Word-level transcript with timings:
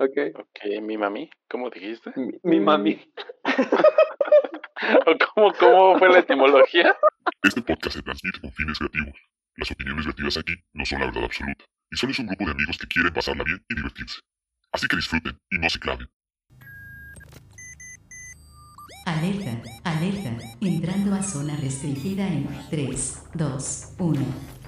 Ok. 0.00 0.16
Ok, 0.34 0.80
mi 0.80 0.96
mami, 0.96 1.28
¿cómo 1.46 1.68
dijiste? 1.68 2.10
Mi, 2.16 2.32
mi 2.42 2.58
mami. 2.58 2.98
¿O 5.06 5.12
cómo, 5.34 5.52
cómo 5.52 5.98
fue 5.98 6.08
la 6.08 6.20
etimología? 6.20 6.96
Este 7.42 7.60
podcast 7.60 7.96
se 7.96 8.02
transmite 8.02 8.40
con 8.40 8.50
fines 8.52 8.78
creativos. 8.78 9.14
Las 9.56 9.70
opiniones 9.70 10.06
vertidas 10.06 10.38
aquí 10.38 10.54
no 10.72 10.86
son 10.86 11.00
la 11.00 11.06
verdad 11.06 11.24
absoluta, 11.24 11.66
y 11.90 11.96
solo 11.98 12.12
es 12.12 12.18
un 12.18 12.28
grupo 12.28 12.46
de 12.46 12.52
amigos 12.52 12.78
que 12.78 12.86
quieren 12.86 13.12
pasarla 13.12 13.44
bien 13.44 13.62
y 13.68 13.74
divertirse. 13.74 14.20
Así 14.72 14.88
que 14.88 14.96
disfruten 14.96 15.38
y 15.50 15.58
no 15.58 15.68
se 15.68 15.78
claven. 15.78 16.08
Alerta, 19.04 19.62
alerta, 19.84 20.34
entrando 20.62 21.14
a 21.14 21.22
zona 21.22 21.56
restringida 21.56 22.26
en 22.26 22.48
3, 22.70 23.28
2, 23.34 23.96
1. 23.98 24.59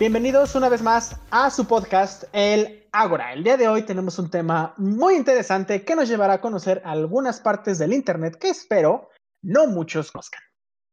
Bienvenidos 0.00 0.54
una 0.54 0.70
vez 0.70 0.80
más 0.80 1.20
a 1.30 1.50
su 1.50 1.66
podcast, 1.66 2.24
El 2.32 2.88
Ágora. 2.90 3.34
El 3.34 3.44
día 3.44 3.58
de 3.58 3.68
hoy 3.68 3.82
tenemos 3.82 4.18
un 4.18 4.30
tema 4.30 4.72
muy 4.78 5.14
interesante 5.14 5.84
que 5.84 5.94
nos 5.94 6.08
llevará 6.08 6.32
a 6.32 6.40
conocer 6.40 6.80
algunas 6.86 7.38
partes 7.38 7.78
del 7.78 7.92
Internet 7.92 8.38
que 8.40 8.48
espero 8.48 9.10
no 9.42 9.66
muchos 9.66 10.10
conozcan. 10.10 10.40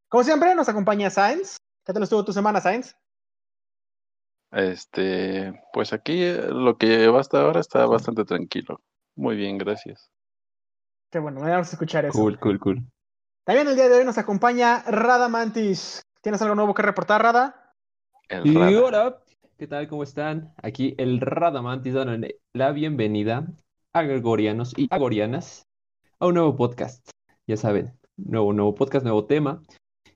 Como 0.10 0.26
siempre, 0.26 0.54
nos 0.56 0.68
acompaña 0.68 1.10
Sainz. 1.10 1.56
¿Qué 1.86 1.94
tal 1.94 2.04
estuvo 2.04 2.26
tu 2.26 2.34
semana, 2.34 2.60
Sainz? 2.60 2.98
Este, 4.52 5.58
pues 5.72 5.94
aquí 5.94 6.24
eh, 6.24 6.50
lo 6.50 6.78
que 6.78 7.08
va 7.08 7.22
hasta 7.22 7.40
ahora 7.40 7.62
está 7.62 7.86
bastante 7.86 8.26
tranquilo. 8.26 8.82
Muy 9.16 9.38
bien, 9.38 9.58
gracias. 9.58 10.12
Qué 11.14 11.20
bueno, 11.20 11.40
me 11.40 11.50
vamos 11.50 11.70
a 11.70 11.72
escuchar 11.72 12.04
eso. 12.04 12.12
Cool, 12.12 12.38
cool, 12.40 12.60
cool. 12.60 12.86
También 13.46 13.70
el 13.70 13.76
día 13.78 13.88
de 13.88 14.00
hoy 14.00 14.04
nos 14.04 14.18
acompaña 14.18 14.84
Rada 14.86 15.30
Mantis. 15.30 16.02
¿Tienes 16.22 16.42
algo 16.42 16.56
nuevo 16.56 16.74
que 16.74 16.82
reportar, 16.82 17.24
Rada? 17.24 17.67
El 18.30 18.48
Y 18.48 18.54
rada. 18.56 18.82
hola, 18.84 19.18
¿qué 19.58 19.68
tal? 19.68 19.88
¿Cómo 19.88 20.04
están? 20.04 20.54
Aquí 20.62 20.96
el 20.98 21.20
Radamantis 21.22 21.94
dando 21.94 22.28
la 22.54 22.72
bienvenida 22.72 23.48
a 23.94 24.02
Gregorianos 24.04 24.74
y 24.78 24.88
Agorianas 24.90 25.64
a 26.20 26.28
un 26.28 26.34
nuevo 26.36 26.56
podcast. 26.56 27.10
Ya 27.48 27.58
saben, 27.58 27.94
nuevo, 28.18 28.54
nuevo 28.54 28.76
podcast, 28.76 29.04
nuevo 29.06 29.26
tema. 29.26 29.62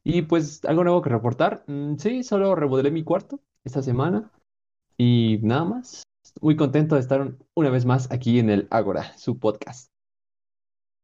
Y 0.03 0.23
pues, 0.23 0.65
¿algo 0.65 0.83
nuevo 0.83 1.01
que 1.01 1.09
reportar? 1.09 1.63
Mm, 1.67 1.95
sí, 1.97 2.23
solo 2.23 2.55
remodelé 2.55 2.91
mi 2.91 3.03
cuarto 3.03 3.39
esta 3.63 3.81
semana 3.81 4.31
y 4.97 5.39
nada 5.43 5.63
más. 5.65 6.03
Muy 6.41 6.55
contento 6.55 6.95
de 6.95 7.01
estar 7.01 7.21
un- 7.21 7.37
una 7.55 7.69
vez 7.69 7.85
más 7.85 8.11
aquí 8.11 8.39
en 8.39 8.49
el 8.49 8.67
Ágora, 8.71 9.17
su 9.17 9.39
podcast. 9.39 9.87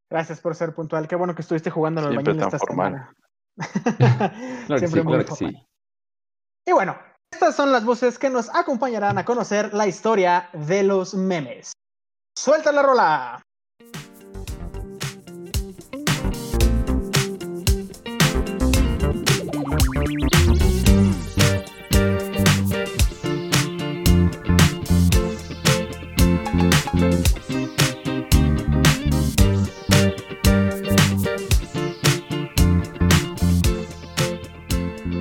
Gracias 0.09 0.39
por 0.41 0.55
ser 0.55 0.73
puntual. 0.73 1.07
Qué 1.07 1.15
bueno 1.15 1.35
que 1.35 1.41
estuviste 1.41 1.69
jugando 1.69 2.01
en 2.01 2.07
el 2.07 2.13
Siempre 2.13 2.33
bañil 2.33 2.45
esta 2.45 2.59
formal. 2.59 2.93
semana. 2.93 3.13
Claro 4.67 4.81
que 4.81 4.87
sí, 4.87 4.93
Siempre 4.93 5.03
muy 5.03 5.13
claro 5.13 5.25
que 5.25 5.35
formal. 5.35 5.55
sí. 5.55 5.63
Y 6.67 6.73
bueno, 6.73 6.99
estas 7.31 7.55
son 7.55 7.71
las 7.71 7.85
voces 7.85 8.19
que 8.19 8.29
nos 8.29 8.53
acompañarán 8.53 9.17
a 9.17 9.23
conocer 9.23 9.73
la 9.73 9.87
historia 9.87 10.49
de 10.51 10.83
los 10.83 11.13
memes. 11.13 11.71
¡Suelta 12.37 12.73
la 12.73 12.81
rola! 12.83 13.41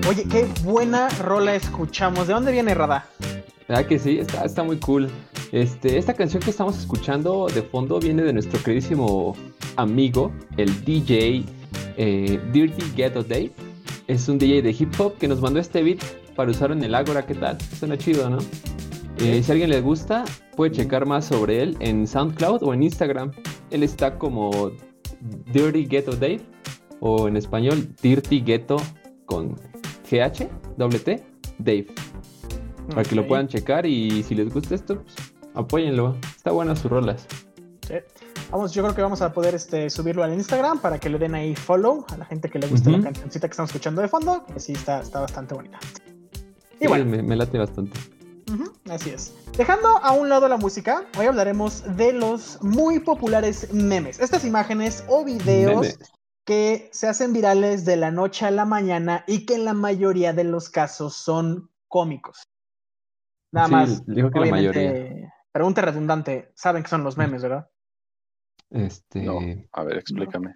Oye, 0.08 0.22
qué 0.30 0.46
buena 0.62 1.08
rola 1.08 1.56
escuchamos. 1.56 2.28
¿De 2.28 2.34
dónde 2.34 2.52
viene 2.52 2.74
Rada? 2.74 3.08
¿Verdad 3.66 3.86
que 3.86 3.98
sí? 3.98 4.18
Está, 4.20 4.44
está 4.44 4.62
muy 4.62 4.76
cool. 4.76 5.10
Este, 5.50 5.98
esta 5.98 6.14
canción 6.14 6.40
que 6.40 6.50
estamos 6.50 6.78
escuchando 6.78 7.48
de 7.52 7.60
fondo 7.62 7.98
viene 7.98 8.22
de 8.22 8.32
nuestro 8.32 8.62
queridísimo 8.62 9.34
amigo, 9.74 10.32
el 10.58 10.84
DJ 10.84 11.44
eh, 11.96 12.40
Dirty 12.52 12.92
Ghetto 12.94 13.24
Dave. 13.24 13.50
Es 14.06 14.28
un 14.28 14.38
DJ 14.38 14.62
de 14.62 14.70
hip 14.78 14.92
hop 15.00 15.18
que 15.18 15.26
nos 15.26 15.40
mandó 15.40 15.58
este 15.58 15.82
beat 15.82 15.98
para 16.36 16.52
usar 16.52 16.70
en 16.70 16.84
el 16.84 16.94
Ágora. 16.94 17.26
¿Qué 17.26 17.34
tal? 17.34 17.58
Suena 17.76 17.98
chido, 17.98 18.30
¿no? 18.30 18.38
Eh, 19.18 19.42
si 19.42 19.50
a 19.50 19.54
alguien 19.54 19.70
le 19.70 19.80
gusta, 19.80 20.24
puede 20.54 20.70
checar 20.70 21.04
más 21.04 21.24
sobre 21.24 21.64
él 21.64 21.76
en 21.80 22.06
SoundCloud 22.06 22.62
o 22.62 22.72
en 22.72 22.84
Instagram. 22.84 23.32
Él 23.70 23.82
está 23.82 24.16
como 24.16 24.70
Dirty 25.52 25.84
Ghetto 25.84 26.12
Dave 26.12 26.42
o 27.00 27.26
en 27.26 27.36
español 27.36 27.88
Dirty 28.00 28.40
Ghetto 28.40 28.76
con 29.24 29.56
GH, 30.10 30.48
doble 30.76 30.98
T, 30.98 31.24
Dave 31.58 31.86
para 32.88 33.02
que 33.02 33.14
lo 33.14 33.26
puedan 33.26 33.48
checar 33.48 33.86
y 33.86 34.22
si 34.22 34.34
les 34.34 34.52
gusta 34.52 34.74
esto, 34.74 35.02
pues, 35.02 35.16
apóyenlo. 35.54 36.16
Está 36.36 36.52
buenas 36.52 36.78
sus 36.78 36.90
rolas. 36.90 37.26
Sí. 37.86 37.94
Vamos, 38.50 38.72
yo 38.72 38.82
creo 38.82 38.94
que 38.94 39.02
vamos 39.02 39.22
a 39.22 39.32
poder 39.32 39.54
este, 39.54 39.90
subirlo 39.90 40.22
al 40.22 40.32
Instagram 40.32 40.78
para 40.78 40.98
que 40.98 41.10
le 41.10 41.18
den 41.18 41.34
ahí 41.34 41.56
follow 41.56 42.04
a 42.12 42.16
la 42.16 42.24
gente 42.24 42.48
que 42.48 42.58
le 42.58 42.68
guste 42.68 42.90
la 42.90 43.02
cancioncita 43.02 43.48
que 43.48 43.52
estamos 43.52 43.70
escuchando 43.70 44.02
de 44.02 44.08
fondo, 44.08 44.44
que 44.46 44.60
sí 44.60 44.72
está, 44.72 45.00
está 45.00 45.20
bastante 45.20 45.54
bonita. 45.54 45.78
Y 46.78 46.84
Sí, 46.84 46.86
bueno, 46.86 47.06
me, 47.06 47.22
me 47.22 47.34
late 47.34 47.58
bastante. 47.58 47.98
así 48.88 49.10
es. 49.10 49.34
Dejando 49.56 49.88
a 49.88 50.12
un 50.12 50.28
lado 50.28 50.46
la 50.46 50.58
música, 50.58 51.04
hoy 51.18 51.26
hablaremos 51.26 51.82
de 51.96 52.12
los 52.12 52.62
muy 52.62 53.00
populares 53.00 53.72
memes. 53.72 54.20
Estas 54.20 54.44
imágenes 54.44 55.02
o 55.08 55.24
videos 55.24 55.80
Memes. 55.80 55.98
Que 56.46 56.88
se 56.92 57.08
hacen 57.08 57.32
virales 57.32 57.84
de 57.84 57.96
la 57.96 58.10
noche 58.10 58.46
a 58.46 58.50
la 58.50 58.64
mañana 58.64 59.24
y 59.26 59.44
que 59.44 59.56
en 59.56 59.64
la 59.64 59.74
mayoría 59.74 60.32
de 60.32 60.44
los 60.44 60.70
casos 60.70 61.16
son 61.16 61.70
cómicos. 61.88 62.44
Nada 63.52 63.66
Sí, 63.68 63.72
más. 63.74 64.06
dijo 64.06 64.30
que 64.30 64.40
la 64.40 64.46
mayoría. 64.46 65.32
Pregunta 65.52 65.82
redundante, 65.82 66.52
saben 66.54 66.82
que 66.82 66.88
son 66.88 67.02
los 67.02 67.16
memes, 67.16 67.42
¿verdad? 67.42 67.68
Este, 68.70 69.22
No, 69.22 69.40
a 69.72 69.84
ver, 69.84 69.98
explícame. 69.98 70.54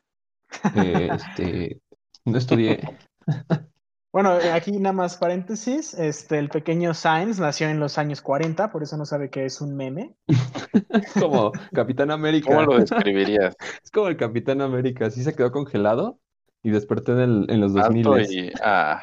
eh, 0.76 1.10
este, 1.12 1.80
no 2.24 2.38
estudié. 2.38 2.80
Bueno, 4.12 4.40
eh, 4.40 4.50
aquí 4.50 4.72
nada 4.72 4.92
más 4.92 5.16
paréntesis, 5.18 5.94
este, 5.94 6.38
el 6.38 6.48
pequeño 6.48 6.94
Sainz 6.94 7.38
nació 7.38 7.68
en 7.68 7.78
los 7.78 7.96
años 7.96 8.20
40, 8.22 8.72
por 8.72 8.82
eso 8.82 8.96
no 8.96 9.06
sabe 9.06 9.30
qué 9.30 9.44
es 9.44 9.60
un 9.60 9.76
meme. 9.76 10.16
Es 10.26 11.12
como 11.30 11.52
Capitán 11.72 12.10
América. 12.10 12.48
¿Cómo 12.48 12.62
lo 12.62 12.78
describirías? 12.80 13.56
Es 13.84 13.90
como 13.92 14.08
el 14.08 14.16
Capitán 14.16 14.60
América. 14.62 15.06
Así 15.06 15.22
se 15.22 15.34
quedó 15.34 15.52
congelado 15.52 16.18
y 16.62 16.70
despertó 16.70 17.12
en, 17.12 17.20
el- 17.20 17.46
en 17.50 17.60
los 17.60 17.72
2000. 17.72 18.06
Alto 18.08 18.20
y, 18.20 18.52
ah, 18.64 19.00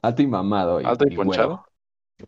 Alto 0.00 0.22
y 0.22 0.26
mamado. 0.26 0.78
alto 0.78 1.04
y 1.06 1.14
ponchado. 1.16 1.64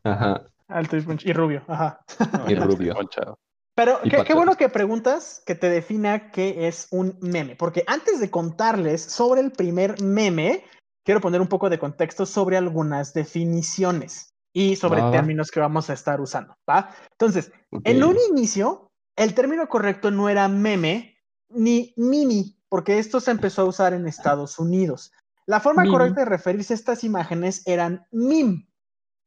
Ajá. 0.05 0.43
Alto 0.69 0.97
y, 0.99 1.01
punch- 1.01 1.25
y 1.25 1.33
rubio, 1.33 1.63
ajá. 1.67 2.01
Y 2.47 2.55
rubio. 2.57 2.95
ponchado. 2.95 3.39
Pero 3.75 4.01
qué, 4.03 4.35
bueno 4.35 4.57
que 4.57 4.69
preguntas 4.69 5.41
que 5.47 5.55
te 5.55 5.71
defina 5.71 6.31
qué 6.33 6.67
es 6.67 6.89
un 6.91 7.17
meme, 7.23 7.55
porque 7.55 7.85
antes 7.87 8.19
de 8.21 8.29
contarles 8.29 9.03
sobre 9.03 9.41
el 9.41 9.53
primer 9.53 10.03
meme, 10.03 10.65
quiero 11.09 11.23
poner 11.23 11.41
un 11.41 11.49
poco 11.49 11.71
de 11.71 11.79
contexto 11.79 12.27
sobre 12.27 12.59
algunas 12.59 13.15
definiciones 13.15 14.35
y 14.53 14.77
sobre 14.77 15.01
términos 15.11 15.51
que 15.51 15.59
vamos 15.59 15.89
a 15.89 15.95
estar 15.95 16.21
usando, 16.21 16.55
¿va? 16.69 16.91
Entonces. 17.13 17.51
En 17.85 18.05
un 18.05 18.15
inicio, 18.31 18.91
el 19.17 19.33
término 19.33 19.67
correcto 19.69 20.11
no 20.11 20.29
era 20.29 20.49
meme 20.49 21.17
ni 21.49 21.95
mimi, 21.97 22.61
porque 22.69 22.99
esto 22.99 23.21
se 23.21 23.31
empezó 23.31 23.63
a 23.63 23.65
usar 23.65 23.95
en 23.95 24.07
Estados 24.07 24.59
Unidos. 24.59 25.11
La 25.47 25.61
forma 25.61 25.89
correcta 25.89 26.21
de 26.21 26.27
referirse 26.27 26.75
a 26.75 26.77
estas 26.77 27.03
imágenes 27.05 27.67
eran 27.67 28.07
meme, 28.13 28.69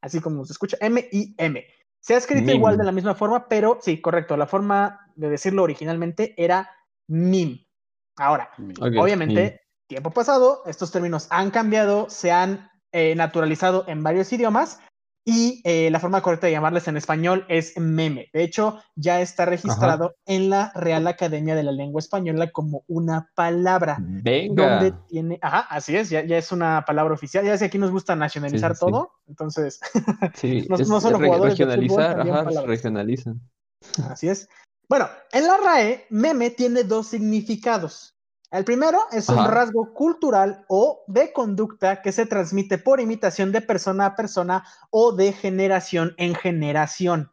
así 0.01 0.19
como 0.19 0.45
se 0.45 0.53
escucha, 0.53 0.77
M-I-M. 0.81 1.65
Se 1.99 2.13
ha 2.13 2.17
escrito 2.17 2.45
Meme. 2.45 2.57
igual 2.57 2.77
de 2.77 2.83
la 2.83 2.91
misma 2.91 3.15
forma, 3.15 3.47
pero 3.47 3.79
sí, 3.81 3.99
correcto, 4.01 4.37
la 4.37 4.45
forma 4.45 4.99
de 5.15 5.31
decirlo 5.31 5.63
originalmente 5.63 6.35
era 6.37 6.69
meme. 7.07 7.65
Ahora, 8.17 8.51
Obviamente, 8.79 9.61
tiempo 9.91 10.11
pasado, 10.11 10.63
estos 10.67 10.89
términos 10.89 11.27
han 11.31 11.51
cambiado, 11.51 12.09
se 12.09 12.31
han 12.31 12.69
eh, 12.93 13.13
naturalizado 13.13 13.83
en 13.89 14.01
varios 14.03 14.31
idiomas 14.31 14.79
y 15.25 15.61
eh, 15.65 15.91
la 15.91 15.99
forma 15.99 16.21
correcta 16.21 16.47
de 16.47 16.53
llamarles 16.53 16.87
en 16.87 16.95
español 16.95 17.45
es 17.49 17.77
meme. 17.77 18.29
De 18.31 18.41
hecho, 18.41 18.81
ya 18.95 19.19
está 19.19 19.43
registrado 19.43 20.15
en 20.25 20.49
la 20.49 20.71
Real 20.75 21.05
Academia 21.07 21.55
de 21.55 21.63
la 21.63 21.73
Lengua 21.73 21.99
Española 21.99 22.51
como 22.53 22.85
una 22.87 23.29
palabra. 23.35 23.97
Venga. 23.99 24.63
Donde 24.79 24.93
tiene, 25.09 25.39
ajá, 25.41 25.59
así 25.69 25.93
es, 25.97 26.09
ya, 26.09 26.23
ya 26.23 26.37
es 26.37 26.53
una 26.53 26.85
palabra 26.87 27.13
oficial. 27.13 27.43
Ya 27.43 27.57
sé, 27.57 27.65
aquí 27.65 27.77
nos 27.77 27.91
gusta 27.91 28.15
nacionalizar 28.15 28.71
Sí, 28.71 28.79
sí, 28.79 28.85
sí. 28.85 28.91
todo, 28.91 29.11
entonces, 29.27 29.81
Sí, 30.35 30.67
no- 30.69 30.77
es- 30.77 30.87
no 30.87 31.01
solo 31.01 31.17
es 31.17 31.21
re- 31.21 31.27
jugadores 31.27 31.57
de 31.57 31.65
fútbol, 31.65 31.79
regionalizar, 31.81 32.21
ajá, 32.21 32.61
regionalizan. 32.65 33.41
Así 34.09 34.29
es. 34.29 34.47
Bueno, 34.87 35.09
en 35.33 35.47
la 35.47 35.57
RAE, 35.57 36.05
meme 36.09 36.49
tiene 36.49 36.85
dos 36.85 37.07
significados. 37.07 38.15
El 38.51 38.65
primero 38.65 38.99
es 39.13 39.29
un 39.29 39.45
rasgo 39.45 39.93
cultural 39.93 40.65
o 40.67 41.03
de 41.07 41.31
conducta 41.31 42.01
que 42.01 42.11
se 42.11 42.25
transmite 42.25 42.77
por 42.77 42.99
imitación 42.99 43.53
de 43.53 43.61
persona 43.61 44.07
a 44.07 44.15
persona 44.15 44.65
o 44.89 45.13
de 45.13 45.31
generación 45.31 46.13
en 46.17 46.35
generación. 46.35 47.31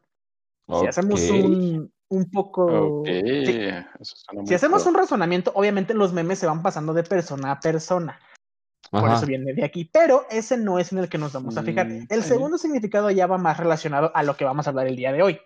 Si 0.69 0.87
hacemos 0.87 1.21
un, 1.29 1.93
un 2.09 2.31
poco... 2.31 3.01
Ok, 3.01 3.09
sí, 3.09 3.59
eso 4.01 4.17
suena 4.17 4.41
muy 4.43 4.47
si 4.47 4.55
hacemos 4.55 4.87
un 4.87 4.95
razonamiento, 4.95 5.51
obviamente 5.57 5.93
los 5.93 6.13
memes 6.13 6.39
se 6.39 6.47
van 6.47 6.63
pasando 6.63 6.95
de 6.95 7.03
persona 7.03 7.51
a 7.51 7.59
persona. 7.59 8.21
Por 8.91 9.11
eso 9.11 9.27
viene 9.27 9.53
de 9.53 9.65
aquí. 9.65 9.85
Pero 9.85 10.25
ese 10.31 10.57
no 10.57 10.79
es 10.79 10.93
en 10.93 10.99
el 10.99 11.09
que 11.09 11.19
nos 11.19 11.33
vamos 11.33 11.57
a 11.57 11.63
fijar. 11.63 11.89
Mm, 11.89 12.07
El 12.09 12.23
segundo 12.23 12.59
significado 12.59 13.11
ya 13.11 13.27
va 13.27 13.39
más 13.39 13.59
relacionado 13.59 14.13
a 14.15 14.23
lo 14.23 14.37
que 14.37 14.45
vamos 14.45 14.67
a 14.67 14.71
hablar 14.71 14.87
el 14.87 14.97
día 14.97 15.13
de 15.13 15.23
hoy. 15.23 15.41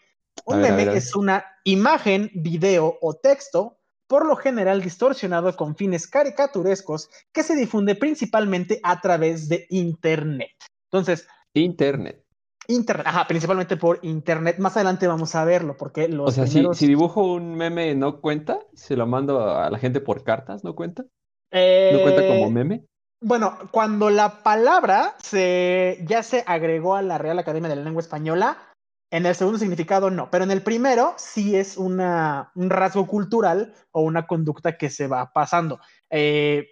Un 0.45 0.63
ver, 0.63 0.73
meme 0.73 0.97
es 0.97 1.17
una 1.17 1.45
imagen, 1.65 2.31
video 2.35 2.99
o 3.01 3.15
texto, 3.15 3.79
por 4.13 4.27
lo 4.27 4.37
general 4.37 4.83
distorsionado 4.83 5.57
con 5.57 5.75
fines 5.75 6.07
caricaturescos, 6.07 7.09
que 7.33 7.43
se 7.43 7.57
difunde 7.57 7.95
principalmente 7.95 8.79
a 8.83 9.01
través 9.01 9.49
de 9.49 9.67
Internet. 9.71 10.51
Entonces, 10.91 11.27
Internet. 11.55 12.23
Internet, 12.69 13.07
ajá, 13.07 13.27
principalmente 13.27 13.79
por 13.79 14.01
Internet. 14.03 14.59
Más 14.59 14.77
adelante 14.77 15.07
vamos 15.07 15.35
a 15.35 15.47
verlo, 15.47 15.79
porque 15.79 16.09
los 16.09 16.29
O 16.29 16.31
sea, 16.31 16.47
si, 16.47 16.59
primeros- 16.59 16.77
si 16.77 16.87
dibujo 16.89 17.25
un 17.25 17.55
meme 17.55 17.95
no 17.95 18.21
cuenta, 18.21 18.59
se 18.75 18.97
lo 18.97 19.07
mando 19.07 19.49
a 19.49 19.71
la 19.71 19.79
gente 19.79 20.03
por 20.03 20.25
cartas, 20.25 20.63
¿no 20.63 20.75
cuenta? 20.75 21.05
¿No 21.05 22.03
cuenta 22.03 22.27
como 22.27 22.49
Eh, 22.49 22.51
meme? 22.51 22.85
Bueno, 23.23 23.57
cuando 23.71 24.11
la 24.11 24.43
palabra 24.43 25.17
se, 25.23 26.05
ya 26.07 26.23
se 26.23 26.45
agregó 26.47 26.97
a 26.97 27.03
la 27.03 27.17
Real 27.17 27.39
Academia 27.39 27.71
de 27.71 27.77
la 27.77 27.83
Lengua 27.85 28.03
Española, 28.03 28.59
en 29.13 29.27
el 29.27 29.35
segundo 29.35 29.59
significado 29.59 30.11
no, 30.11 30.31
pero 30.31 30.45
en 30.45 30.51
el 30.51 30.63
primero 30.63 31.15
sí 31.19 31.55
es 31.55 31.77
una, 31.77 32.51
un 32.55 32.71
rasgo 32.71 33.07
cultural 33.07 33.75
o 33.91 34.01
una 34.01 34.27
conducta 34.27 34.79
que 34.79 34.89
se 34.89 35.07
va 35.07 35.35
pasando. 35.35 35.81
Eh, 36.09 36.67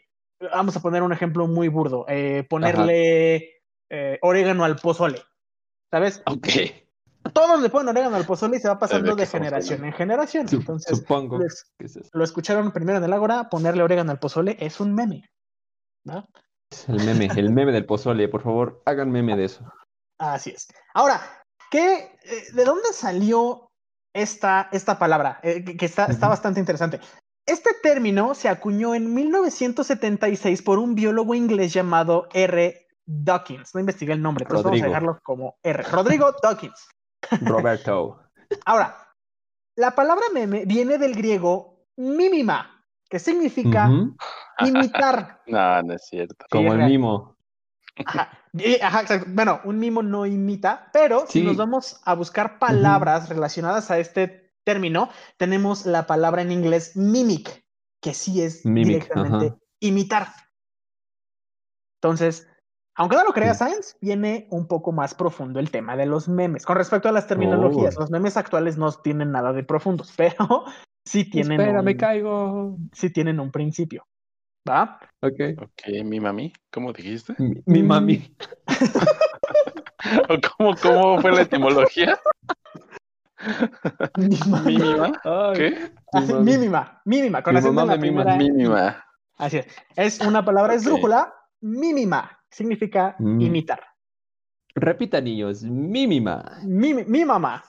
vamos 0.50 0.74
a 0.74 0.80
poner 0.80 1.02
un 1.02 1.12
ejemplo 1.12 1.46
muy 1.46 1.68
burdo, 1.68 2.06
eh, 2.08 2.46
ponerle 2.48 3.60
eh, 3.90 4.18
orégano 4.22 4.64
al 4.64 4.76
pozole, 4.76 5.22
¿sabes? 5.90 6.22
Ok. 6.24 6.48
Todos 7.34 7.60
le 7.60 7.68
ponen 7.68 7.90
orégano 7.90 8.16
al 8.16 8.24
pozole 8.24 8.56
y 8.56 8.60
se 8.60 8.68
va 8.68 8.78
pasando 8.78 9.14
de 9.14 9.26
generación 9.26 9.84
en 9.84 9.92
generación. 9.92 10.46
Entonces, 10.50 10.96
Supongo 10.96 11.40
que 11.40 11.44
es, 11.44 11.66
eso. 11.78 12.00
lo 12.14 12.24
escucharon 12.24 12.72
primero 12.72 12.96
en 12.96 13.04
el 13.04 13.12
Ágora, 13.12 13.50
ponerle 13.50 13.82
orégano 13.82 14.12
al 14.12 14.18
pozole 14.18 14.56
es 14.58 14.80
un 14.80 14.94
meme. 14.94 15.28
¿no? 16.04 16.26
Es 16.70 16.88
el 16.88 17.04
meme, 17.04 17.28
el 17.36 17.50
meme 17.52 17.72
del 17.72 17.84
pozole. 17.84 18.28
Por 18.28 18.40
favor, 18.40 18.82
hagan 18.86 19.10
meme 19.10 19.36
de 19.36 19.44
eso. 19.44 19.70
Así 20.18 20.50
es. 20.50 20.68
Ahora, 20.94 21.20
¿qué, 21.70 22.18
eh, 22.24 22.44
¿de 22.52 22.64
dónde 22.64 22.92
salió 22.92 23.70
esta, 24.12 24.68
esta 24.72 24.98
palabra? 24.98 25.40
Eh, 25.42 25.64
que 25.64 25.76
que 25.76 25.86
está, 25.86 26.06
está 26.06 26.28
bastante 26.28 26.60
interesante. 26.60 27.00
Este 27.46 27.70
término 27.82 28.34
se 28.34 28.48
acuñó 28.48 28.94
en 28.94 29.12
1976 29.12 30.62
por 30.62 30.78
un 30.78 30.94
biólogo 30.94 31.34
inglés 31.34 31.72
llamado 31.72 32.28
R. 32.32 32.86
Dawkins. 33.06 33.74
No 33.74 33.80
investigué 33.80 34.12
el 34.12 34.22
nombre, 34.22 34.44
pero 34.46 34.62
vamos 34.62 34.80
a 34.80 34.86
dejarlo 34.86 35.18
como 35.22 35.58
R. 35.62 35.82
Rodrigo 35.84 36.32
Dawkins. 36.42 36.88
Roberto. 37.42 38.20
Ahora, 38.66 38.96
la 39.76 39.94
palabra 39.94 40.26
meme 40.32 40.64
viene 40.64 40.98
del 40.98 41.14
griego 41.14 41.86
mimima, 41.96 42.84
que 43.08 43.18
significa 43.18 43.90
imitar. 44.60 45.40
No, 45.46 45.82
no 45.82 45.94
es 45.94 46.06
cierto. 46.06 46.46
Como 46.50 46.72
el 46.72 46.78
real. 46.78 46.90
mimo. 46.90 47.36
Ajá, 48.04 48.30
y- 48.52 48.80
ajá, 48.80 49.00
exacto. 49.02 49.26
Bueno, 49.30 49.60
un 49.64 49.78
mimo 49.78 50.02
no 50.02 50.26
imita, 50.26 50.88
pero 50.92 51.26
si 51.28 51.42
nos 51.42 51.56
vamos 51.56 52.00
a 52.04 52.14
buscar 52.14 52.58
palabras 52.58 53.28
relacionadas 53.28 53.90
a 53.90 53.98
este 53.98 54.52
término, 54.64 55.08
tenemos 55.36 55.86
la 55.86 56.06
palabra 56.06 56.42
en 56.42 56.52
inglés 56.52 56.96
mimic, 56.96 57.64
que 58.02 58.14
sí 58.14 58.42
es 58.42 58.64
Mimic, 58.64 58.86
directamente 58.86 59.46
ajá. 59.48 59.58
imitar. 59.80 60.28
Entonces, 62.02 62.48
aunque 62.96 63.16
no 63.16 63.24
lo 63.24 63.32
creas, 63.32 63.58
Sí. 63.58 63.64
Science, 63.64 63.96
viene 64.00 64.46
un 64.50 64.66
poco 64.66 64.92
más 64.92 65.14
profundo 65.14 65.60
el 65.60 65.70
tema 65.70 65.96
de 65.96 66.06
los 66.06 66.28
memes. 66.28 66.64
Con 66.66 66.76
respecto 66.76 67.08
a 67.08 67.12
las 67.12 67.26
terminologías, 67.26 67.96
Oh. 67.96 68.00
los 68.00 68.10
memes 68.10 68.36
actuales 68.36 68.76
no 68.76 68.90
tienen 68.92 69.32
nada 69.32 69.52
de 69.52 69.64
profundos, 69.64 70.12
pero 70.16 70.64
sí 71.06 71.24
tienen, 71.28 71.60
Espera, 71.60 71.82
me 71.82 71.92
un, 71.92 71.96
caigo. 71.96 72.76
sí 72.92 73.10
tienen 73.10 73.40
un 73.40 73.50
principio. 73.50 74.04
¿Va? 74.68 74.98
Ok. 75.22 75.40
Ok, 75.62 76.04
mi 76.04 76.20
mami, 76.20 76.52
¿cómo 76.70 76.92
dijiste? 76.92 77.34
Mi, 77.38 77.62
mi 77.66 77.82
mami. 77.82 78.36
¿O 80.28 80.36
¿Cómo, 80.56 80.74
¿Cómo 80.76 81.20
fue 81.20 81.32
la 81.32 81.42
etimología? 81.42 82.18
Mima. 84.16 84.60
¿Mi 84.64 84.78
mima? 84.78 85.20
Ay, 85.24 85.56
¿Qué? 85.56 85.92
mami. 86.12 86.44
Mimima, 86.44 87.02
mímima, 87.04 87.42
con 87.42 87.54
Mi 87.54 87.58
acento 87.60 87.84
la 87.86 87.98
primera. 87.98 88.36
Mínima. 88.36 89.04
Así 89.38 89.58
es. 89.58 89.66
Es 89.96 90.20
una 90.20 90.44
palabra 90.44 90.74
esdrújula, 90.74 91.32
mímima, 91.60 92.38
significa 92.50 93.16
Mm. 93.18 93.40
imitar. 93.40 93.80
Repita, 94.74 95.20
niños. 95.20 95.62
Mi 95.64 96.06
mima. 96.06 96.58
Mi, 96.64 96.92
mi 96.94 97.24
mamá. 97.24 97.64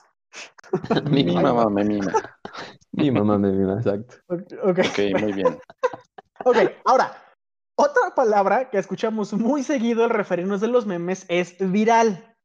Mi 1.10 1.24
Mi 1.24 1.34
mamá. 1.34 1.52
mamá 1.52 1.70
me 1.70 1.84
mima. 1.84 2.12
Mi 2.92 3.10
mamá 3.10 3.38
me 3.38 3.50
mima, 3.50 3.74
exacto. 3.76 4.16
Ok, 4.28 4.42
Ok, 4.64 5.20
muy 5.20 5.32
bien. 5.32 5.58
Ok, 6.44 6.56
ahora, 6.84 7.16
otra 7.76 8.14
palabra 8.14 8.70
que 8.70 8.78
escuchamos 8.78 9.32
muy 9.32 9.62
seguido 9.62 10.04
al 10.04 10.10
referirnos 10.10 10.60
de 10.60 10.68
los 10.68 10.86
memes 10.86 11.24
es 11.28 11.56
viral, 11.58 12.36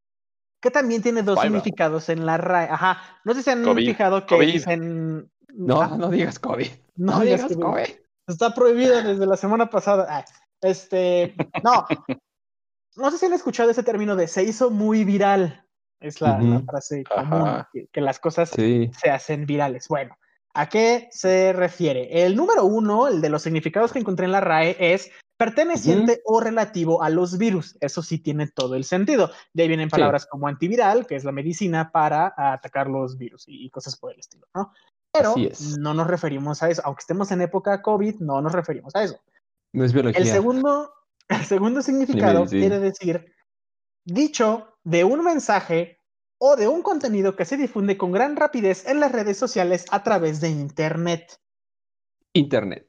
que 0.62 0.72
también 0.72 1.02
tiene 1.02 1.22
dos 1.22 1.36
Viral. 1.36 1.48
significados 1.50 2.10
en 2.10 2.26
la 2.26 2.38
RAE. 2.38 2.70
Ajá, 2.70 3.02
no 3.24 3.34
sé 3.34 3.44
si 3.44 3.50
han 3.50 3.64
COVID, 3.64 3.86
fijado 3.86 4.26
que 4.26 4.36
COVID. 4.36 4.54
dicen... 4.54 5.32
No, 5.54 5.82
Ah, 5.82 5.96
no 5.98 6.10
digas 6.10 6.38
COVID. 6.40 6.68
no 6.98 7.14
No 7.14 7.20
digas 7.22 7.48
digas 7.50 7.66
COVID. 7.66 7.86
COVID. 7.86 8.00
Está 8.28 8.54
prohibido 8.54 9.02
desde 9.02 9.26
la 9.26 9.38
semana 9.38 9.70
pasada. 9.70 10.06
Ah, 10.10 10.26
este, 10.62 11.36
no. 11.64 11.86
No 12.96 13.12
sé 13.12 13.18
si 13.18 13.26
han 13.28 13.34
escuchado 13.34 13.70
ese 13.72 13.84
término 13.84 14.16
de 14.16 14.28
se 14.28 14.44
hizo 14.44 14.70
muy 14.72 15.04
viral. 15.04 15.64
Es 16.00 16.22
la, 16.22 16.38
la 16.40 16.58
Ujú. 16.58 16.66
frase 16.66 17.04
Ajá. 17.16 17.30
común, 17.30 17.64
que, 17.74 17.88
que 17.92 18.02
las 18.02 18.20
cosas 18.20 18.50
Sí. 18.52 18.92
se 19.00 19.10
hacen 19.10 19.46
virales. 19.46 19.88
Bueno, 19.88 20.16
¿a 20.58 20.68
qué 20.70 21.08
se 21.12 21.54
refiere? 21.54 22.26
El 22.26 22.36
número 22.36 22.66
uno, 22.66 23.08
el 23.08 23.22
de 23.22 23.30
los 23.30 23.44
significados 23.44 23.94
que 23.94 24.00
encontré 24.00 24.26
en 24.26 24.32
la 24.32 24.42
RAE, 24.42 24.76
es 24.80 25.12
perteneciente 25.38 26.22
o 26.26 26.40
relativo 26.40 27.04
a 27.04 27.12
los 27.12 27.38
virus. 27.38 27.78
Eso 27.80 28.02
sí 28.02 28.18
tiene 28.18 28.48
todo 28.48 28.76
el 28.76 28.84
sentido. 28.84 29.30
De 29.54 29.62
ahí 29.62 29.68
vienen 29.68 29.90
palabras 29.90 30.26
como 30.26 30.48
antiviral, 30.48 31.06
que 31.06 31.16
es 31.16 31.24
la 31.24 31.32
medicina 31.32 31.92
para 31.92 32.34
atacar 32.36 32.88
los 32.88 33.20
virus 33.20 33.44
y, 33.48 33.70
cosas 33.70 33.98
por 33.98 34.14
el 34.14 34.20
estilo, 34.20 34.48
¿no? 34.56 34.74
Pero 35.12 35.36
es. 35.38 35.78
no 35.78 35.94
nos 35.94 36.08
referimos 36.08 36.64
a 36.64 36.70
eso. 36.72 36.82
Aunque 36.86 37.02
estemos 37.02 37.32
en 37.32 37.42
época 37.42 37.84
COVID, 37.84 38.16
no 38.20 38.42
nos 38.42 38.52
referimos 38.52 38.96
a 38.96 39.04
eso. 39.04 39.20
No 39.74 39.86
es 39.86 39.94
biología. 39.94 40.20
El 40.20 40.28
segundo, 40.28 40.92
el 41.28 41.46
segundo 41.46 41.84
significado 41.84 42.46
quiere 42.48 42.80
decir 42.80 43.32
dicho 44.06 44.74
de 44.84 45.04
un 45.04 45.24
mensaje 45.24 45.97
o 46.40 46.56
de 46.56 46.68
un 46.68 46.82
contenido 46.82 47.36
que 47.36 47.46
se 47.46 47.58
difunde 47.58 47.98
con 47.98 48.12
gran 48.12 48.36
rapidez 48.36 48.86
en 48.88 49.00
las 49.00 49.12
redes 49.12 49.38
sociales 49.38 49.86
a 49.92 50.04
través 50.04 50.42
de 50.42 50.50
Internet. 50.50 51.40
Internet. 52.34 52.88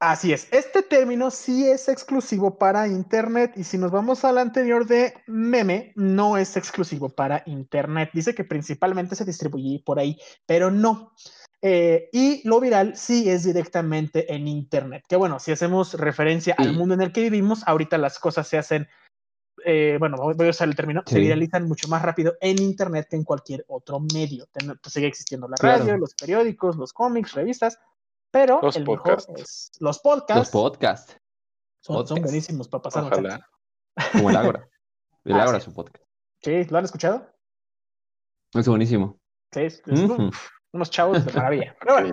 Así 0.00 0.32
es, 0.32 0.46
este 0.52 0.82
término 0.82 1.32
sí 1.32 1.68
es 1.68 1.88
exclusivo 1.88 2.56
para 2.56 2.86
Internet 2.86 3.54
y 3.56 3.64
si 3.64 3.78
nos 3.78 3.90
vamos 3.90 4.24
al 4.24 4.38
anterior 4.38 4.86
de 4.86 5.12
meme, 5.26 5.92
no 5.96 6.36
es 6.36 6.56
exclusivo 6.56 7.08
para 7.08 7.42
Internet. 7.46 8.10
Dice 8.12 8.32
que 8.32 8.44
principalmente 8.44 9.16
se 9.16 9.24
distribuye 9.24 9.82
por 9.84 9.98
ahí, 9.98 10.16
pero 10.46 10.70
no. 10.70 11.14
Eh, 11.62 12.08
y 12.12 12.46
lo 12.46 12.60
viral 12.60 12.96
sí 12.96 13.28
es 13.28 13.42
directamente 13.42 14.32
en 14.32 14.46
Internet. 14.46 15.02
Que 15.08 15.16
bueno, 15.16 15.40
si 15.40 15.50
hacemos 15.50 15.94
referencia 15.94 16.54
al 16.56 16.74
mundo 16.74 16.94
en 16.94 17.00
el 17.00 17.10
que 17.10 17.22
vivimos, 17.22 17.66
ahorita 17.66 17.98
las 17.98 18.20
cosas 18.20 18.46
se 18.46 18.58
hacen, 18.58 18.86
eh, 19.70 19.96
bueno, 19.98 20.16
voy 20.16 20.46
a 20.46 20.50
usar 20.50 20.66
el 20.68 20.74
término, 20.74 21.02
se 21.04 21.18
viralizan 21.18 21.68
mucho 21.68 21.88
más 21.88 22.00
rápido 22.00 22.34
en 22.40 22.58
Internet 22.62 23.06
que 23.10 23.16
en 23.16 23.24
cualquier 23.24 23.64
otro 23.68 24.00
medio. 24.00 24.46
Ten- 24.50 24.78
pues 24.82 24.92
sigue 24.94 25.06
existiendo 25.06 25.46
la 25.46 25.56
Claro. 25.56 25.80
radio, 25.80 25.98
los 25.98 26.14
periódicos, 26.14 26.76
los 26.76 26.92
cómics, 26.94 27.34
revistas, 27.34 27.78
pero 28.30 28.60
Los 28.62 28.76
el 28.76 28.84
podcasts. 28.84 29.28
mejor 29.28 29.42
es 29.44 29.70
los 29.80 29.98
podcasts. 29.98 30.38
Los 30.38 30.50
podcasts. 30.50 31.12
son, 31.80 31.94
son 31.96 31.96
podcasts. 32.06 32.22
buenísimos 32.24 32.68
para 32.68 32.82
pasar 32.82 33.04
Ojalá. 33.04 33.46
Como 34.12 34.30
el 34.30 34.36
Ágora. 34.36 34.68
El 35.24 35.34
Ah, 35.34 35.42
Ágora 35.42 35.58
sí. 35.58 35.62
es 35.64 35.68
un 35.68 35.74
podcast. 35.74 36.04
Sí, 36.42 36.64
¿lo 36.70 36.78
han 36.78 36.84
escuchado? 36.84 37.28
Es 38.54 38.66
buenísimo. 38.68 39.18
Sí, 39.52 39.60
es- 39.60 39.82
es- 39.86 40.00
Ujú. 40.00 40.30
unos 40.72 40.90
chavos 40.90 41.24
de 41.24 41.32
maravilla. 41.32 41.76
Pero 41.80 41.94
bueno. 41.94 42.12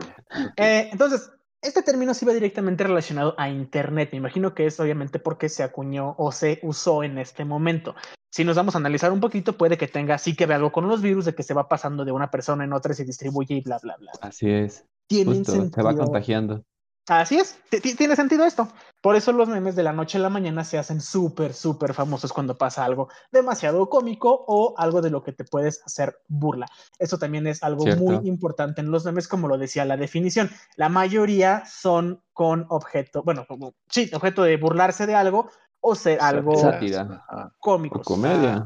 Eh, 0.57 0.89
entonces, 0.91 1.31
este 1.61 1.81
término 1.81 2.13
sí 2.13 2.25
va 2.25 2.33
directamente 2.33 2.83
relacionado 2.83 3.33
a 3.37 3.49
Internet. 3.49 4.09
Me 4.11 4.17
imagino 4.19 4.53
que 4.53 4.67
es 4.67 4.79
obviamente 4.79 5.19
porque 5.19 5.49
se 5.49 5.63
acuñó 5.63 6.15
o 6.17 6.31
se 6.31 6.59
usó 6.63 7.03
en 7.03 7.17
este 7.17 7.45
momento. 7.45 7.95
Si 8.31 8.43
nos 8.43 8.55
vamos 8.57 8.75
a 8.75 8.79
analizar 8.79 9.11
un 9.11 9.19
poquito, 9.19 9.57
puede 9.57 9.77
que 9.77 9.87
tenga 9.87 10.17
sí 10.17 10.35
que 10.35 10.45
ver 10.45 10.57
algo 10.57 10.71
con 10.71 10.87
los 10.87 11.01
virus, 11.01 11.25
de 11.25 11.33
que 11.33 11.43
se 11.43 11.53
va 11.53 11.67
pasando 11.67 12.03
de 12.05 12.11
una 12.11 12.29
persona 12.29 12.63
en 12.65 12.73
otra 12.73 12.91
y 12.91 12.95
se 12.95 13.05
distribuye 13.05 13.55
y 13.55 13.61
bla, 13.61 13.79
bla, 13.81 13.95
bla. 13.97 14.11
Así 14.21 14.49
es. 14.49 14.85
Tiene 15.07 15.35
Justo, 15.35 15.53
se 15.53 15.59
va 15.59 15.91
sentido. 15.91 15.97
contagiando. 15.97 16.63
Así 17.07 17.37
es, 17.37 17.59
ti- 17.69 17.79
ti- 17.81 17.95
tiene 17.95 18.15
sentido 18.15 18.45
esto. 18.45 18.67
Por 18.99 19.15
eso 19.15 19.31
los 19.31 19.47
memes 19.47 19.75
de 19.75 19.83
la 19.83 19.93
noche 19.93 20.17
a 20.17 20.21
la 20.21 20.29
mañana 20.29 20.63
se 20.63 20.79
hacen 20.79 20.99
súper, 20.99 21.53
súper 21.53 21.93
famosos 21.93 22.33
cuando 22.33 22.57
pasa 22.57 22.83
algo 22.83 23.09
demasiado 23.31 23.87
cómico 23.89 24.43
o 24.47 24.73
algo 24.77 25.01
de 25.03 25.11
lo 25.11 25.21
que 25.21 25.31
te 25.31 25.43
puedes 25.43 25.83
hacer 25.85 26.17
burla. 26.27 26.65
Eso 26.97 27.19
también 27.19 27.45
es 27.45 27.61
algo 27.61 27.83
Cierto. 27.83 28.03
muy 28.03 28.27
importante 28.27 28.81
en 28.81 28.89
los 28.89 29.05
memes, 29.05 29.27
como 29.27 29.47
lo 29.47 29.59
decía 29.59 29.85
la 29.85 29.97
definición. 29.97 30.49
La 30.77 30.89
mayoría 30.89 31.63
son 31.67 32.23
con 32.33 32.65
objeto, 32.69 33.21
bueno, 33.21 33.45
como, 33.47 33.75
sí, 33.87 34.09
objeto 34.11 34.41
de 34.41 34.57
burlarse 34.57 35.05
de 35.05 35.13
algo 35.13 35.51
o 35.81 35.93
ser 35.93 36.19
algo 36.19 36.57
Sátira. 36.57 37.23
Cómico. 37.59 37.99
O 37.99 38.01
comedia. 38.01 38.65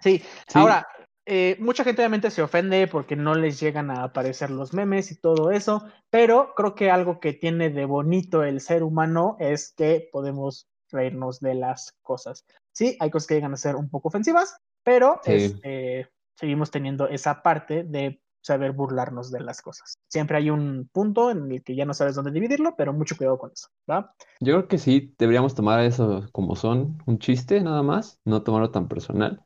Sí. 0.00 0.22
ahora, 0.52 0.86
eh, 1.26 1.56
mucha 1.60 1.84
gente 1.84 2.02
obviamente 2.02 2.30
se 2.30 2.42
ofende 2.42 2.86
porque 2.88 3.16
no 3.16 3.34
les 3.34 3.60
llegan 3.60 3.90
a 3.90 4.04
aparecer 4.04 4.50
los 4.50 4.72
memes 4.72 5.10
y 5.10 5.16
todo 5.20 5.50
eso, 5.50 5.84
pero 6.10 6.54
creo 6.54 6.74
que 6.74 6.90
algo 6.90 7.20
que 7.20 7.32
tiene 7.32 7.70
de 7.70 7.84
bonito 7.84 8.44
el 8.44 8.60
ser 8.60 8.82
humano 8.82 9.36
es 9.40 9.72
que 9.76 10.08
podemos 10.12 10.68
reírnos 10.90 11.40
de 11.40 11.54
las 11.54 11.92
cosas. 12.02 12.44
Sí, 12.72 12.96
hay 13.00 13.10
cosas 13.10 13.26
que 13.26 13.34
llegan 13.34 13.52
a 13.52 13.56
ser 13.56 13.76
un 13.76 13.90
poco 13.90 14.08
ofensivas, 14.08 14.56
pero 14.82 15.20
Sí. 15.24 15.32
este, 15.32 16.08
seguimos 16.36 16.70
teniendo 16.70 17.08
esa 17.08 17.42
parte 17.42 17.82
de 17.84 18.20
saber 18.40 18.72
burlarnos 18.72 19.32
de 19.32 19.40
las 19.40 19.60
cosas. 19.60 19.98
Siempre 20.08 20.36
hay 20.36 20.50
un 20.50 20.88
punto 20.92 21.32
en 21.32 21.50
el 21.50 21.64
que 21.64 21.74
ya 21.74 21.84
no 21.84 21.94
sabes 21.94 22.14
dónde 22.14 22.30
dividirlo, 22.30 22.76
pero 22.76 22.92
mucho 22.92 23.16
cuidado 23.16 23.38
con 23.38 23.50
eso, 23.50 23.68
¿va? 23.90 24.14
Yo 24.38 24.54
creo 24.54 24.68
que 24.68 24.78
sí, 24.78 25.14
deberíamos 25.18 25.56
tomar 25.56 25.80
eso 25.80 26.28
como 26.30 26.54
son, 26.54 27.02
un 27.06 27.18
chiste 27.18 27.60
nada 27.60 27.82
más, 27.82 28.20
no 28.24 28.44
tomarlo 28.44 28.70
tan 28.70 28.86
personal. 28.86 29.42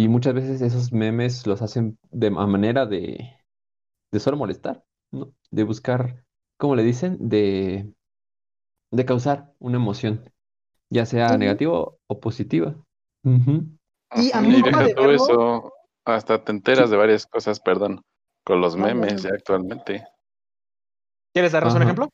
Y 0.00 0.08
muchas 0.08 0.32
veces 0.32 0.62
esos 0.62 0.92
memes 0.94 1.46
los 1.46 1.60
hacen 1.60 1.98
de 2.10 2.28
a 2.28 2.30
manera 2.30 2.86
de, 2.86 3.36
de 4.10 4.18
solo 4.20 4.38
molestar, 4.38 4.82
¿no? 5.10 5.34
De 5.50 5.62
buscar, 5.62 6.24
¿cómo 6.56 6.74
le 6.74 6.82
dicen? 6.82 7.18
De, 7.28 7.92
de 8.92 9.04
causar 9.04 9.52
una 9.58 9.76
emoción, 9.76 10.24
ya 10.88 11.04
sea 11.04 11.28
Ujú. 11.28 11.40
negativa 11.40 11.84
o 12.06 12.20
positiva. 12.20 12.76
Y 14.16 14.32
a 14.32 14.40
mí 14.40 14.48
y 14.56 14.62
deja 14.62 14.84
de 14.84 14.94
todo 14.94 15.08
verlo- 15.08 15.16
eso, 15.26 15.72
hasta 16.06 16.42
te 16.44 16.50
enteras 16.50 16.88
de 16.88 16.96
varias 16.96 17.26
cosas, 17.26 17.60
perdón, 17.60 18.00
con 18.42 18.62
los 18.62 18.78
memes 18.78 19.22
ya 19.22 19.34
actualmente. 19.34 20.02
¿Quieres 21.34 21.52
darnos 21.52 21.74
un 21.74 21.82
ejemplo? 21.82 22.08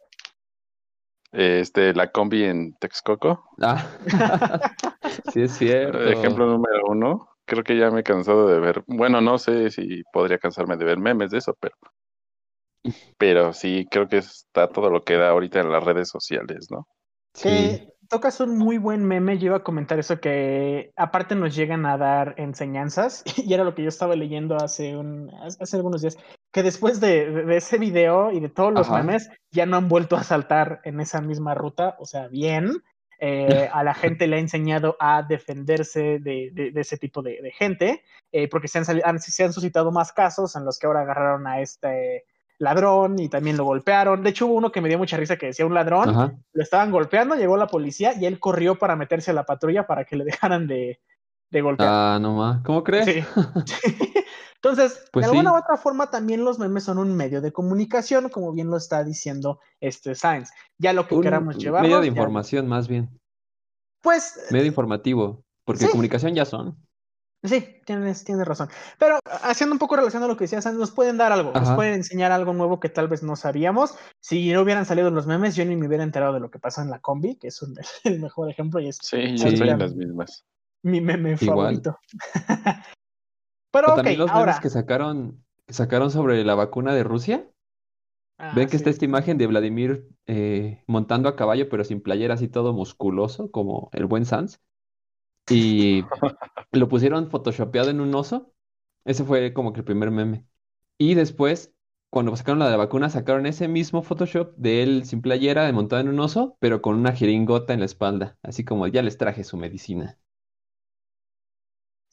Este, 1.33 1.95
la 1.95 2.11
combi 2.11 2.43
en 2.45 2.75
Texcoco, 2.81 3.51
Ah, 3.63 3.87
sí 5.33 5.43
es 5.43 5.53
cierto. 5.53 5.99
ejemplo 6.11 6.47
número 6.47 6.87
uno. 6.89 7.29
Creo 7.47 7.65
que 7.65 7.77
ya 7.79 7.91
me 7.91 8.01
he 8.01 8.03
cansado 8.05 8.49
de 8.49 8.61
ver, 8.61 8.85
bueno, 8.87 9.21
no 9.21 9.39
sé 9.39 9.71
si 9.71 10.03
podría 10.13 10.39
cansarme 10.39 10.77
de 10.77 10.85
ver 10.85 10.99
memes 10.99 11.31
de 11.31 11.39
eso, 11.39 11.57
pero, 11.61 11.77
pero 13.19 13.53
sí, 13.53 13.87
creo 13.91 14.09
que 14.09 14.19
está 14.19 14.69
todo 14.69 14.91
lo 14.91 15.03
que 15.05 15.15
da 15.17 15.31
ahorita 15.31 15.61
en 15.61 15.71
las 15.73 15.85
redes 15.85 16.09
sociales, 16.09 16.69
¿no? 16.71 16.87
Sí. 17.35 17.49
Que 17.49 17.93
tocas 18.09 18.41
un 18.41 18.57
muy 18.57 18.79
buen 18.79 19.05
meme, 19.05 19.39
yo 19.39 19.47
iba 19.47 19.57
a 19.57 19.63
comentar 19.65 19.99
eso 19.99 20.21
que 20.21 20.93
aparte 20.97 21.35
nos 21.35 21.55
llegan 21.55 21.85
a 21.87 21.99
dar 21.99 22.35
enseñanzas 22.39 23.23
y 23.37 23.53
era 23.53 23.65
lo 23.65 23.75
que 23.75 23.83
yo 23.83 23.89
estaba 23.89 24.17
leyendo 24.17 24.57
hace 24.57 24.97
un 24.97 25.31
hace 25.61 25.77
algunos 25.77 26.03
días 26.03 26.17
que 26.53 26.63
después 26.63 27.01
de, 27.01 27.31
de- 27.31 27.45
de 27.45 27.57
ese 27.57 27.79
video 27.79 28.31
y 28.33 28.41
de 28.41 28.49
todos 28.49 28.73
los 28.73 28.89
Ajá. 28.89 29.03
memes 29.03 29.29
ya 29.51 29.67
no 29.67 29.77
han 29.77 29.89
vuelto 29.89 30.17
a 30.17 30.23
saltar 30.25 30.81
en 30.85 31.01
esa 31.01 31.21
misma 31.21 31.55
ruta, 31.55 31.97
o 31.99 32.07
sea, 32.07 32.29
bien. 32.29 32.83
Eh, 33.19 33.69
a 33.73 33.83
la 33.83 33.95
gente 33.95 34.27
le 34.27 34.37
ha 34.37 34.41
enseñado 34.41 34.97
a 35.01 35.23
defenderse 35.23 36.19
de, 36.19 36.51
de- 36.53 36.71
de 36.71 36.81
ese 36.81 36.99
tipo 36.99 37.23
de, 37.23 37.41
de 37.41 37.51
gente, 37.51 38.03
eh, 38.33 38.49
porque 38.49 38.69
se 38.69 38.79
han, 38.79 38.85
han- 39.05 39.21
se 39.21 39.45
han 39.45 39.53
suscitado 39.53 39.91
más 39.93 40.13
casos 40.13 40.55
en 40.57 40.65
los 40.65 40.79
que 40.79 40.87
ahora 40.87 41.01
agarraron 41.01 41.47
a 41.47 41.61
este 41.61 42.25
ladrón 42.59 43.19
y 43.19 43.29
también 43.29 43.57
lo 43.57 43.65
golpearon. 43.65 44.23
De 44.23 44.31
hecho, 44.31 44.47
hubo 44.47 44.55
uno 44.55 44.73
que 44.73 44.81
me 44.81 44.89
dio 44.89 44.99
mucha 44.99 45.17
risa 45.17 45.37
que 45.37 45.47
decía 45.47 45.67
un 45.67 45.75
ladrón, 45.75 46.09
Ajá. 46.11 46.35
lo 46.53 46.63
estaban 46.63 46.91
golpeando, 46.91 47.35
llegó 47.35 47.57
la 47.57 47.67
policía 47.67 48.13
y 48.19 48.27
él 48.27 48.39
corrió 48.39 48.79
para 48.79 48.97
meterse 48.97 49.31
a 49.31 49.35
la 49.35 49.45
patrulla 49.45 49.87
para 49.87 50.05
que 50.05 50.17
le 50.17 50.25
dejaran 50.25 50.67
de, 50.67 51.01
de 51.57 51.63
golpear. 51.63 51.89
Ah, 51.91 52.19
no 52.21 52.37
más. 52.37 52.63
¿Cómo 52.65 52.83
crees? 52.85 53.05
Sí. 53.07 53.25
Entonces, 54.57 55.05
Pues 55.13 55.25
de 55.27 55.31
alguna 55.31 55.51
sí. 55.51 55.57
u 55.57 55.59
otra 55.59 55.77
forma, 55.77 56.11
también 56.11 56.45
los 56.45 56.59
memes 56.59 56.85
son 56.85 56.99
un 56.99 57.15
medio 57.15 57.41
de 57.41 57.53
comunicación, 57.53 58.29
como 58.31 58.53
bien 58.53 58.69
lo 58.71 58.77
está 58.77 59.05
diciendo 59.05 59.61
este 59.81 60.15
Science. 60.15 60.53
Ya 60.79 60.93
lo 60.93 61.07
que 61.07 61.15
Un 61.15 61.23
queramos 61.23 61.57
llevar. 61.57 61.83
medio 61.83 62.01
de 62.01 62.07
información, 62.09 62.67
más 62.67 62.89
bien. 62.89 63.09
Pues 64.03 64.47
Medio 64.51 64.67
informativo. 64.67 65.43
Porque 65.65 65.85
Sí. 65.85 65.91
comunicación 65.91 66.35
ya 66.35 66.45
son. 66.45 66.77
sí, 67.45 67.81
tienes, 67.85 68.25
tienes 68.25 68.45
razón. 68.47 68.69
Pero 68.99 69.19
haciendo 69.43 69.73
un 69.75 69.79
poco 69.79 69.95
relación 69.95 70.23
a 70.23 70.27
lo 70.27 70.37
que 70.37 70.45
decías 70.45 70.65
Science, 70.65 70.81
nos 70.81 70.91
pueden 70.91 71.17
dar 71.17 71.31
algo, 71.31 71.53
nos 71.53 71.71
pueden 71.73 71.95
enseñar 71.95 72.33
algo 72.33 72.53
nuevo 72.53 72.81
que 72.81 72.89
tal 72.89 73.07
vez 73.07 73.23
no 73.23 73.37
sabíamos. 73.37 73.95
Si 74.21 74.51
no 74.53 74.63
hubieran 74.63 74.85
salido 74.85 75.11
los 75.13 75.27
memes, 75.29 75.55
yo 75.55 75.65
ni 75.65 75.77
me 75.77 75.87
hubiera 75.87 76.03
enterado 76.03 76.33
de 76.35 76.41
lo 76.41 76.51
que 76.51 76.59
pasó 76.59 76.83
en 76.83 76.91
la 76.91 76.99
combi, 76.99 77.37
que 77.37 77.49
es 77.49 77.63
un- 77.63 77.77
el 78.05 78.21
mejor 78.21 78.51
ejemplo 78.51 78.81
y 78.81 78.89
es 78.89 78.99
Sí, 79.01 79.37
yo 79.37 79.47
Sí. 79.49 79.55
estoy 79.55 79.69
en 79.69 79.79
las 79.79 79.95
mismas. 79.95 80.45
Mi 80.87 81.01
meme 81.01 81.37
Igual. 81.41 81.83
favorito. 81.83 81.99
Pero 83.71 83.89
O 83.89 83.95
ok, 83.95 83.97
también 83.97 84.19
los 84.19 84.31
ahora. 84.31 84.53
memes 84.53 84.61
que 84.61 84.71
sacaron, 84.71 85.45
que 85.67 85.75
sacaron 85.75 86.11
sobre 86.11 86.45
la 86.45 86.55
vacuna 86.55 86.95
de 86.95 87.05
Rusia. 87.05 87.51
Ah, 88.39 88.53
Ven 88.55 88.69
que 88.69 88.77
sí. 88.77 88.77
está 88.77 88.91
esta 88.91 89.05
imagen 89.05 89.39
de 89.39 89.47
Vladimir 89.47 90.09
eh, 90.27 90.83
montando 90.87 91.29
a 91.29 91.37
caballo, 91.37 91.69
pero 91.69 91.85
sin 91.85 92.01
playera, 92.03 92.35
así 92.35 92.49
todo 92.49 92.73
musculoso, 92.73 93.51
como 93.51 93.91
el 93.93 94.07
buen 94.07 94.25
Sans. 94.25 94.61
Y 95.49 96.03
lo 96.73 96.89
pusieron 96.89 97.31
photoshopeado 97.31 97.91
en 97.91 98.01
un 98.01 98.15
oso. 98.15 98.53
Ese 99.05 99.25
fue 99.25 99.53
como 99.53 99.73
que 99.73 99.81
el 99.81 99.85
primer 99.85 100.11
meme. 100.11 100.47
Y 100.99 101.15
después, 101.15 101.75
cuando 102.11 102.37
sacaron 102.37 102.59
la 102.61 102.67
de 102.67 102.73
la 102.73 102.77
vacuna, 102.79 103.11
sacaron 103.11 103.47
ese 103.47 103.69
mismo 103.69 104.03
Photoshop 104.03 104.55
de 104.57 104.83
él 104.83 105.05
sin 105.07 105.23
playera, 105.23 105.71
montado 105.73 106.01
en 106.03 106.09
un 106.09 106.21
oso, 106.21 106.57
pero 106.61 106.83
con 106.83 106.97
una 106.97 107.13
jeringota 107.13 107.75
en 107.75 107.81
la 107.81 107.87
espalda. 107.87 108.39
Así 108.43 108.65
como 108.65 108.87
ya 108.89 109.03
les 109.03 109.19
traje 109.19 109.45
su 109.45 109.57
medicina. 109.57 110.19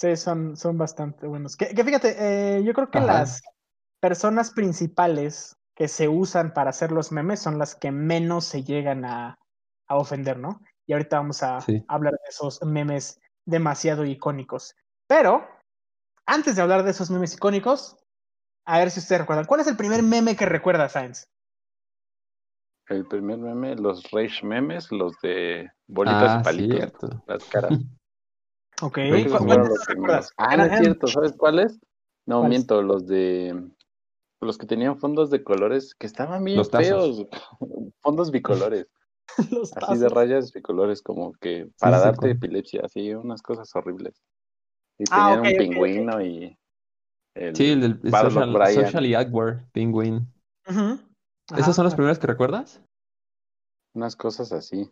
Sí, 0.03 0.17
son, 0.17 0.57
son 0.57 0.77
bastante 0.77 1.27
buenos. 1.27 1.55
Que, 1.55 1.73
que 1.73 1.81
fíjate, 1.81 2.57
eh, 2.57 2.63
yo 2.65 2.73
creo 2.73 2.91
que 2.91 2.97
Ajá. 2.97 3.07
las 3.07 3.41
personas 4.01 4.51
principales 4.51 5.55
que 5.77 5.87
se 5.87 6.09
usan 6.09 6.53
para 6.53 6.71
hacer 6.71 6.91
los 6.91 7.13
memes 7.13 7.39
son 7.39 7.57
las 7.57 7.73
que 7.73 7.89
menos 7.89 8.43
se 8.43 8.65
llegan 8.65 9.05
a, 9.05 9.39
a 9.87 9.95
ofender, 9.95 10.37
¿no? 10.37 10.59
Y 10.85 10.91
ahorita 10.91 11.19
vamos 11.19 11.41
a 11.41 11.61
Sí. 11.61 11.85
hablar 11.87 12.11
de 12.11 12.29
esos 12.29 12.61
memes 12.65 13.21
demasiado 13.45 14.03
icónicos. 14.03 14.75
Pero, 15.07 15.47
antes 16.25 16.57
de 16.57 16.63
hablar 16.63 16.83
de 16.83 16.91
esos 16.91 17.09
memes 17.09 17.35
icónicos, 17.35 17.95
a 18.65 18.79
ver 18.79 18.91
si 18.91 18.99
ustedes 18.99 19.21
recuerdan. 19.21 19.45
¿Cuál 19.45 19.61
es 19.61 19.67
el 19.67 19.77
primer 19.77 20.03
meme 20.03 20.35
que 20.35 20.45
recuerda, 20.45 20.89
Science? 20.89 21.27
El 22.89 23.07
primer 23.07 23.37
meme, 23.37 23.77
los 23.77 24.11
rage 24.11 24.45
memes, 24.45 24.91
los 24.91 25.13
de 25.21 25.71
bolitas 25.87 26.33
Ah, 26.33 26.39
y 26.41 26.43
palitos, 26.43 26.77
cierto. 26.77 27.23
las 27.25 27.45
caras. 27.45 27.79
Ok, 28.83 28.95
Creo 28.95 29.11
que 29.11 29.23
¿cu- 29.23 29.29
esos 29.29 29.39
¿cu- 29.39 29.45
fueron 29.45 29.65
cuáles 29.65 29.69
los 29.69 29.87
recuerdas? 29.87 30.31
primeros. 30.31 30.33
Ah, 30.37 30.57
no 30.57 30.63
es 30.65 30.77
cierto. 30.77 31.07
¿sabes 31.07 31.33
cuáles? 31.37 31.79
No, 32.25 32.39
¿Cuáles? 32.39 32.49
miento, 32.49 32.81
los 32.81 33.07
de 33.07 33.69
los 34.41 34.57
que 34.57 34.65
tenían 34.65 34.97
fondos 34.99 35.29
de 35.29 35.41
colores 35.41 35.95
que 35.95 36.05
estaban 36.05 36.43
bien 36.43 36.57
Los 36.57 36.69
feos, 36.69 37.25
fondos 38.01 38.29
bicolores, 38.31 38.87
Los 39.51 39.71
así 39.77 39.97
de 39.97 40.09
rayas 40.09 40.51
bicolores 40.51 41.01
como 41.01 41.31
que 41.33 41.69
para 41.79 41.97
sí, 41.97 42.03
darte 42.03 42.19
cuál. 42.19 42.31
epilepsia, 42.31 42.81
así 42.83 43.13
unas 43.15 43.41
cosas 43.41 43.73
horribles. 43.73 44.21
Y 44.99 45.05
Ah, 45.05 45.15
tenían 45.15 45.39
ok, 45.39 45.45
un 45.47 45.53
pingüino 45.57 46.21
y 46.21 46.57
el 47.35 47.55
Sí, 47.55 47.71
el 47.71 47.79
del 47.81 48.01
social. 48.01 48.73
Socially 48.73 49.15
Awkward 49.15 49.63
Penguin. 49.71 50.27
Ujú. 50.67 50.99
¿Esos 51.51 51.61
Ajá. 51.61 51.73
son 51.73 51.85
los 51.85 51.95
primeros 51.95 52.19
que 52.19 52.27
recuerdas? 52.27 52.81
unas 53.95 54.15
cosas 54.15 54.51
así. 54.51 54.91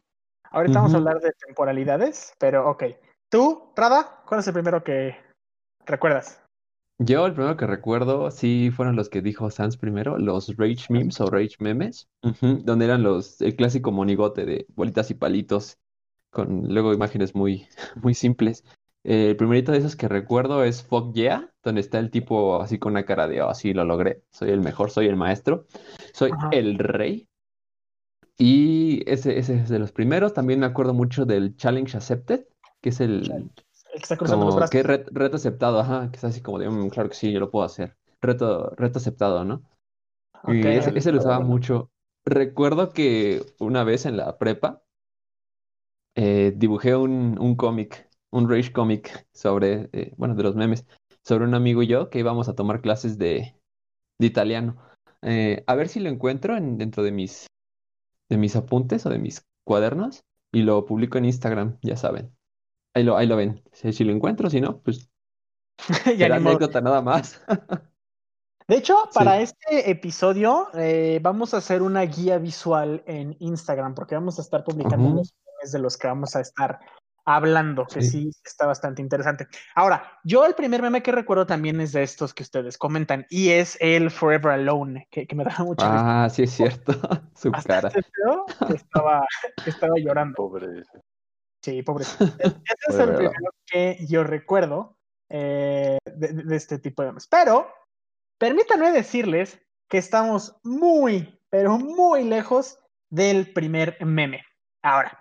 Ahorita 0.52 0.76
vamos 0.80 0.94
a 0.94 0.98
hablar 0.98 1.20
de 1.22 1.32
temporalidades, 1.46 2.34
pero 2.40 2.70
ok. 2.70 2.84
¿Tú, 3.32 3.72
Prada, 3.74 4.22
cuál 4.28 4.42
es 4.42 4.48
el 4.48 4.54
primero 4.54 4.84
que 4.84 5.16
recuerdas? 5.86 6.42
Yo 7.00 7.26
el 7.26 7.34
primero 7.34 7.56
que 7.56 7.66
recuerdo, 7.66 8.30
sí, 8.30 8.72
fueron 8.76 8.98
los 8.98 9.08
que 9.08 9.22
dijo 9.22 9.50
Sans 9.50 9.78
primero, 9.78 10.18
los 10.18 10.58
Rage 10.58 10.88
Memes 10.90 11.22
o 11.22 11.28
Rage 11.28 11.56
Memes, 11.60 12.10
donde 12.42 12.86
eran 12.86 13.04
los, 13.04 13.42
el 13.42 13.56
clásico 13.56 13.94
monigote 13.94 14.46
de 14.46 14.66
bolitas 14.76 15.10
y 15.12 15.14
palitos, 15.14 15.78
con 16.30 16.74
luego 16.74 16.94
imágenes 16.94 17.34
muy, 17.34 17.68
muy 18.04 18.14
simples. 18.14 18.66
Eh, 19.06 19.30
el 19.30 19.38
primerito 19.38 19.72
de 19.72 19.78
esos 19.78 19.96
que 19.96 20.10
recuerdo 20.10 20.66
es 20.66 20.84
Fuck 20.84 21.14
Yeah, 21.16 21.54
donde 21.64 21.80
está 21.80 22.00
el 22.00 22.12
tipo 22.12 22.62
así 22.62 22.80
con 22.80 22.92
una 22.92 23.06
cara 23.06 23.30
de, 23.30 23.42
oh, 23.42 23.54
sí, 23.56 23.74
lo 23.74 23.86
logré, 23.86 24.24
soy 24.30 24.50
el 24.50 24.60
mejor, 24.60 24.92
soy 24.92 25.08
el 25.08 25.16
maestro, 25.16 25.68
soy 26.14 26.32
Ajá. 26.32 26.50
el 26.52 26.78
rey. 26.78 27.30
Y 28.38 29.10
ese, 29.10 29.40
ese 29.40 29.56
es 29.56 29.70
de 29.70 29.80
los 29.80 29.94
primeros. 29.94 30.34
También 30.34 30.60
me 30.60 30.66
acuerdo 30.66 30.94
mucho 30.94 31.26
del 31.26 31.56
Challenge 31.56 31.96
Accepted, 31.96 32.46
que 32.82 32.90
es 32.90 33.00
el, 33.00 33.32
El 33.32 33.50
que 33.94 33.98
está 33.98 34.18
cruzando 34.18 34.46
los 34.46 34.56
como 34.56 34.58
brazos. 34.58 34.72
que 34.72 34.84
ret- 34.84 35.10
reto 35.12 35.36
aceptado, 35.38 35.80
ajá, 35.80 36.10
que 36.12 36.18
es 36.18 36.24
así 36.24 36.42
como 36.42 36.60
de, 36.60 36.70
"Mm, 36.70 36.90
claro 36.90 37.10
que 37.10 37.16
sí, 37.16 37.32
yo 37.32 37.40
lo 37.40 37.52
puedo 37.52 37.66
hacer. 37.66 37.96
Reto, 38.22 38.72
reto 38.76 39.00
aceptado, 39.00 39.44
¿no? 39.46 39.64
Y 40.48 40.60
Ok. 40.60 40.66
ese, 40.66 40.98
ese 40.98 41.12
lo 41.12 41.20
usaba 41.20 41.38
bueno. 41.38 41.50
mucho. 41.52 41.92
Recuerdo 42.26 42.90
que 42.92 43.42
una 43.60 43.84
vez 43.84 44.06
en 44.06 44.18
la 44.18 44.38
prepa 44.38 44.82
eh, 46.16 46.54
dibujé 46.56 46.96
un, 46.96 47.38
un 47.40 47.56
cómic, 47.56 48.10
un 48.32 48.50
rage 48.50 48.72
cómic 48.72 49.28
sobre, 49.34 49.90
eh, 49.94 50.14
bueno, 50.18 50.36
de 50.36 50.44
los 50.44 50.56
memes, 50.56 50.86
sobre 51.24 51.46
un 51.46 51.54
amigo 51.54 51.84
y 51.84 51.88
yo 51.88 52.10
que 52.10 52.20
íbamos 52.20 52.50
a 52.50 52.56
tomar 52.56 52.82
clases 52.82 53.18
de, 53.18 53.56
de 54.20 54.28
italiano. 54.28 54.78
Eh, 55.22 55.64
a 55.68 55.76
ver 55.76 55.88
si 55.88 56.00
lo 56.00 56.10
encuentro 56.10 56.58
en- 56.58 56.78
dentro 56.78 57.04
de 57.04 57.12
mis, 57.12 57.48
de 58.30 58.38
mis 58.38 58.56
apuntes 58.56 59.06
o 59.06 59.10
de 59.10 59.20
mis 59.20 59.46
cuadernos 59.64 60.24
y 60.52 60.64
lo 60.64 60.86
publico 60.86 61.18
en 61.18 61.26
Instagram, 61.26 61.78
ya 61.82 61.96
saben. 61.96 62.32
Ahí 62.94 63.04
lo, 63.04 63.18
ahí 63.18 63.28
lo 63.28 63.36
ven. 63.38 63.64
Si, 63.72 63.94
si 63.94 64.04
lo 64.04 64.12
encuentro, 64.12 64.50
si 64.50 64.60
no, 64.62 64.80
pues 64.82 65.10
Ya 66.18 66.28
será 66.28 66.38
ni 66.38 66.44
modo. 66.44 66.56
anécdota 66.58 66.82
nada 66.82 67.02
más. 67.02 67.42
De 68.68 68.78
hecho, 68.78 68.96
Sí. 69.12 69.20
para 69.20 69.42
este 69.42 69.90
episodio 69.92 70.70
eh, 70.76 71.20
vamos 71.22 71.54
a 71.54 71.58
hacer 71.58 71.82
una 71.82 72.04
guía 72.04 72.38
visual 72.38 73.04
en 73.06 73.36
Instagram 73.40 73.94
porque 73.96 74.16
vamos 74.16 74.40
a 74.40 74.42
estar 74.44 74.64
publicando 74.64 75.10
los 75.10 75.34
memes 75.34 75.72
de 75.74 75.80
los 75.80 75.98
que 75.98 76.08
vamos 76.08 76.36
a 76.36 76.42
estar 76.42 76.80
hablando, 77.26 77.86
que 77.86 78.02
sí. 78.02 78.32
está 78.46 78.66
bastante 78.66 79.02
interesante. 79.02 79.48
Ahora, 79.76 80.20
yo 80.24 80.46
el 80.46 80.56
primer 80.56 80.82
meme 80.82 81.04
que 81.04 81.12
recuerdo 81.12 81.46
también 81.46 81.82
es 81.82 81.92
de 81.92 82.04
estos 82.04 82.34
que 82.34 82.44
ustedes 82.44 82.78
comentan, 82.78 83.26
y 83.30 83.50
es 83.50 83.78
el 83.82 84.10
Forever 84.10 84.54
Alone, 84.54 85.08
que, 85.12 85.28
me 85.36 85.44
da 85.44 85.56
mucha 85.66 86.24
Ah, 86.24 86.30
sí 86.30 86.44
es 86.44 86.52
cierto, 86.52 86.94
su 87.36 87.52
cara. 87.52 87.90
que 87.90 88.74
estaba, 88.74 89.26
que 89.64 89.70
estaba 89.70 89.96
llorando. 89.98 90.36
Pobre. 90.36 90.84
Sí, 91.62 91.84
pobre. 91.84 92.06
E-, 92.40 92.48
ese 92.48 92.90
es 92.90 92.96
el 92.96 93.16
primero 93.16 93.52
que 93.66 94.06
yo 94.08 94.24
recuerdo 94.24 94.98
eh, 95.30 95.98
de, 96.06 96.56
este 96.56 96.80
tipo 96.80 97.02
de 97.02 97.10
memes. 97.10 97.28
Pero, 97.28 97.68
permítanme 98.38 98.92
decirles 98.92 99.60
que 99.88 99.98
estamos 99.98 100.56
muy, 100.64 101.40
pero 101.50 101.78
muy 101.78 102.24
lejos 102.24 102.80
del 103.10 103.54
primer 103.54 103.98
meme. 104.04 104.44
Ahora, 104.84 105.20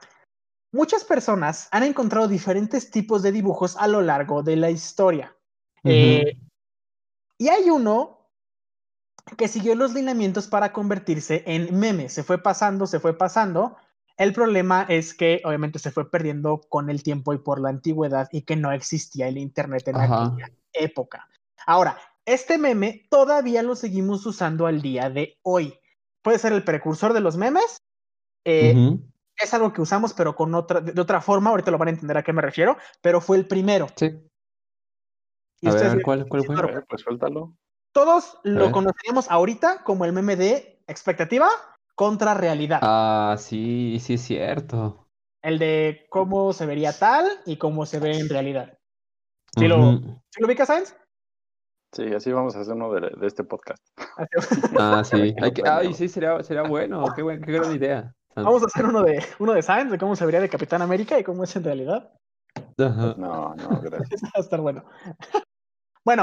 muchas 0.73 1.04
personas 1.04 1.68
han 1.73 1.82
encontrado 1.82 2.28
diferentes 2.28 2.90
tipos 2.90 3.23
de 3.23 3.32
dibujos 3.32 3.76
a 3.76 3.88
lo 3.88 4.00
largo 4.00 4.42
de 4.42 4.56
la 4.56 4.70
historia. 4.70 5.37
Eh, 5.85 6.38
y 7.38 7.49
hay 7.49 7.70
uno 7.70 8.30
que 9.37 9.49
siguió 9.49 9.75
los 9.75 9.94
lineamientos 9.94 10.47
para 10.47 10.73
convertirse 10.73 11.42
en 11.47 11.78
meme. 11.78 12.09
Se 12.09 12.23
fue 12.23 12.42
pasando, 12.42 12.87
se 12.87 13.00
fue 13.00 13.16
pasando. 13.16 13.76
El 14.20 14.34
problema 14.34 14.84
es 14.86 15.14
que 15.14 15.40
obviamente 15.46 15.78
se 15.78 15.90
fue 15.90 16.10
perdiendo 16.10 16.60
con 16.68 16.90
el 16.90 17.02
tiempo 17.02 17.32
y 17.32 17.38
por 17.38 17.58
la 17.58 17.70
antigüedad 17.70 18.28
y 18.32 18.42
que 18.42 18.54
no 18.54 18.70
existía 18.70 19.28
el 19.28 19.38
Internet 19.38 19.88
en 19.88 19.96
aquella 19.96 20.52
época. 20.74 21.26
Ahora, 21.64 21.96
este 22.26 22.58
meme 22.58 23.06
todavía 23.08 23.62
lo 23.62 23.74
seguimos 23.74 24.26
usando 24.26 24.66
al 24.66 24.82
día 24.82 25.08
de 25.08 25.38
hoy. 25.40 25.72
Puede 26.20 26.38
ser 26.38 26.52
el 26.52 26.64
precursor 26.64 27.14
de 27.14 27.20
los 27.20 27.38
memes, 27.38 27.78
eh, 28.44 28.98
es 29.38 29.54
algo 29.54 29.72
que 29.72 29.80
usamos, 29.80 30.12
pero 30.12 30.36
con 30.36 30.54
otra, 30.54 30.82
de 30.82 31.00
otra 31.00 31.22
forma, 31.22 31.48
ahorita 31.48 31.70
lo 31.70 31.78
van 31.78 31.88
a 31.88 31.92
entender 31.92 32.18
a 32.18 32.22
qué 32.22 32.34
me 32.34 32.42
refiero, 32.42 32.76
pero 33.00 33.22
fue 33.22 33.38
el 33.38 33.46
primero. 33.46 33.86
Sí. 33.96 34.20
a 35.64 35.72
ver, 35.72 36.02
¿cuál, 36.02 36.28
cuál 36.28 36.44
fue? 36.44 36.82
pues 36.86 37.00
suéltalo. 37.00 37.56
Todos 37.92 38.38
lo 38.44 38.70
conoceríamos 38.70 39.30
ahorita 39.30 39.82
como 39.82 40.04
el 40.04 40.12
meme 40.12 40.36
de 40.36 40.82
expectativa 40.86 41.48
contra 42.00 42.33
realidad. 42.33 42.78
Ah, 42.80 43.37
sí, 43.38 43.99
sí 44.00 44.14
es 44.14 44.23
cierto. 44.23 45.07
El 45.42 45.59
de 45.59 46.07
cómo 46.09 46.54
se 46.54 46.64
vería 46.64 46.99
tal 46.99 47.28
y 47.45 47.59
cómo 47.59 47.85
se 47.85 48.00
ve 48.00 48.19
en 48.19 48.30
realidad. 48.30 48.78
¿Sí, 49.54 49.69
lo, 49.69 49.99
¿sí 50.30 50.40
lo 50.40 50.47
ubicas, 50.47 50.69
Sainz? 50.69 50.97
Sí, 51.92 52.04
así 52.14 52.33
vamos 52.33 52.57
a 52.57 52.61
hacer 52.61 52.73
uno 52.73 52.90
de, 52.95 53.26
este 53.26 53.45
podcast. 53.45 53.85
ah, 54.80 55.02
sí. 55.04 55.35
ay, 55.71 55.92
sí, 55.92 56.09
sería, 56.09 56.42
sería 56.42 56.62
bueno. 56.62 57.04
Qué, 57.14 57.21
buen, 57.21 57.42
qué 57.42 57.52
gran 57.52 57.76
idea. 57.76 58.14
Vamos 58.35 58.62
a 58.62 58.66
hacer 58.66 58.87
uno 58.87 59.02
de, 59.02 59.23
uno 59.38 59.52
de 59.52 59.61
Science, 59.61 59.90
de 59.90 59.99
cómo 59.99 60.16
se 60.16 60.25
vería 60.25 60.40
de 60.40 60.49
Capitán 60.49 60.80
América 60.80 61.19
y 61.19 61.23
cómo 61.23 61.45
es 61.45 61.54
en 61.54 61.64
realidad. 61.64 62.14
No, 62.78 63.54
no, 63.57 63.80
gracias. 63.83 64.23
va 64.25 64.30
a 64.37 64.40
estar 64.40 64.62
bueno. 64.62 64.87
bueno, 66.02 66.23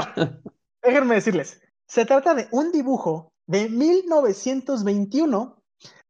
déjenme 0.82 1.14
decirles. 1.14 1.62
Se 1.86 2.04
trata 2.04 2.34
de 2.34 2.48
un 2.50 2.72
dibujo 2.72 3.30
de 3.46 3.68
1921 3.68 5.57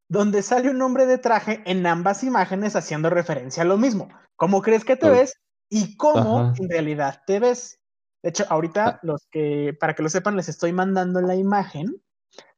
donde 0.09 0.43
sale 0.43 0.71
un 0.71 0.81
hombre 0.83 1.07
de 1.07 1.19
traje 1.19 1.63
en 1.67 1.87
ambas 1.87 2.25
imágenes 2.25 2.77
haciendo 2.77 3.11
referencia 3.11 3.63
a 3.63 3.67
lo 3.67 3.77
mismo. 3.77 4.09
¿Cómo 4.37 4.63
crees 4.63 4.85
que 4.85 4.97
te 4.97 5.11
ves? 5.11 5.35
Y 5.71 5.97
cómo 5.97 6.55
en 6.59 6.71
realidad 6.71 7.23
te 7.27 7.41
ves. 7.41 7.81
De 8.23 8.31
hecho, 8.31 8.47
ahorita 8.49 8.87
ah. 8.87 9.01
los 9.03 9.27
que, 9.31 9.77
para 9.79 9.95
que 9.95 10.03
lo 10.03 10.09
sepan, 10.09 10.37
les 10.37 10.49
estoy 10.49 10.73
mandando 10.73 11.21
la 11.21 11.37
imagen 11.37 12.03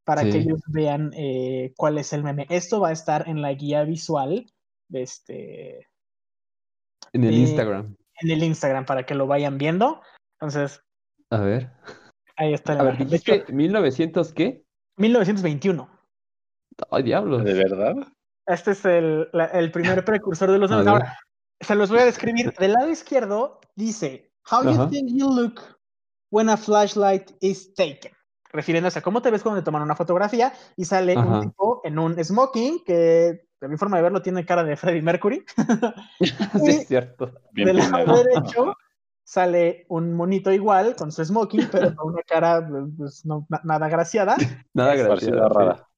para 0.05 0.23
que 0.23 0.39
ellos 0.39 0.61
vean 0.67 1.13
eh, 1.15 1.73
cuál 1.77 1.99
es 1.99 2.13
el 2.13 2.25
meme. 2.25 2.47
Esto 2.49 2.81
va 2.81 2.89
a 2.89 2.93
estar 2.93 3.29
en 3.29 3.43
la 3.43 3.53
guía 3.53 3.85
visual 3.85 4.47
de 4.89 5.03
este. 5.03 5.89
En 7.13 7.25
el 7.25 7.35
Instagram. 7.35 7.97
En 8.21 8.31
el 8.31 8.43
Instagram, 8.43 8.87
para 8.87 9.05
que 9.05 9.15
lo 9.15 9.27
vayan 9.27 9.59
viendo. 9.59 10.03
Entonces. 10.41 10.83
A 11.31 11.39
ver. 11.41 11.71
Ahí 12.37 12.55
está. 12.55 12.73
A 12.73 12.83
ver, 12.83 12.99
de 13.07 13.17
hecho, 13.17 13.33
¿1900 13.47 14.33
qué? 14.33 14.65
1921. 14.97 16.00
Ay, 16.91 17.03
diablos. 17.03 17.45
¿De 17.45 17.55
verdad? 17.55 17.95
Este 18.47 18.73
es 18.73 18.85
el, 18.85 19.29
el 19.53 19.71
primer 19.71 20.05
precursor 20.05 20.51
de 20.51 20.59
los 20.59 20.71
memes. 20.71 20.87
Ahora, 20.87 21.19
se 21.61 21.75
los 21.75 21.91
voy 21.91 22.01
a 22.01 22.05
describir. 22.05 22.53
Del 22.59 22.73
lado 22.73 22.91
izquierdo 22.91 23.61
dice: 23.77 24.33
How 24.51 24.65
you 24.65 24.89
think 24.89 25.11
you 25.13 25.29
look 25.29 25.61
when 26.31 26.49
a 26.49 26.57
flashlight 26.57 27.31
is 27.41 27.75
taken 27.75 28.13
refiriéndose 28.53 28.99
a 28.99 29.03
cómo 29.03 29.23
te 29.23 29.31
ves 29.31 29.43
cuando 29.43 29.61
te 29.61 29.65
toman 29.65 29.83
una 29.83 29.97
fotografía 29.97 30.53
y 30.77 30.85
sale 30.85 31.17
un 31.17 31.41
tipo 31.41 31.81
en 31.85 31.99
un 31.99 32.23
smoking 32.23 32.83
que 32.85 33.47
de 33.61 33.69
mi 33.69 33.77
forma 33.77 33.99
de 33.99 34.03
verlo 34.03 34.23
tiene 34.23 34.45
cara 34.45 34.65
de 34.65 34.77
Freddie 34.77 35.03
Mercury. 35.03 35.45
sí, 36.21 36.71
es 36.71 36.89
cierto. 36.89 37.33
del 37.53 37.77
lado 37.77 38.25
derecho 38.25 38.75
sale 39.23 39.87
un 39.89 40.15
monito 40.15 40.51
igual 40.51 40.97
con 40.97 41.13
su 41.13 41.25
smoking, 41.25 41.69
pero 41.71 41.95
con 41.95 42.15
una 42.15 42.23
cara 42.23 42.67
pues, 42.97 43.25
no, 43.25 43.47
nada 43.63 43.89
graciada. 43.89 44.37
Nada 44.75 44.97
graciada. 44.97 45.89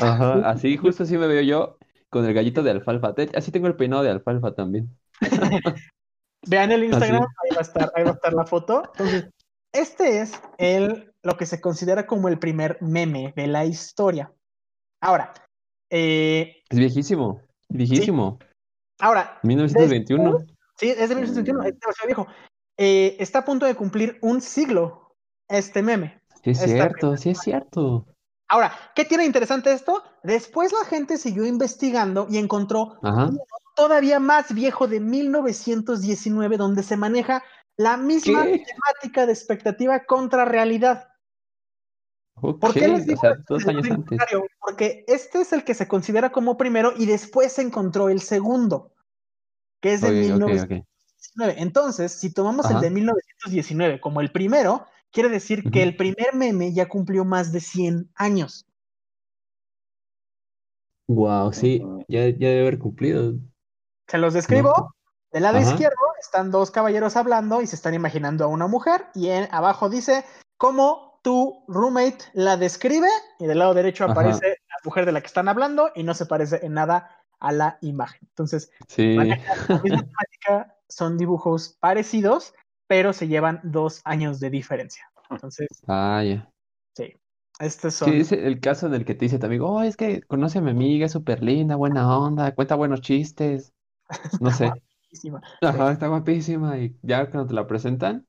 Ajá, 0.00 0.48
así 0.48 0.76
justo 0.76 1.02
así 1.02 1.16
me 1.16 1.26
veo 1.26 1.42
yo 1.42 1.78
con 2.08 2.24
el 2.24 2.34
gallito 2.34 2.62
de 2.62 2.70
alfalfa. 2.70 3.14
Así 3.34 3.50
tengo 3.52 3.66
el 3.66 3.76
peinado 3.76 4.02
de 4.02 4.10
alfalfa 4.10 4.54
también. 4.54 4.90
Vean 6.46 6.72
el 6.72 6.84
Instagram, 6.84 7.22
ahí 7.22 7.54
va 7.54 7.58
a 7.58 7.62
estar, 7.62 7.92
ahí 7.94 8.04
va 8.04 8.10
a 8.10 8.14
estar 8.14 8.32
la 8.32 8.46
foto. 8.46 8.82
Entonces, 8.92 9.30
este 9.72 10.20
es 10.20 10.32
el, 10.58 11.12
lo 11.22 11.36
que 11.36 11.46
se 11.46 11.60
considera 11.60 12.06
como 12.06 12.28
el 12.28 12.38
primer 12.38 12.78
meme 12.80 13.32
de 13.36 13.46
la 13.46 13.66
historia. 13.66 14.32
Ahora, 15.02 15.32
eh, 15.90 16.62
es 16.68 16.78
viejísimo, 16.78 17.42
viejísimo. 17.68 18.38
Ahora, 19.00 19.38
1921. 19.42 20.38
sí, 20.76 20.90
es 20.90 21.08
de 21.08 21.14
1921, 21.14 21.62
es 21.62 21.80
demasiado 21.80 22.06
viejo. 22.06 22.26
Eh, 22.78 23.16
está 23.18 23.40
a 23.40 23.44
punto 23.44 23.66
de 23.66 23.74
cumplir 23.74 24.18
un 24.22 24.40
siglo 24.40 25.14
este 25.48 25.82
meme. 25.82 26.20
Sí, 26.42 26.50
es 26.50 26.58
cierto, 26.60 27.16
sí 27.16 27.30
es 27.30 27.40
cierto. 27.40 28.06
Ahora, 28.50 28.72
¿qué 28.96 29.04
tiene 29.04 29.24
interesante 29.24 29.72
esto? 29.72 30.02
Después 30.24 30.72
la 30.72 30.84
gente 30.84 31.18
siguió 31.18 31.46
investigando 31.46 32.26
y 32.28 32.36
encontró 32.36 32.98
todavía 33.76 34.18
más 34.18 34.52
viejo 34.52 34.88
de 34.88 34.98
1919 34.98 36.56
donde 36.56 36.82
se 36.82 36.96
maneja 36.96 37.44
la 37.76 37.96
misma 37.96 38.42
temática 38.42 39.24
de 39.24 39.32
expectativa 39.32 40.04
contra 40.04 40.44
realidad. 40.44 41.08
¿Por 42.34 42.74
qué 42.74 42.88
les 42.88 43.06
digo 43.06 43.22
dos 43.48 43.66
años 43.68 43.88
antes. 43.88 44.18
Porque 44.58 45.04
este 45.06 45.42
es 45.42 45.52
el 45.52 45.62
que 45.62 45.74
se 45.74 45.86
considera 45.86 46.32
como 46.32 46.56
primero 46.56 46.92
y 46.96 47.06
después 47.06 47.52
se 47.52 47.62
encontró 47.62 48.08
el 48.08 48.20
segundo, 48.20 48.92
que 49.80 49.92
es 49.92 50.00
de 50.00 50.10
1919. 50.10 51.62
Entonces, 51.62 52.12
si 52.12 52.34
tomamos 52.34 52.68
el 52.68 52.80
de 52.80 52.90
1919 52.90 54.00
como 54.00 54.20
el 54.20 54.32
primero, 54.32 54.86
quiere 55.12 55.28
decir 55.28 55.70
que 55.70 55.82
el 55.82 55.96
primer 55.96 56.34
meme 56.34 56.72
ya 56.72 56.88
cumplió 56.88 57.24
más 57.24 57.52
de 57.52 57.60
100 57.60 58.10
años. 58.14 58.66
Wow, 61.08 61.52
sí, 61.52 61.82
ya, 62.08 62.28
ya 62.28 62.48
debe 62.48 62.60
haber 62.60 62.78
cumplido. 62.78 63.34
Se 64.06 64.18
los 64.18 64.34
describo. 64.34 64.94
Del 65.32 65.44
lado 65.44 65.60
izquierdo 65.60 65.96
están 66.20 66.50
dos 66.50 66.70
caballeros 66.70 67.16
hablando 67.16 67.62
y 67.62 67.66
se 67.66 67.76
están 67.76 67.94
imaginando 67.94 68.44
a 68.44 68.48
una 68.48 68.66
mujer 68.66 69.06
y 69.14 69.28
en, 69.28 69.48
abajo 69.52 69.88
dice 69.88 70.24
cómo 70.56 71.20
tu 71.22 71.64
roommate 71.68 72.24
la 72.32 72.56
describe 72.56 73.08
y 73.38 73.46
del 73.46 73.60
lado 73.60 73.74
derecho 73.74 74.04
aparece 74.04 74.48
la 74.48 74.76
mujer 74.84 75.06
de 75.06 75.12
la 75.12 75.20
que 75.20 75.28
están 75.28 75.48
hablando 75.48 75.90
y 75.94 76.02
no 76.02 76.14
se 76.14 76.26
parece 76.26 76.64
en 76.64 76.74
nada 76.74 77.22
a 77.38 77.52
la 77.52 77.78
imagen. 77.80 78.20
Entonces, 78.22 78.70
sí. 78.88 79.16
son 80.88 81.16
dibujos 81.16 81.76
parecidos, 81.80 82.54
pero 82.90 83.12
se 83.12 83.28
llevan 83.28 83.60
dos 83.62 84.00
años 84.02 84.40
de 84.40 84.50
diferencia. 84.50 85.04
Entonces, 85.30 85.68
ah, 85.86 86.24
ya. 86.24 86.50
Sí. 86.96 87.14
Este 87.60 87.88
son... 87.92 88.10
Sí, 88.10 88.16
es 88.18 88.32
el 88.32 88.58
caso 88.58 88.88
en 88.88 88.94
el 88.94 89.04
que 89.04 89.14
te 89.14 89.26
dice 89.26 89.38
tu 89.38 89.46
amigo, 89.46 89.70
oh, 89.70 89.82
es 89.82 89.96
que 89.96 90.22
conoce 90.22 90.58
a 90.58 90.60
mi 90.60 90.72
amiga, 90.72 91.06
es 91.06 91.12
súper 91.12 91.40
linda, 91.40 91.76
buena 91.76 92.18
onda, 92.18 92.52
cuenta 92.52 92.74
buenos 92.74 93.00
chistes. 93.00 93.72
No 94.40 94.50
sé. 94.50 94.72
Ajá, 95.62 95.92
está 95.92 96.08
guapísima 96.08 96.78
y 96.78 96.96
ya 97.02 97.30
cuando 97.30 97.46
te 97.46 97.54
la 97.54 97.68
presentan. 97.68 98.26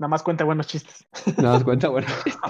Nada 0.00 0.08
más 0.08 0.24
cuenta 0.24 0.42
buenos 0.42 0.66
chistes. 0.66 1.06
Nada 1.36 1.54
más 1.54 1.62
cuenta 1.62 1.88
buenos 1.90 2.12
chistes. 2.24 2.42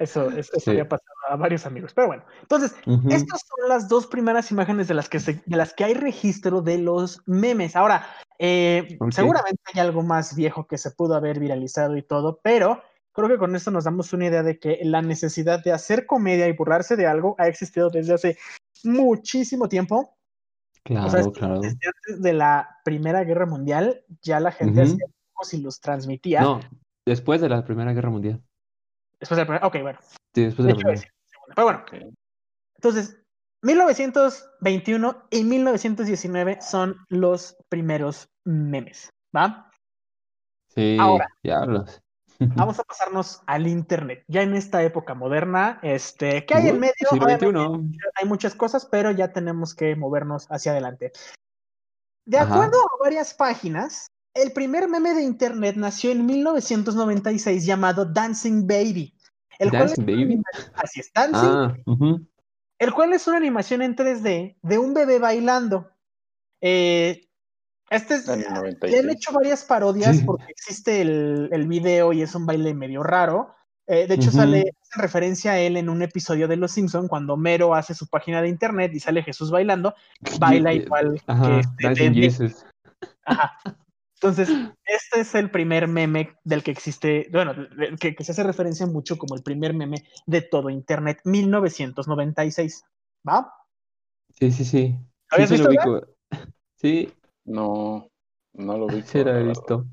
Eso, 0.00 0.30
eso 0.30 0.70
había 0.70 0.88
pasado 0.88 1.12
a 1.28 1.36
varios 1.36 1.66
amigos. 1.66 1.92
Pero 1.94 2.08
bueno, 2.08 2.24
entonces, 2.40 2.74
estas 3.10 3.42
son 3.46 3.68
las 3.68 3.88
dos 3.88 4.06
primeras 4.06 4.50
imágenes 4.50 4.88
de 4.88 4.94
las 4.94 5.08
que, 5.08 5.18
de 5.18 5.56
las 5.56 5.74
que 5.74 5.84
hay 5.84 5.94
registro 5.94 6.62
de 6.62 6.78
los 6.78 7.22
memes. 7.26 7.76
Ahora, 7.76 8.06
eh, 8.38 8.98
seguramente 9.10 9.60
hay 9.72 9.80
algo 9.80 10.02
más 10.02 10.34
viejo 10.34 10.66
que 10.66 10.78
se 10.78 10.90
pudo 10.90 11.14
haber 11.14 11.38
viralizado 11.38 11.96
y 11.96 12.02
todo, 12.02 12.40
pero 12.42 12.82
creo 13.12 13.28
que 13.28 13.38
con 13.38 13.54
esto 13.54 13.70
nos 13.70 13.84
damos 13.84 14.12
una 14.12 14.26
idea 14.26 14.42
de 14.42 14.58
que 14.58 14.80
la 14.82 15.02
necesidad 15.02 15.62
de 15.62 15.72
hacer 15.72 16.06
comedia 16.06 16.48
y 16.48 16.52
burlarse 16.52 16.96
de 16.96 17.06
algo 17.06 17.36
ha 17.38 17.46
existido 17.46 17.90
desde 17.90 18.14
hace 18.14 18.38
muchísimo 18.82 19.68
tiempo 19.68 20.16
Claro, 20.82 21.32
claro. 21.32 21.60
Desde 21.60 21.78
antes 21.86 22.22
de 22.22 22.32
la 22.32 22.78
Primera 22.84 23.22
Guerra 23.24 23.46
Mundial, 23.46 24.02
ya 24.22 24.40
la 24.40 24.50
gente 24.50 24.82
hacía 24.82 25.06
dibujos 25.06 25.54
y 25.54 25.60
los 25.60 25.80
transmitía. 25.80 26.40
No, 26.40 26.60
después 27.06 27.40
de 27.40 27.48
la 27.48 27.64
Primera 27.64 27.92
Guerra 27.92 28.10
Mundial. 28.10 28.42
Después 29.20 29.36
de 29.36 29.42
la 29.42 29.46
Primera, 29.46 29.66
ok, 29.66 29.76
bueno. 29.82 29.98
Sí, 30.34 30.44
después 30.44 30.66
de, 30.66 30.72
la 30.72 30.78
Primera. 30.78 31.02
Pero 31.54 31.64
bueno, 31.64 31.84
entonces, 32.76 33.20
1921 33.62 35.26
y 35.30 35.44
1919 35.44 36.58
son 36.62 36.96
los 37.08 37.56
primeros 37.68 38.28
memes, 38.44 39.10
¿va? 39.36 39.70
Sí, 40.74 40.96
Ahora. 40.98 41.28
diablos. 41.42 42.00
Vamos 42.38 42.80
a 42.80 42.84
pasarnos 42.84 43.42
al 43.46 43.66
internet. 43.66 44.24
Ya 44.26 44.40
en 44.40 44.54
esta 44.54 44.82
época 44.82 45.12
moderna, 45.12 45.78
este, 45.82 46.46
¿qué 46.46 46.54
hay 46.54 46.68
en 46.68 46.80
medio? 46.80 46.94
XXI. 47.10 47.98
hay 48.14 48.26
muchas 48.26 48.54
cosas, 48.54 48.86
pero 48.86 49.10
ya 49.10 49.34
tenemos 49.34 49.74
que 49.74 49.94
movernos 49.94 50.46
hacia 50.48 50.72
adelante. 50.72 51.12
De 52.24 52.38
Ajá. 52.38 52.54
acuerdo 52.54 52.78
a 52.80 53.02
varias 53.02 53.34
páginas, 53.34 54.06
el 54.34 54.52
primer 54.52 54.88
meme 54.88 55.14
de 55.14 55.22
internet 55.22 55.76
nació 55.76 56.10
en 56.12 56.24
1996 56.26 57.64
llamado 57.66 58.04
Dancing 58.04 58.66
Baby. 58.66 59.14
El 59.58 59.70
cual 59.70 59.88
Dancing 59.88 60.02
es 60.08 60.16
una 60.16 60.16
Baby. 60.24 60.42
Así 60.74 61.00
es, 61.00 61.12
Dancing, 61.12 61.36
Ah, 61.42 61.76
el 62.78 62.92
cual 62.94 63.12
es 63.12 63.26
una 63.26 63.36
animación 63.36 63.82
en 63.82 63.94
3D 63.94 64.56
de 64.62 64.78
un 64.78 64.94
bebé 64.94 65.18
bailando. 65.18 65.90
Eh, 66.62 67.26
este 67.90 68.14
es, 68.14 68.26
le 68.26 68.46
han 68.46 68.54
96. 68.54 69.04
hecho 69.10 69.32
varias 69.32 69.64
parodias 69.64 70.16
Sí. 70.18 70.24
porque 70.24 70.44
existe 70.48 71.00
el, 71.02 71.48
el 71.52 71.66
video 71.66 72.12
y 72.12 72.22
es 72.22 72.34
un 72.34 72.46
baile 72.46 72.72
medio 72.72 73.02
raro. 73.02 73.54
Eh, 73.86 74.06
de 74.06 74.14
hecho, 74.14 74.30
sale 74.30 74.60
hace 74.60 75.02
referencia 75.02 75.50
a 75.52 75.58
él 75.58 75.76
en 75.76 75.88
un 75.88 76.00
episodio 76.00 76.46
de 76.46 76.56
Los 76.56 76.70
Simpson 76.70 77.08
cuando 77.08 77.36
Mero 77.36 77.74
hace 77.74 77.92
su 77.92 78.06
página 78.06 78.40
de 78.40 78.48
internet 78.48 78.92
y 78.94 79.00
sale 79.00 79.22
Jesús 79.24 79.50
bailando, 79.50 79.94
baila 80.38 80.72
igual 80.72 81.20
Ajá, 81.26 81.42
que 81.48 81.58
este, 81.60 81.84
Dancing 81.84 82.12
de- 82.12 82.20
de- 82.20 82.30
Jesus. 82.30 82.64
Ajá. 83.26 83.58
Entonces, 84.22 84.50
este 84.84 85.20
es 85.20 85.34
el 85.34 85.50
primer 85.50 85.88
meme 85.88 86.34
del 86.44 86.62
que 86.62 86.70
existe, 86.70 87.28
bueno, 87.32 87.54
que, 87.98 88.14
que 88.14 88.22
se 88.24 88.32
hace 88.32 88.42
referencia 88.42 88.86
mucho 88.86 89.16
como 89.16 89.34
el 89.34 89.42
primer 89.42 89.72
meme 89.72 90.04
de 90.26 90.42
todo 90.42 90.68
Internet, 90.68 91.20
1996. 91.24 92.84
¿Va? 93.26 93.50
Sí, 94.28 94.50
sí, 94.52 94.64
sí. 94.64 94.88
Sí, 94.88 94.98
¿Habías 95.30 95.48
sí 95.48 95.56
lo 95.56 95.68
visto, 95.70 95.90
ubico. 95.90 96.06
Sí, 96.76 97.12
No, 97.46 98.08
no 98.52 98.76
lo 98.78 98.86
vi. 98.88 99.00
sí 99.02 99.24
lo 99.24 99.34
he 99.36 99.42
visto. 99.44 99.86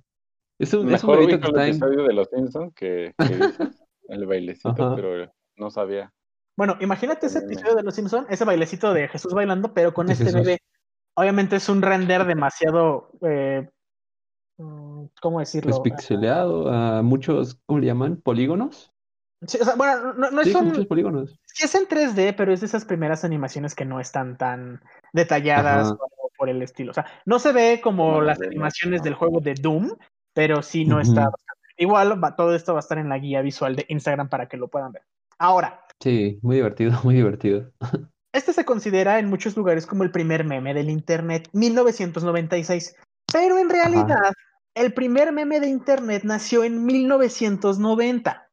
Es 0.60 0.74
un, 0.74 0.92
es 0.94 1.04
un 1.04 1.10
Mejor 1.12 1.20
ubico 1.20 1.30
que 1.40 1.48
el 1.48 1.48
está 1.48 1.64
en... 1.64 1.70
episodio 1.70 2.04
de 2.08 2.14
Los 2.14 2.28
Simpsons 2.30 2.74
que, 2.76 3.14
que 3.18 3.36
dices, 3.36 3.58
el 4.10 4.26
bailecito, 4.26 4.70
Ajá. 4.70 4.96
pero 4.96 5.32
no 5.56 5.70
sabía. 5.70 6.12
Bueno, 6.58 6.76
imagínate 6.82 7.28
ese 7.28 7.40
episodio 7.40 7.76
de 7.76 7.84
Los 7.84 7.96
Simpson, 7.96 8.26
ese 8.30 8.44
bailecito 8.44 8.94
de 8.94 9.08
Jesús 9.08 9.34
bailando, 9.34 9.74
pero 9.74 9.94
con 9.94 10.08
De 10.08 10.14
este 10.14 10.26
Jesús. 10.26 10.42
bebé. 10.42 10.58
Obviamente 11.16 11.56
es 11.56 11.70
un 11.70 11.82
render 11.82 12.26
demasiado, 12.26 13.12
eh, 13.22 13.70
¿cómo 15.22 15.40
decirlo? 15.40 15.70
Pues 15.70 15.80
pixeleado 15.80 16.70
a 16.72 17.02
muchos, 17.02 17.60
¿cómo 17.66 17.80
le 17.80 17.88
llaman? 17.88 18.18
¿Polígonos? 18.18 18.92
Sí, 19.46 19.60
o 19.62 19.66
sea, 19.66 19.76
bueno, 19.76 20.14
no, 20.14 20.32
no 20.32 20.44
Sí, 20.44 20.56
muchos 20.56 20.88
polígonos. 20.88 21.40
sí 21.46 21.66
es 21.66 21.76
en 21.76 21.88
3D, 21.88 22.34
pero 22.36 22.52
es 22.52 22.62
de 22.62 22.66
esas 22.66 22.86
primeras 22.86 23.24
animaciones 23.24 23.76
que 23.76 23.86
no 23.86 24.00
están 24.00 24.38
tan 24.38 24.82
detalladas 25.14 25.92
o 25.92 26.32
por 26.38 26.50
el 26.50 26.62
estilo. 26.62 26.92
O 26.92 26.94
sea, 26.94 27.06
no 27.26 27.38
se 27.40 27.52
ve 27.52 27.80
como 27.82 28.22
las 28.22 28.42
animaciones 28.42 29.02
¿no? 29.02 29.04
del 29.06 29.14
juego 29.14 29.40
de 29.40 29.54
Doom, 29.54 29.92
pero 30.34 30.62
sí 30.64 30.86
no 30.86 31.00
está 31.00 31.22
bastante. 31.26 31.64
Igual 31.78 32.24
va- 32.24 32.36
todo 32.36 32.56
esto 32.56 32.74
va 32.74 32.80
a 32.80 32.82
estar 32.82 32.98
en 32.98 33.10
la 33.10 33.20
guía 33.20 33.42
visual 33.42 33.76
de 33.76 33.86
Instagram 33.90 34.30
para 34.30 34.48
que 34.48 34.58
lo 34.58 34.68
puedan 34.68 34.92
ver. 34.92 35.04
Ahora, 35.38 35.84
Sí, 36.00 36.40
muy 36.44 36.58
divertido, 36.58 36.92
muy 37.04 37.16
divertido. 37.16 37.72
Este 38.32 38.54
se 38.54 38.66
considera 38.66 39.18
en 39.20 39.30
muchos 39.30 39.58
lugares 39.58 39.88
como 39.88 40.04
el 40.04 40.12
primer 40.12 40.44
meme 40.44 40.74
del 40.74 40.90
Internet, 40.90 41.50
1996. 41.54 42.96
Pero 43.32 43.58
en 43.58 43.70
realidad, 43.70 44.32
el 44.78 44.94
primer 44.94 45.32
meme 45.32 45.60
de 45.60 45.68
Internet 45.68 46.22
nació 46.24 46.64
en 46.64 46.86
1990, 46.86 48.48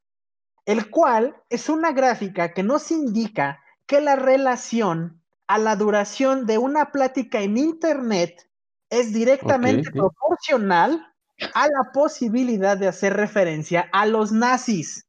el 0.65 0.89
cual 0.89 1.35
es 1.49 1.69
una 1.69 1.91
gráfica 1.91 2.51
que 2.51 2.63
nos 2.63 2.89
indica 2.89 3.61
que 3.85 4.01
la 4.01 4.15
relación 4.15 5.21
a 5.47 5.59
la 5.59 5.75
duración 5.75 6.47
de 6.47 6.57
una 6.57 6.91
plática 6.91 7.41
en 7.41 7.57
Internet 7.57 8.49
es 8.89 9.13
directamente 9.13 9.91
proporcional 9.91 11.13
a 11.53 11.67
la 11.67 11.91
posibilidad 11.93 12.75
de 12.75 12.87
hacer 12.87 13.13
referencia 13.13 13.87
a 13.93 14.07
los 14.07 14.31
nazis. 14.31 15.05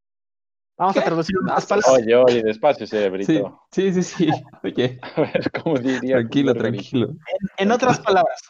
Vamos 0.77 0.99
a 0.99 1.03
traducir 1.03 1.39
unas 1.39 1.65
palabras. 1.65 1.95
Oye, 1.95 2.15
oye, 2.15 2.43
despacio, 2.43 2.87
Sí, 2.87 2.91
cerebrito. 2.91 3.63
sí, 3.71 3.91
sí, 3.95 4.03
sí. 4.03 4.29
Oye, 4.63 5.01
A 5.17 5.21
ver, 5.23 5.51
¿cómo 5.63 5.79
diría? 5.79 6.17
tranquilo, 6.17 6.53
tranquilo. 6.53 7.15
En 7.57 7.73
otras 7.73 8.01
palabras, 8.01 8.43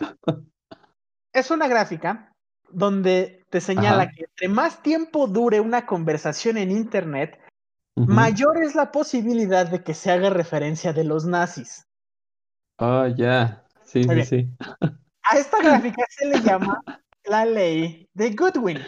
es 1.33 1.51
una 1.53 1.69
gráfica 1.69 2.33
donde 2.71 3.45
te 3.51 3.61
señala 3.61 4.05
Ajá. 4.05 4.13
que 4.13 4.25
entre 4.25 4.49
más 4.49 4.83
tiempo 4.83 5.27
dure 5.27 5.61
una 5.61 5.87
conversación 5.87 6.57
en 6.57 6.71
Internet, 6.71 7.39
mayor 7.95 8.63
es 8.63 8.75
la 8.75 8.93
posibilidad 8.93 9.67
de 9.67 9.83
que 9.83 9.95
se 9.95 10.11
haga 10.11 10.31
referencia 10.31 10.93
de 10.93 11.05
los 11.05 11.25
nazis. 11.25 11.87
Ah, 12.79 13.09
ya. 13.17 13.65
Sí, 13.85 14.01
Muy 14.01 14.09
sí, 14.09 14.15
bien. 14.15 14.27
sí. 14.27 14.67
A 15.23 15.39
esta 15.39 15.59
gráfica 15.63 16.05
se 16.11 16.27
le 16.27 16.41
llama 16.41 16.83
la 17.25 17.45
ley 17.45 18.09
de 18.13 18.31
Goodwin. 18.35 18.79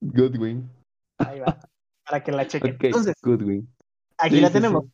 Goodwin. 0.00 0.70
Ahí 1.18 1.40
va, 1.40 1.58
para 2.04 2.22
que 2.22 2.32
la 2.32 2.46
chequen. 2.46 2.74
Ok, 2.74 2.84
Entonces, 2.84 3.14
Goodwin. 3.22 3.68
aquí 4.18 4.36
Sí, 4.36 4.40
la 4.40 4.48
sí, 4.48 4.52
tenemos. 4.54 4.84
sí. 4.84 4.90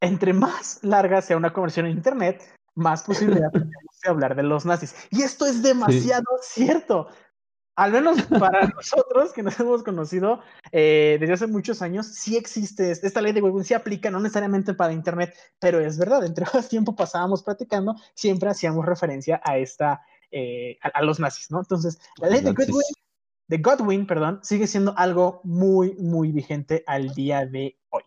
Entre 0.00 0.32
más 0.32 0.84
larga 0.84 1.22
sea 1.22 1.36
una 1.36 1.52
conversión 1.52 1.86
en 1.86 1.92
Internet, 1.92 2.42
más 2.76 3.02
posibilidad 3.02 3.50
de 3.50 3.66
hablar 4.08 4.36
de 4.36 4.44
los 4.44 4.64
nazis. 4.64 4.94
Y 5.10 5.22
esto 5.22 5.44
es 5.46 5.62
demasiado 5.62 6.24
cierto. 6.42 7.08
Al 7.74 7.92
menos 7.92 8.22
para 8.22 8.68
nosotros 8.76 9.32
que 9.34 9.42
nos 9.42 9.58
hemos 9.60 9.82
conocido 9.82 10.40
eh, 10.72 11.18
desde 11.20 11.34
hace 11.34 11.46
muchos 11.46 11.82
años, 11.82 12.06
sí 12.06 12.36
existe, 12.36 12.90
es- 12.90 13.04
esta 13.04 13.20
ley 13.20 13.32
de 13.32 13.40
Goodwin 13.42 13.64
sí 13.64 13.74
aplica, 13.74 14.10
no 14.10 14.20
necesariamente 14.20 14.72
para 14.72 14.92
Internet, 14.94 15.34
pero 15.58 15.80
es 15.80 15.98
verdad, 15.98 16.24
entre 16.24 16.46
más 16.54 16.68
tiempo 16.70 16.94
pasábamos 16.96 17.42
platicando, 17.42 17.94
siempre 18.14 18.48
hacíamos 18.48 18.86
referencia 18.86 19.40
a 19.44 19.58
esta, 19.58 20.00
eh, 20.30 20.78
a, 20.82 20.88
a 20.88 21.02
los 21.02 21.20
nazis, 21.20 21.50
¿no? 21.50 21.58
Entonces, 21.58 21.98
la 22.18 22.28
ley 22.30 22.40
de 22.40 22.52
Nazis. 22.52 22.66
Goodwin, 22.68 22.94
de 23.48 23.58
Godwin, 23.58 24.06
perdón, 24.06 24.40
sigue 24.42 24.66
siendo 24.66 24.96
algo 24.96 25.40
muy, 25.44 25.94
muy 25.96 26.32
vigente 26.32 26.82
al 26.86 27.14
día 27.14 27.44
de 27.44 27.78
hoy. 27.90 28.02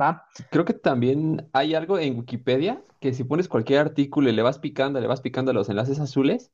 ¿Va? 0.00 0.24
Creo 0.50 0.64
que 0.64 0.72
también 0.74 1.48
hay 1.52 1.74
algo 1.74 1.98
en 1.98 2.18
Wikipedia 2.18 2.82
que 3.00 3.12
si 3.12 3.24
pones 3.24 3.48
cualquier 3.48 3.80
artículo 3.80 4.30
y 4.30 4.32
le 4.32 4.42
vas 4.42 4.58
picando, 4.58 5.00
le 5.00 5.06
vas 5.06 5.20
picando 5.20 5.52
los 5.52 5.68
enlaces 5.68 6.00
azules, 6.00 6.52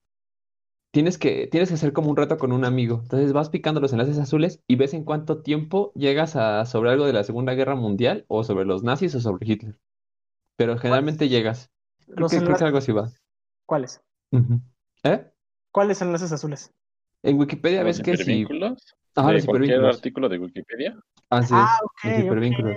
tienes 0.92 1.18
que, 1.18 1.46
tienes 1.48 1.68
que 1.68 1.74
hacer 1.76 1.92
como 1.92 2.10
un 2.10 2.16
reto 2.16 2.38
con 2.38 2.52
un 2.52 2.64
amigo. 2.64 3.00
Entonces 3.02 3.32
vas 3.32 3.50
picando 3.50 3.80
los 3.80 3.92
enlaces 3.92 4.18
azules 4.18 4.62
y 4.66 4.76
ves 4.76 4.94
en 4.94 5.04
cuánto 5.04 5.42
tiempo 5.42 5.92
llegas 5.94 6.36
a 6.36 6.64
sobre 6.66 6.90
algo 6.90 7.06
de 7.06 7.12
la 7.12 7.24
Segunda 7.24 7.54
Guerra 7.54 7.76
Mundial 7.76 8.24
o 8.28 8.44
sobre 8.44 8.64
los 8.64 8.82
nazis 8.82 9.14
o 9.14 9.20
sobre 9.20 9.46
Hitler. 9.46 9.76
Pero 10.56 10.78
generalmente 10.78 11.28
llegas. 11.28 11.70
Creo 12.06 12.18
Los 12.18 12.32
que, 12.32 12.38
creo 12.38 12.48
que 12.48 12.52
enlaces- 12.54 12.66
algo 12.66 12.78
así 12.78 12.92
va. 12.92 13.10
¿Cuáles? 13.66 14.00
¿Eh? 15.04 15.26
¿Cuáles 15.72 16.00
enlaces 16.02 16.32
azules? 16.32 16.72
En 17.22 17.38
Wikipedia 17.38 17.82
¿Los 17.82 17.98
ves 17.98 18.04
que 18.04 18.16
si... 18.16 18.32
hipervínculos? 18.32 18.94
Ajá, 19.14 19.28
¿De 19.28 19.34
los 19.34 19.46
cualquier 19.46 19.84
artículo 19.84 20.28
de 20.28 20.38
Wikipedia? 20.38 20.96
Así 21.30 21.54
Ah, 21.54 21.78
es, 22.04 22.08
los 22.10 22.24
hipervínculos. 22.24 22.76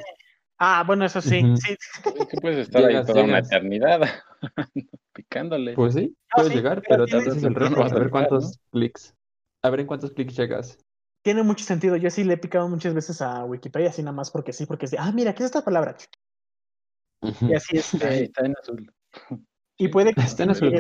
Ah, 0.59 0.83
bueno, 0.85 1.05
eso 1.05 1.21
sí. 1.21 1.41
Es 1.65 2.27
que 2.27 2.37
puedes 2.41 2.59
estar 2.59 2.81
ahí 2.83 2.89
Llegas, 2.89 3.07
toda 3.07 3.23
una 3.23 3.39
eternidad 3.39 4.01
picándole. 5.13 5.73
Pues 5.73 5.93
sí, 5.93 6.13
Ah, 6.31 6.35
puedes 6.35 6.51
sí, 6.51 6.57
llegar, 6.57 6.81
pero 6.87 7.05
pero 7.05 7.17
haces 7.19 7.43
el 7.43 7.53
vas 7.53 7.93
a 7.93 7.99
ver 7.99 8.09
cuántos 8.09 8.59
clics. 8.71 9.15
A 9.63 9.69
ver 9.69 9.79
en 9.81 9.87
cuántos 9.87 10.11
clics 10.11 10.35
llegas. 10.35 10.77
Tiene 11.23 11.43
mucho 11.43 11.63
sentido. 11.63 11.95
Yo 11.95 12.09
sí 12.09 12.25
le 12.25 12.33
he 12.33 12.37
picado 12.37 12.67
muchas 12.67 12.93
veces 12.93 13.21
a 13.21 13.45
Wikipedia, 13.45 13.89
así 13.89 14.03
nada 14.03 14.15
más 14.15 14.31
porque 14.31 14.51
sí, 14.53 14.65
porque 14.65 14.85
es 14.85 14.91
de, 14.91 14.97
ah, 14.99 15.11
mira, 15.13 15.33
¿qué 15.33 15.43
es 15.43 15.47
esta 15.47 15.63
palabra? 15.63 15.95
Y 17.41 17.53
así 17.53 17.77
es. 17.77 17.93
Ahí 17.95 18.19
eh, 18.19 18.23
está 18.23 18.45
en 18.45 18.55
azul. 18.61 18.93
y 19.77 19.87
puede 19.87 20.13
que 20.13 20.21
Está 20.21 20.43
en 20.43 20.51
azul. 20.51 20.73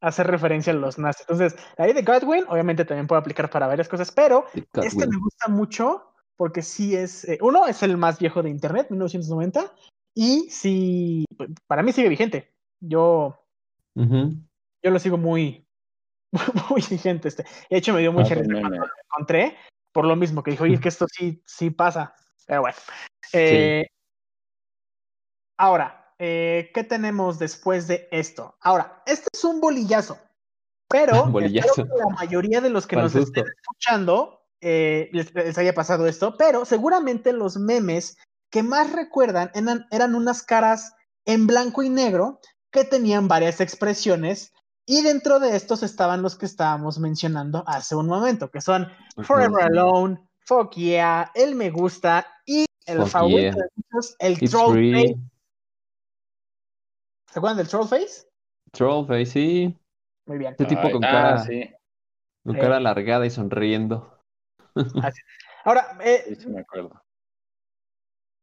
a 0.00 0.06
hacer 0.08 0.26
referencia 0.26 0.72
a 0.72 0.76
los 0.76 0.98
nazis. 0.98 1.22
Entonces, 1.28 1.56
la 1.78 1.86
ley 1.86 1.94
de 1.94 2.02
Godwin, 2.02 2.44
obviamente 2.48 2.84
también 2.84 3.06
puede 3.06 3.20
aplicar 3.20 3.48
para 3.48 3.66
varias 3.66 3.88
cosas, 3.88 4.12
pero 4.12 4.44
este 4.54 5.06
me 5.06 5.16
gusta 5.18 5.48
mucho 5.48 6.13
porque 6.36 6.62
sí 6.62 6.94
es, 6.96 7.24
eh, 7.28 7.38
uno, 7.40 7.66
es 7.66 7.82
el 7.82 7.96
más 7.96 8.18
viejo 8.18 8.42
de 8.42 8.50
Internet, 8.50 8.88
1990, 8.90 9.72
y 10.14 10.48
sí, 10.50 11.24
para 11.66 11.82
mí 11.82 11.92
sigue 11.92 12.08
vigente. 12.08 12.52
Yo, 12.80 13.38
yo 14.82 14.90
lo 14.90 14.98
sigo 14.98 15.16
muy, 15.16 15.66
muy 16.70 16.82
vigente. 16.88 17.28
Este. 17.28 17.44
De 17.70 17.76
hecho, 17.78 17.92
me 17.94 18.00
dio 18.00 18.12
mucha 18.12 18.34
Ah, 18.34 18.38
risa 18.38 18.48
meme. 18.48 18.60
cuando 18.60 18.76
lo 18.78 18.86
encontré, 19.10 19.56
por 19.92 20.04
lo 20.04 20.16
mismo, 20.16 20.42
que 20.42 20.50
dijo, 20.52 20.64
oye, 20.64 20.80
que 20.80 20.88
esto 20.88 21.06
sí, 21.08 21.42
sí 21.46 21.70
pasa. 21.70 22.14
Pero 22.46 22.60
bueno. 22.62 22.76
Eh, 23.32 23.86
Ahora, 25.56 26.14
eh, 26.18 26.70
¿qué 26.74 26.84
tenemos 26.84 27.38
después 27.38 27.86
de 27.86 28.08
esto? 28.10 28.56
Ahora, 28.60 29.02
este 29.06 29.28
es 29.32 29.44
un 29.44 29.60
bolillazo, 29.60 30.18
pero 30.88 31.12
Bolillazo. 31.30 31.68
espero 31.82 31.88
que 31.88 32.00
la 32.00 32.14
mayoría 32.16 32.60
de 32.60 32.70
los 32.70 32.86
que 32.86 32.96
nos 32.96 33.14
estén 33.14 33.44
escuchando 33.46 34.43
eh, 34.64 35.10
les, 35.12 35.34
les 35.34 35.58
haya 35.58 35.74
pasado 35.74 36.06
esto, 36.06 36.34
pero 36.38 36.64
seguramente 36.64 37.32
los 37.32 37.56
memes 37.56 38.16
que 38.50 38.62
más 38.62 38.92
recuerdan 38.92 39.50
eran, 39.54 39.86
eran 39.90 40.14
unas 40.14 40.42
caras 40.42 40.94
en 41.26 41.46
blanco 41.46 41.82
y 41.82 41.90
negro 41.90 42.40
que 42.70 42.84
tenían 42.84 43.28
varias 43.28 43.60
expresiones 43.60 44.52
y 44.86 45.02
dentro 45.02 45.38
de 45.38 45.54
estos 45.54 45.82
estaban 45.82 46.22
los 46.22 46.36
que 46.36 46.46
estábamos 46.46 46.98
mencionando 46.98 47.62
hace 47.66 47.94
un 47.94 48.06
momento, 48.06 48.50
que 48.50 48.60
son 48.60 48.88
Forever 49.22 49.64
Alone, 49.64 50.18
Fuck 50.40 50.74
Yeah, 50.74 51.30
El 51.34 51.54
Me 51.54 51.70
Gusta 51.70 52.26
y 52.46 52.64
el 52.86 52.98
Fuck 52.98 53.08
favorito 53.08 53.38
yeah. 53.38 53.52
de 53.52 53.68
muchos, 53.76 54.16
el 54.18 54.32
It's 54.32 54.50
Troll 54.50 54.72
free. 54.72 54.92
Face. 54.92 55.20
¿Se 57.32 57.38
acuerdan 57.40 57.56
del 57.58 57.68
Trollface? 57.68 58.28
Trollface, 58.70 59.26
sí. 59.26 59.76
Muy 60.26 60.38
bien. 60.38 60.52
Este 60.52 60.66
tipo 60.66 60.82
Ay, 60.84 60.92
con 60.92 61.04
ah, 61.04 61.10
cara, 61.10 61.38
sí, 61.44 61.68
con 62.44 62.54
Eh. 62.54 62.60
cara 62.60 62.76
alargada 62.76 63.26
y 63.26 63.30
sonriendo. 63.30 64.13
Ahora, 65.64 65.98
eh, 66.02 66.24
sí, 66.28 66.36
sí 66.36 66.48
me 66.48 66.60
acuerdo. 66.60 67.00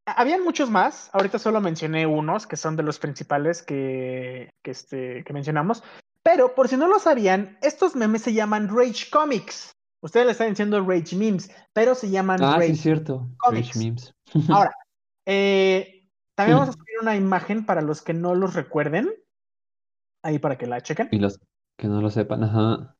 Habían 0.05 0.43
muchos 0.43 0.69
más, 0.69 1.09
ahorita 1.13 1.37
solo 1.37 1.61
mencioné 1.61 2.07
unos 2.07 2.47
que 2.47 2.57
son 2.57 2.75
de 2.75 2.83
los 2.83 2.97
principales 2.99 3.61
que, 3.61 4.49
que, 4.63 4.71
este, 4.71 5.23
que 5.23 5.33
mencionamos, 5.33 5.83
pero 6.23 6.55
por 6.55 6.67
si 6.67 6.77
no 6.77 6.87
lo 6.87 6.99
sabían, 6.99 7.57
estos 7.61 7.95
memes 7.95 8.23
se 8.23 8.33
llaman 8.33 8.67
Rage 8.67 9.09
Comics. 9.11 9.71
Ustedes 10.03 10.25
le 10.25 10.31
están 10.31 10.49
diciendo 10.49 10.83
Rage 10.83 11.15
Memes, 11.15 11.51
pero 11.73 11.93
se 11.93 12.09
llaman 12.09 12.41
Ah, 12.41 12.53
sí, 12.53 12.59
Rage. 12.59 12.71
es 12.71 12.81
cierto. 12.81 13.29
Comics. 13.37 13.67
Rage 13.67 13.79
memes. 13.79 14.15
Ahora, 14.49 14.75
eh, 15.27 16.09
también 16.35 16.57
vamos 16.57 16.75
a 16.75 16.77
subir 16.77 16.95
una 17.01 17.15
imagen 17.15 17.65
para 17.65 17.81
los 17.81 18.01
que 18.01 18.13
no 18.13 18.33
los 18.33 18.55
recuerden, 18.55 19.11
ahí 20.23 20.39
para 20.39 20.57
que 20.57 20.65
la 20.65 20.81
chequen. 20.81 21.09
Y 21.11 21.19
los 21.19 21.39
que 21.77 21.87
no 21.87 22.01
lo 22.01 22.09
sepan, 22.09 22.43
ajá. 22.43 22.97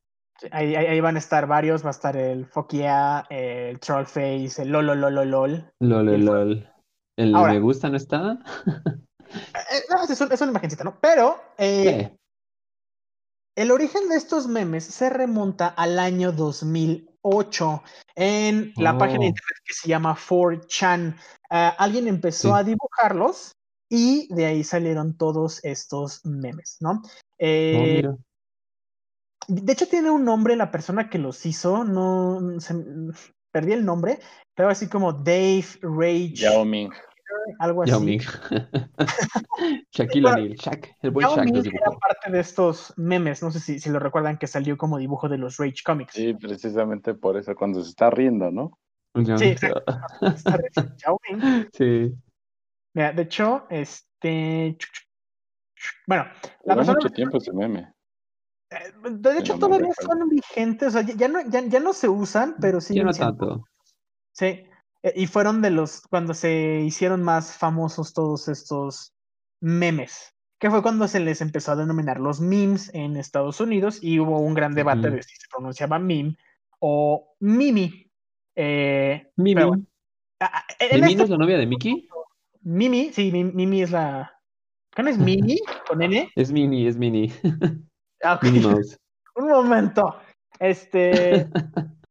Ahí, 0.52 0.76
ahí- 0.76 1.00
van 1.02 1.16
a 1.16 1.20
estar 1.20 1.46
varios, 1.48 1.84
va 1.84 1.90
a 1.90 1.92
estar 1.92 2.16
el 2.18 2.48
Yeah, 2.72 3.26
el 3.30 3.80
Trollface, 3.80 4.62
el 4.64 4.70
LOLOLOLOL. 4.70 5.72
Lol, 5.80 6.10
El- 6.10 6.26
lol. 6.26 6.70
El 7.18 7.36
Ahora. 7.36 7.54
me 7.54 7.60
gusta 7.60 7.90
no 7.90 7.98
está. 7.98 8.40
Eh, 8.66 9.82
no, 9.90 10.04
es, 10.04 10.20
un- 10.22 10.32
es 10.32 10.42
una 10.42 10.52
imagencita, 10.52 10.84
¿no? 10.84 10.98
Pero 11.00 11.40
eh, 11.58 11.90
Eh, 11.90 12.18
El 13.58 13.72
origen 13.72 14.08
de 14.10 14.16
estos 14.16 14.48
memes 14.48 14.86
se 14.86 15.10
remonta 15.10 15.68
al 15.68 16.00
año 16.00 16.32
2008 16.32 17.84
en 18.16 18.74
la 18.78 18.94
Oh. 18.96 18.98
página 18.98 19.20
de 19.20 19.26
internet 19.28 19.58
que 19.66 19.74
se 19.74 19.90
llama 19.90 20.16
4chan. 20.16 21.18
Ah, 21.50 21.76
alguien 21.78 22.08
empezó 22.08 22.50
Sí. 22.50 22.54
a 22.56 22.64
dibujarlos 22.64 23.52
y 23.90 24.34
de 24.34 24.46
ahí 24.46 24.64
salieron 24.64 25.18
todos 25.18 25.60
estos 25.66 26.26
memes, 26.26 26.78
¿no? 26.80 27.02
oh, 27.04 27.10
Eh, 27.40 27.94
mira. 27.98 28.16
De 29.54 29.74
hecho, 29.74 29.88
tiene 29.88 30.10
un 30.10 30.24
nombre 30.26 30.56
la 30.56 30.72
persona 30.72 31.10
que 31.10 31.18
los 31.20 31.46
hizo, 31.46 31.84
no 31.84 32.60
se- 32.60 32.76
perdí 33.52 33.74
el 33.74 33.86
nombre, 33.86 34.20
pero 34.56 34.70
así 34.70 34.88
como 34.88 35.12
Dave 35.14 35.66
Rage, 35.82 36.34
Yao 36.36 36.64
Ming. 36.66 36.92
algo 37.60 37.84
así. 37.84 37.92
Yao 37.92 38.00
Ming. 38.00 38.22
Shaquille 39.92 40.28
O'Neal. 40.28 40.56
Shaq. 40.56 40.96
El 41.02 41.12
buen 41.12 41.28
Yao 41.28 41.36
Shaq 41.36 41.46
Ming 41.46 41.66
era 41.68 41.92
parte 41.92 42.32
de 42.32 42.40
estos 42.40 42.94
memes, 42.98 43.44
no 43.44 43.52
sé 43.52 43.60
si, 43.60 43.80
si 43.80 43.90
lo 43.90 44.00
recuerdan, 44.00 44.38
que 44.38 44.48
salió 44.48 44.78
como 44.78 44.98
dibujo 44.98 45.28
de 45.30 45.38
los 45.38 45.58
Rage 45.58 45.84
Comics. 45.86 46.14
Sí, 46.14 46.34
precisamente 46.34 47.14
por 47.14 47.38
eso, 47.38 47.54
cuando 47.56 47.84
se 47.84 47.90
está 47.90 48.10
riendo, 48.10 48.52
¿no? 48.52 48.78
Yao 49.16 49.38
Sí, 49.38 49.46
exacto. 49.46 49.84
Yao 50.98 51.20
Ming. 51.30 51.68
Sí. 51.74 52.14
Mira, 52.94 53.12
de 53.14 53.22
hecho, 53.24 53.66
este. 53.70 54.78
Bueno, 56.06 56.26
la 56.66 56.76
persona. 56.76 56.94
mucho 57.02 57.10
tiempo 57.10 57.38
ese 57.38 57.54
meme. 57.54 57.92
Eh, 58.72 58.92
De 59.12 59.38
hecho, 59.40 59.58
todavía 59.60 59.90
son 60.02 60.28
vigentes. 60.30 60.88
O 60.90 60.92
sea, 60.92 61.02
ya, 61.02 61.28
no, 61.28 61.42
ya, 61.50 61.62
ya 61.66 61.80
no 61.80 61.94
se 61.94 62.10
usan, 62.10 62.56
pero 62.60 62.82
sí. 62.82 62.96
Ya 62.96 63.04
no 63.04 63.14
tanto. 63.14 63.64
Sí. 64.32 64.64
Eh, 65.04 65.14
Y 65.16 65.28
fueron 65.28 65.62
de 65.62 65.70
los. 65.72 66.02
Cuando 66.10 66.34
se 66.34 66.82
hicieron 66.82 67.22
más 67.24 67.58
famosos 67.58 68.14
todos 68.14 68.48
estos 68.48 69.14
memes. 69.62 70.34
Que 70.60 70.70
fue 70.70 70.82
cuando 70.84 71.08
se 71.08 71.20
les 71.20 71.42
empezó 71.42 71.72
a 71.72 71.76
denominar 71.76 72.20
los 72.20 72.40
memes 72.40 72.94
en 72.94 73.18
Estados 73.18 73.60
Unidos 73.60 73.98
y 74.02 74.20
hubo 74.20 74.40
un 74.40 74.54
gran 74.54 74.76
debate 74.76 75.10
de 75.10 75.24
si 75.24 75.36
se 75.36 75.48
pronunciaba 75.50 75.98
meme 75.98 76.38
o 76.80 77.34
mimi. 77.40 78.12
Eh, 78.56 79.28
Mimi. 79.38 79.64
bueno, 79.64 79.84
¿Mimi 80.92 81.06
este 81.08 81.16
no 81.18 81.24
es 81.24 81.30
la 81.30 81.38
novia 81.38 81.58
de 81.58 81.66
Mickey? 81.66 82.08
Mimi, 82.62 83.12
sí, 83.12 83.32
Mi- 83.32 83.44
Mimi 83.44 83.82
es 83.82 83.90
la. 83.92 84.32
¿Qué 84.96 85.02
no 85.02 85.10
es 85.10 85.18
Mimi 85.18 85.58
con 85.88 86.02
N? 86.04 86.30
Es 86.36 86.52
Mini, 86.52 86.86
es 86.86 86.96
Mini. 86.98 87.32
Ah, 88.24 88.36
ok. 88.36 88.44
Minnie 88.44 88.68
Mouse. 88.68 88.98
Un 89.36 89.48
momento. 89.48 90.16
Este. 90.60 91.50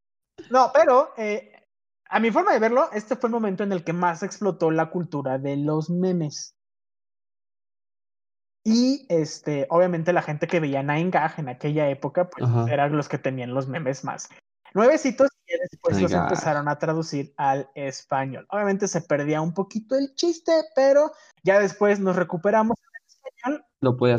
No, 0.49 0.71
pero 0.73 1.13
eh, 1.17 1.63
a 2.09 2.19
mi 2.19 2.29
forma 2.29 2.51
de 2.51 2.59
verlo, 2.59 2.89
este 2.91 3.15
fue 3.15 3.29
el 3.29 3.33
momento 3.33 3.63
en 3.63 3.71
el 3.71 3.85
que 3.85 3.93
más 3.93 4.21
explotó 4.21 4.69
la 4.69 4.89
cultura 4.89 5.37
de 5.37 5.55
los 5.55 5.89
memes. 5.89 6.55
Y 8.65 9.05
este, 9.09 9.65
obviamente 9.69 10.11
la 10.11 10.21
gente 10.21 10.47
que 10.47 10.59
veía 10.59 10.83
Nine 10.83 11.09
Gag 11.09 11.39
en 11.39 11.47
aquella 11.47 11.89
época, 11.89 12.29
pues 12.29 12.43
Ajá. 12.43 12.65
eran 12.69 12.97
los 12.97 13.07
que 13.07 13.17
tenían 13.17 13.53
los 13.53 13.67
memes 13.67 14.03
más 14.03 14.27
nuevecitos 14.73 15.29
y 15.47 15.53
después 15.57 15.95
Nine 15.95 16.03
los 16.03 16.11
Gag. 16.11 16.23
empezaron 16.23 16.67
a 16.67 16.77
traducir 16.77 17.33
al 17.37 17.69
español. 17.75 18.45
Obviamente 18.49 18.87
se 18.87 19.01
perdía 19.01 19.41
un 19.41 19.53
poquito 19.53 19.95
el 19.95 20.13
chiste, 20.15 20.51
pero 20.75 21.11
ya 21.43 21.59
después 21.59 21.99
nos 22.01 22.17
recuperamos 22.17 22.75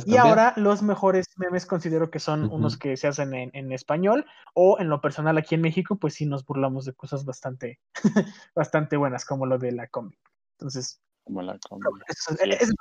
y 0.07 0.17
ahora 0.17 0.53
los 0.57 0.83
mejores 0.83 1.27
memes 1.37 1.67
considero 1.67 2.11
que 2.11 2.19
son 2.19 2.51
unos 2.53 2.77
que 2.77 2.97
se 2.97 3.07
hacen 3.07 3.33
en, 3.35 3.51
en 3.55 3.71
español 3.73 4.27
o 4.55 4.79
en 4.81 4.89
lo 4.89 5.01
personal 5.01 5.39
aquí 5.39 5.55
en 5.55 5.61
México, 5.61 5.97
pues 5.97 6.15
sí 6.15 6.27
nos 6.27 6.45
burlamos 6.45 6.85
de 6.85 6.95
cosas 6.95 7.25
bastante, 7.25 7.79
bastante 8.57 8.97
buenas 8.97 9.25
como 9.25 9.47
lo 9.47 9.59
de 9.59 9.73
la 9.73 9.87
combi. 9.87 10.19
Entonces, 10.59 11.01
Como 11.25 11.43
la 11.43 11.59
combi. 11.69 11.85
eso 12.09 12.35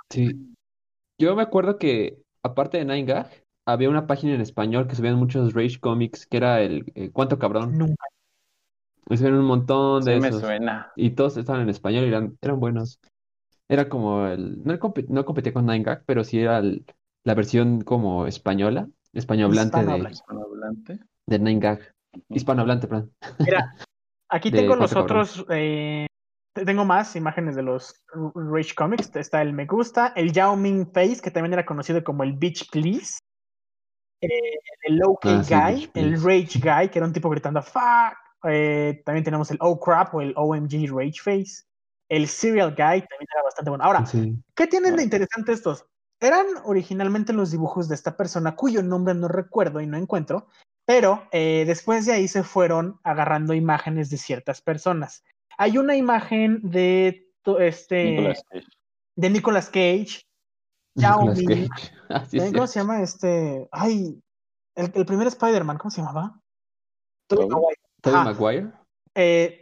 Sí. 0.10 0.56
Yo 1.20 1.36
me 1.36 1.44
acuerdo 1.44 1.78
que, 1.78 2.18
aparte 2.44 2.80
de 2.80 2.86
Nine 2.86 3.06
Gag, 3.06 3.30
había 3.68 3.90
una 3.90 4.08
página 4.08 4.34
en 4.34 4.42
español 4.42 4.88
que 4.88 4.96
subían 4.96 5.16
muchos 5.18 5.54
Rage 5.54 5.80
Comics, 5.80 6.26
que 6.26 6.38
era 6.38 6.62
el 6.62 6.92
eh, 6.96 7.12
Cuánto 7.12 7.38
Cabrón. 7.38 7.78
nunca. 7.78 8.06
Y 9.08 9.18
subían 9.18 9.36
un 9.36 9.46
montón 9.46 10.04
de 10.04 10.16
Sí 10.16 10.20
me 10.22 10.28
esos. 10.30 10.42
suena. 10.42 10.92
Y 10.96 11.12
todos 11.12 11.38
estaban 11.38 11.62
en 11.62 11.70
español 11.70 12.06
y 12.06 12.08
eran, 12.08 12.38
eran 12.42 12.60
buenos. 12.60 13.00
Era 13.72 13.88
como 13.88 14.28
el. 14.28 14.62
No, 14.66 14.78
compe- 14.80 15.08
no 15.08 15.24
competía 15.24 15.54
con 15.54 15.66
Nine 15.66 15.84
Gag, 15.84 16.04
pero 16.06 16.26
sí 16.26 16.40
era 16.42 16.58
el- 16.58 16.86
la 17.24 17.34
versión 17.36 17.82
como 17.82 18.28
española, 18.28 18.90
españohablante 19.14 19.78
de, 19.78 19.84
Hispanohablante. 19.84 20.14
Hispanohablante. 20.14 21.00
de 21.28 21.40
Nine 21.40 21.60
Gag. 21.62 21.80
Hispanohablante, 22.30 22.88
perdón. 22.90 23.14
Mira, 23.40 23.74
aquí 24.30 24.52
De 24.52 24.60
tengo 24.60 24.76
los 24.76 24.92
Cuatro 24.94 25.04
otros, 25.04 25.46
eh, 25.50 26.06
te- 26.54 26.66
tengo 26.66 26.84
más 26.84 27.16
imágenes 27.16 27.56
de 27.56 27.64
los 27.64 27.96
R- 28.14 28.32
Rage 28.36 28.76
Comics. 28.76 29.16
Está 29.16 29.42
el 29.42 29.54
Me 29.54 29.66
Gusta, 29.66 30.12
el 30.18 30.34
Yao 30.34 30.58
Ming 30.58 30.92
Face, 30.92 31.22
que 31.22 31.32
también 31.32 31.54
era 31.54 31.66
conocido 31.66 32.04
como 32.04 32.24
el 32.24 32.34
Bitch 32.34 32.70
Please. 32.72 33.20
eh, 34.22 34.30
el 34.84 35.02
OK 35.04 35.26
Ah, 35.26 35.44
sí, 35.44 35.54
Guy, 35.56 35.74
Bitch 35.76 35.92
el 35.96 36.10
Please. 36.10 36.26
Rage 36.28 36.60
Guy, 36.60 36.90
que 36.90 37.00
era 37.00 37.08
un 37.08 37.14
tipo 37.14 37.30
gritando 37.30 37.62
fuck. 37.62 38.18
eh, 38.44 39.02
también 39.06 39.24
tenemos 39.24 39.50
el 39.52 39.58
Oh 39.62 39.80
Crap 39.80 40.14
o 40.16 40.22
el 40.22 40.34
OMG 40.36 40.88
Rage 40.92 41.22
Face. 41.24 41.64
El 42.12 42.28
Serial 42.28 42.72
Guy 42.72 42.76
también 42.76 43.28
era 43.34 43.44
bastante 43.44 43.70
bueno. 43.70 43.86
Ahora, 43.86 44.06
Sí. 44.06 44.36
¿Qué 44.54 44.68
tienen 44.68 44.98
de 44.98 45.04
interesante 45.04 45.54
estos? 45.54 45.86
Eran 46.20 46.46
originalmente 46.66 47.32
los 47.32 47.52
dibujos 47.52 47.88
de 47.88 47.96
esta 47.96 48.18
persona 48.18 48.56
cuyo 48.56 48.84
nombre 48.84 49.14
no 49.14 49.30
recuerdo 49.30 49.80
y 49.80 49.88
no 49.88 49.96
encuentro, 49.98 50.48
pero 50.86 51.28
eh, 51.32 51.64
después 51.66 52.06
de 52.06 52.12
ahí 52.14 52.28
se 52.28 52.44
fueron 52.44 53.00
agarrando 53.04 53.54
imágenes 53.54 54.10
de 54.10 54.18
ciertas 54.18 54.62
personas. 54.62 55.24
Hay 55.58 55.78
una 55.78 55.96
imagen 55.96 56.60
de 56.70 57.32
este 57.60 58.04
Nicolas 58.12 58.44
Cage. 58.52 58.68
de 59.16 59.30
Nicolas 59.30 59.66
Cage. 59.70 60.22
Yao 60.96 61.34
Nicolas. 61.34 61.70
Cage. 61.70 61.92
Ah, 62.10 62.26
sí, 62.26 62.38
¿Saben 62.40 62.52
sí. 62.52 62.56
¿Cómo 62.58 62.68
se 62.68 62.80
llama 62.82 63.02
este? 63.02 63.70
Ay, 63.72 64.22
el, 64.76 64.92
el 64.94 65.06
primer 65.06 65.28
Spider-Man, 65.28 65.78
¿cómo 65.78 65.92
se 65.92 66.02
llamaba? 66.02 66.38
Tobey. 67.28 67.48
Maguire. 67.48 67.80
Tobey 68.02 68.20
Ah. 68.20 68.24
Maguire. 68.26 68.72
Eh, 69.16 69.61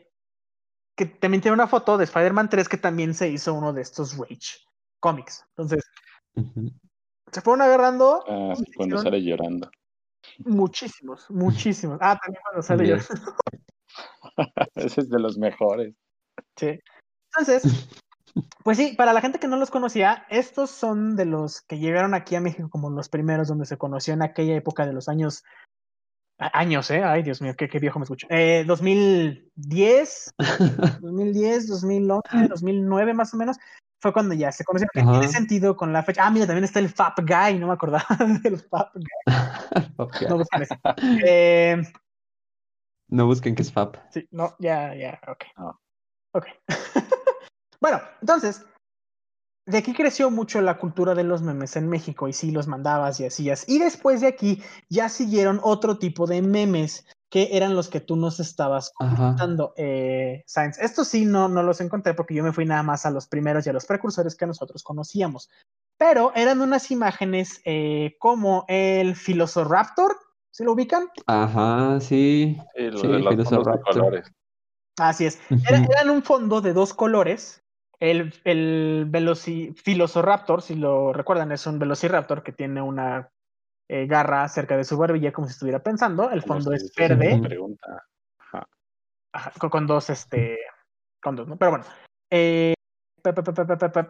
que 1.00 1.06
también 1.06 1.40
tiene 1.40 1.54
una 1.56 1.68
foto 1.68 1.98
de 1.98 2.04
Spider-Man 2.04 2.50
3 2.50 2.68
que 2.68 2.76
también 2.76 3.14
se 3.14 3.30
hizo 3.30 3.54
uno 3.54 3.72
de 3.72 3.82
estos 3.82 4.18
Rage 4.18 4.60
Comics. 5.00 5.46
Entonces, 5.56 5.86
se 7.32 7.40
fueron 7.40 7.62
agarrando 7.62 8.22
Ah, 8.28 8.54
sí, 8.58 8.66
cuando 8.76 8.98
sale 8.98 9.24
llorando. 9.24 9.72
muchísimos, 10.40 11.26
muchísimos. 11.32 12.00
Ah, 12.02 12.20
también 12.22 12.42
cuando 12.44 12.62
sale 12.62 12.86
yo. 12.86 12.98
Yes. 12.98 13.08
Ese 14.76 15.02
es 15.02 15.10
de 15.10 15.20
los 15.20 15.38
mejores. 15.38 15.96
Sí. 16.58 16.78
Entonces, 17.34 17.88
pues 18.66 18.78
sí, 18.78 18.94
para 18.98 19.14
la 19.14 19.22
gente 19.22 19.40
que 19.40 19.48
no 19.48 19.56
los 19.56 19.72
conocía, 19.72 20.26
estos 20.30 20.70
son 20.70 21.16
de 21.16 21.24
los 21.24 21.62
que 21.62 21.80
llegaron 21.80 22.14
aquí 22.14 22.36
a 22.36 22.42
México 22.42 22.70
como 22.70 22.90
los 22.90 23.08
primeros 23.08 23.48
donde 23.48 23.66
se 23.66 23.78
conoció 23.78 24.14
en 24.14 24.22
aquella 24.22 24.54
época 24.54 24.86
de 24.86 24.92
los 24.92 25.08
años. 25.08 25.46
Años, 26.40 26.90
¿eh? 26.90 27.04
Ay, 27.04 27.22
Dios 27.22 27.42
mío, 27.42 27.54
qué, 27.58 27.68
qué 27.68 27.80
viejo 27.80 28.00
me 28.00 28.04
escucho. 28.04 28.26
Eh, 28.30 28.64
2010, 28.66 30.34
2010, 31.02 31.68
2011, 31.68 32.48
2009 32.48 33.14
más 33.14 33.34
o 33.34 33.38
menos, 33.38 33.58
fue 34.02 34.14
cuando 34.14 34.34
ya 34.34 34.50
se 34.54 34.64
conocieron. 34.64 34.92
Que 34.94 35.02
tiene 35.12 35.28
sentido 35.28 35.76
con 35.76 35.92
la 35.92 36.02
fecha. 36.04 36.26
Ah, 36.26 36.32
mira, 36.32 36.48
también 36.48 36.64
está 36.64 36.80
el 36.80 36.88
Fap 36.88 37.20
Guy, 37.20 37.60
no 37.60 37.68
me 37.68 37.74
acordaba 37.74 38.06
del 38.44 38.58
Fap 38.58 38.94
Guy. 38.96 40.28
No 40.30 40.38
busquen 40.38 40.62
ese. 40.62 40.80
Eh, 41.28 41.82
No 43.10 43.26
busquen 43.26 43.56
que 43.56 43.64
es 43.64 43.74
Fap. 43.74 43.98
Sí, 44.12 44.26
no, 44.32 44.56
ya, 44.60 44.96
ya, 44.96 45.20
ok. 45.28 45.44
No. 45.58 45.82
Ok. 46.34 46.46
bueno, 47.82 48.00
entonces, 48.22 48.66
de 49.70 49.78
aquí 49.78 49.94
creció 49.94 50.32
mucho 50.32 50.62
la 50.62 50.80
cultura 50.80 51.14
de 51.14 51.24
los 51.24 51.44
memes 51.44 51.76
en 51.76 51.88
México 51.88 52.28
y 52.28 52.34
sí 52.34 52.50
los 52.50 52.68
mandabas 52.68 53.20
y 53.20 53.26
hacías. 53.26 53.70
Y 53.70 53.78
después 53.78 54.22
de 54.22 54.28
aquí 54.28 54.64
ya 54.90 55.10
siguieron 55.10 55.60
otro 55.64 56.00
tipo 56.00 56.26
de 56.26 56.42
memes 56.42 57.06
que 57.30 57.50
eran 57.52 57.76
los 57.76 57.88
que 57.88 58.00
tú 58.00 58.16
nos 58.16 58.40
estabas 58.40 58.92
Ajá. 59.00 59.16
comentando, 59.16 59.74
eh, 59.78 60.44
Science. 60.48 60.84
Estos 60.84 61.08
sí 61.10 61.26
no, 61.26 61.48
no 61.48 61.62
los 61.62 61.82
encontré 61.82 62.16
porque 62.16 62.34
yo 62.34 62.44
me 62.44 62.52
fui 62.52 62.66
nada 62.66 62.82
más 62.82 63.06
a 63.06 63.12
los 63.12 63.28
primeros 63.28 63.68
y 63.68 63.70
a 63.70 63.74
los 63.74 63.86
precursores 63.86 64.36
que 64.36 64.48
nosotros 64.48 64.82
conocíamos. 64.82 65.52
Pero 66.00 66.32
eran 66.34 66.62
unas 66.62 66.90
imágenes 66.90 67.62
eh, 67.64 68.16
como 68.18 68.66
el 68.68 69.16
Filosoraptor, 69.16 70.18
¿sí 70.50 70.64
lo 70.64 70.72
ubican? 70.72 71.10
Ajá, 71.28 72.00
sí. 72.00 72.60
Sí, 72.76 72.82
de 72.82 72.92
los 72.92 73.82
colores. 73.84 74.32
Así 74.98 75.28
es. 75.28 75.40
Era, 75.68 75.86
eran 75.86 76.10
un 76.10 76.24
fondo 76.24 76.60
de 76.60 76.74
dos 76.74 76.96
colores. 76.96 77.62
El, 78.00 78.34
el 78.46 79.08
Veloci- 79.12 79.76
Filosoraptor, 79.76 80.62
si 80.62 80.76
lo 80.76 81.12
recuerdan, 81.12 81.52
es 81.52 81.68
un 81.68 81.80
Velociraptor 81.80 82.44
que 82.44 82.54
tiene 82.54 82.82
una 82.82 83.30
eh, 83.90 84.08
garra 84.08 84.48
cerca 84.48 84.78
de 84.78 84.86
su 84.86 84.98
barbilla 84.98 85.34
como 85.34 85.48
si 85.48 85.54
estuviera 85.54 85.84
pensando. 85.84 86.30
El 86.30 86.42
fondo 86.42 86.72
es 86.72 86.92
verde. 86.96 87.34
una 87.34 87.48
pregunta. 87.48 88.04
Ajá. 88.40 88.68
Ajá, 89.34 89.52
con, 89.60 89.70
con 89.70 89.88
dos, 89.88 90.10
este, 90.10 90.60
con 91.22 91.36
dos, 91.36 91.48
¿no? 91.48 91.58
Pero 91.58 91.72
bueno. 91.72 91.86
eh, 92.32 92.74
pe- 93.22 93.34
pe- 93.34 93.44
pe- 93.44 94.08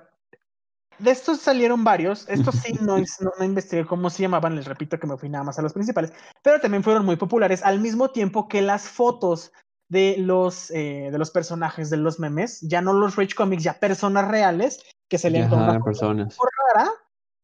De 1.00 1.12
estos 1.12 1.40
salieron 1.40 1.84
varios. 1.84 2.30
Estos 2.30 2.56
sí 2.56 2.74
no, 2.82 2.98
no, 2.98 3.32
no 3.40 3.44
investigué 3.46 3.86
cómo 3.86 4.10
se 4.10 4.22
llamaban, 4.22 4.56
les 4.56 4.66
repito 4.66 5.00
que 5.00 5.08
me 5.08 5.18
fui 5.18 5.30
nada 5.30 5.44
más 5.46 5.58
a 5.58 5.62
los 5.62 5.74
principales, 5.74 6.14
pero 6.44 6.60
también 6.60 6.84
fueron 6.84 7.06
muy 7.06 7.16
populares 7.16 7.64
al 7.64 7.80
mismo 7.80 8.12
tiempo 8.12 8.48
que 8.48 8.62
las 8.62 8.88
fotos 8.88 9.52
de 9.90 10.16
los, 10.20 10.70
eh, 10.72 11.10
de 11.12 11.18
los 11.18 11.32
personajes 11.32 11.90
de 11.90 11.98
los 11.98 12.20
memes, 12.20 12.62
ya 12.62 12.82
no 12.82 12.94
los 12.94 13.16
Rage 13.16 13.34
Comics, 13.36 13.64
ya 13.64 13.74
personas 13.80 14.28
reales 14.28 14.82
que 15.10 15.18
con 15.50 15.60
Ajá, 15.60 15.72
una 15.72 15.84
personas. 15.84 16.38
rara 16.76 16.92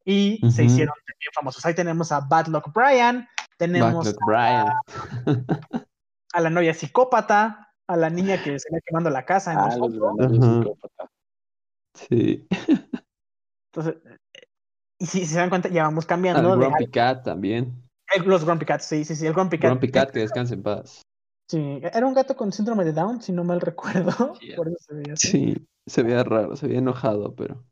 y 0.04 0.38
se 0.52 0.64
hicieron 0.64 0.94
bien 1.06 1.32
famosos. 1.34 1.66
Ahí 1.66 1.74
tenemos 1.74 2.12
a 2.12 2.20
Bad 2.20 2.46
Luck 2.46 2.72
Brian, 2.72 3.28
tenemos 3.58 4.06
Backlog 4.06 4.24
Brian. 4.26 5.46
a 6.32 6.40
la 6.40 6.50
novia 6.50 6.72
psicópata, 6.72 7.74
a 7.88 7.96
la 7.96 8.08
niña 8.10 8.40
que 8.40 8.58
se 8.60 8.68
va 8.72 8.78
quemando 8.86 9.10
la 9.10 9.24
casa 9.24 9.52
en 9.52 9.58
Ah, 9.58 9.76
los 9.76 9.90
los. 9.90 10.66
Sí. 11.94 12.46
Entonces, 13.72 13.96
eh, 14.04 14.46
y 14.98 15.06
si 15.06 15.26
se 15.26 15.38
dan 15.38 15.48
cuenta, 15.48 15.68
ya 15.68 15.82
vamos 15.82 16.06
cambiando 16.06 16.56
de 16.56 16.66
Grumpy 16.66 16.90
Cat 16.90 17.24
también. 17.24 17.82
el- 18.14 18.22
los 18.22 18.44
Grumpy 18.44 18.64
Cats, 18.66 18.84
sí, 18.84 19.04
sí, 19.04 19.16
sí, 19.16 19.26
el 19.26 19.32
Grumpy 19.32 19.58
Cat. 19.58 19.70
Grumpy 19.70 19.90
Cat, 19.90 20.10
que 20.12 20.20
descanse 20.20 20.54
en 20.54 20.62
paz. 20.62 21.02
Sí, 21.48 21.80
era 21.82 22.06
un 22.06 22.14
gato 22.14 22.36
con 22.36 22.52
síndrome 22.52 22.84
de 22.84 22.92
Down, 22.92 23.22
si 23.22 23.32
no 23.32 23.44
mal 23.44 23.60
recuerdo. 23.60 24.34
Sí. 24.40 24.52
Por 24.56 24.68
eso 24.68 24.76
se 24.80 24.94
veía 24.94 25.12
así. 25.12 25.28
Sí, 25.28 25.68
se 25.86 26.02
veía 26.02 26.24
raro, 26.24 26.56
se 26.56 26.66
veía 26.66 26.80
enojado, 26.80 27.34
pero. 27.34 27.64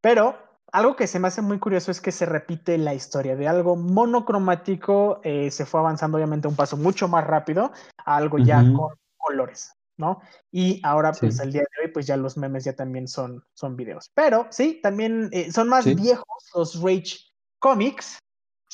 Pero 0.00 0.36
algo 0.72 0.96
que 0.96 1.06
se 1.06 1.18
me 1.18 1.28
hace 1.28 1.40
muy 1.40 1.58
curioso 1.58 1.90
es 1.90 2.00
que 2.00 2.12
se 2.12 2.26
repite 2.26 2.76
la 2.78 2.94
historia 2.94 3.36
de 3.36 3.48
algo 3.48 3.76
monocromático, 3.76 5.20
eh, 5.22 5.50
se 5.50 5.64
fue 5.64 5.80
avanzando 5.80 6.18
obviamente 6.18 6.48
un 6.48 6.56
paso 6.56 6.76
mucho 6.76 7.08
más 7.08 7.26
rápido 7.26 7.72
a 8.04 8.16
algo 8.16 8.38
ya 8.38 8.62
con 8.74 8.94
colores, 9.16 9.72
¿no? 9.96 10.20
Y 10.52 10.80
ahora, 10.84 11.12
pues 11.12 11.36
Sí. 11.36 11.42
el 11.42 11.52
día 11.52 11.62
de 11.62 11.86
hoy, 11.86 11.92
pues 11.92 12.06
ya 12.06 12.16
los 12.18 12.36
memes 12.36 12.64
ya 12.64 12.74
también 12.74 13.08
son, 13.08 13.42
son 13.54 13.76
videos. 13.76 14.10
Pero 14.14 14.46
sí, 14.50 14.80
también 14.82 15.30
eh, 15.32 15.50
son 15.50 15.68
más 15.68 15.84
Sí. 15.84 15.94
viejos 15.94 16.26
los 16.54 16.82
Rage 16.82 17.16
Comics, 17.60 18.18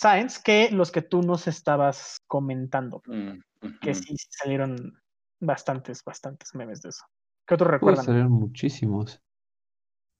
Science, 0.01 0.41
que 0.43 0.71
los 0.71 0.91
que 0.91 1.03
tú 1.03 1.21
nos 1.21 1.47
estabas 1.47 2.23
comentando, 2.27 3.03
Mm, 3.07 3.41
que 3.83 3.95
sí, 3.95 4.17
salieron 4.31 4.99
bastantes, 5.41 6.03
bastantes 6.03 6.55
memes 6.55 6.81
de 6.81 6.89
eso. 6.89 7.05
¿Qué 7.47 7.53
otros 7.55 7.69
Pues 7.69 7.73
recuerdan? 7.73 8.05
salieron 8.07 8.33
muchísimos. 8.33 9.21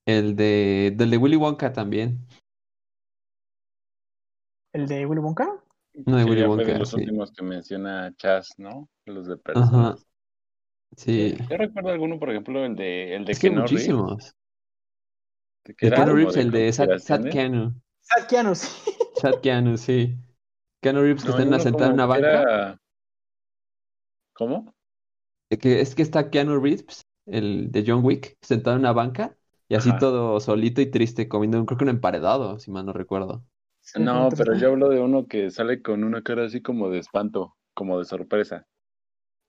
El 0.07 0.37
de, 0.37 0.93
del 0.95 1.11
de 1.11 1.17
Willy 1.17 1.37
Wonka 1.37 1.73
también. 1.73 2.27
¿El 4.75 4.87
de 4.87 5.07
Willy 5.07 5.23
Wonka? 5.23 5.49
No, 5.95 6.17
de 6.19 6.25
Willy 6.25 6.43
fue 6.43 6.43
de 6.43 6.49
Wonka, 6.49 6.79
los 6.79 6.91
sí. 6.91 6.97
últimos 6.97 7.33
que 7.33 7.43
menciona 7.43 8.15
Chas, 8.17 8.51
¿no? 8.59 8.87
Los 9.07 9.29
de 9.29 9.35
Ajá. 9.35 9.41
personas. 9.43 10.07
Sí. 10.95 11.37
Yo 11.49 11.57
recuerdo 11.57 11.89
alguno, 11.89 12.19
por 12.19 12.29
ejemplo, 12.29 12.67
el 12.67 12.77
de 12.77 13.15
el 13.15 13.25
de 13.25 13.33
Es 13.33 13.39
que 13.39 13.51
muchísimos. 13.51 14.37
Keanu 15.79 15.97
como 15.97 16.15
Reeves, 16.17 16.37
el 16.37 16.51
de 16.51 16.71
Sad, 16.71 16.99
Sad 16.99 17.21
conspiraciones. 17.23 17.75
Sad 18.11 18.27
Keanu, 18.29 18.55
sí. 18.55 18.69
Sad 19.17 19.41
Keanu, 19.41 19.77
sí. 19.77 20.17
Keanu 20.83 21.01
Reeves 21.03 21.23
que 21.23 21.29
No, 21.29 21.37
está 21.57 21.69
hay 21.85 21.89
en 21.89 21.95
una 21.95 22.07
banca. 22.07 22.43
era- 22.43 22.81
¿Cómo? 24.35 24.75
Que 25.51 25.81
es 25.81 25.95
que 25.95 26.03
está 26.03 26.31
Keanu 26.31 26.59
Reeves, 26.61 27.03
el 27.27 27.71
de 27.71 27.85
John 27.87 28.05
Wick, 28.05 28.37
sentado 28.41 28.77
en 28.77 28.81
una 28.81 28.93
banca 28.93 29.37
y 29.69 29.75
así 29.75 29.91
Ajá. 29.91 29.99
todo 29.99 30.41
solito 30.41 30.81
y 30.81 30.87
triste 30.91 31.29
comiendo, 31.29 31.59
un- 31.59 31.67
creo 31.67 31.79
que 31.79 31.85
un 31.85 31.91
emparedado, 31.91 32.59
si 32.59 32.71
mal 32.71 32.87
no 32.87 32.93
recuerdo. 32.93 33.45
No, 33.97 34.29
pero 34.37 34.55
yo 34.57 34.69
hablo 34.69 34.89
de 34.89 35.01
uno 35.01 35.27
que 35.27 35.51
sale 35.51 35.83
con 35.83 36.05
una 36.05 36.23
cara 36.23 36.45
así 36.45 36.61
como 36.63 36.91
de 36.91 36.99
espanto, 36.99 37.57
como 37.75 37.99
de 37.99 38.05
sorpresa. 38.05 38.67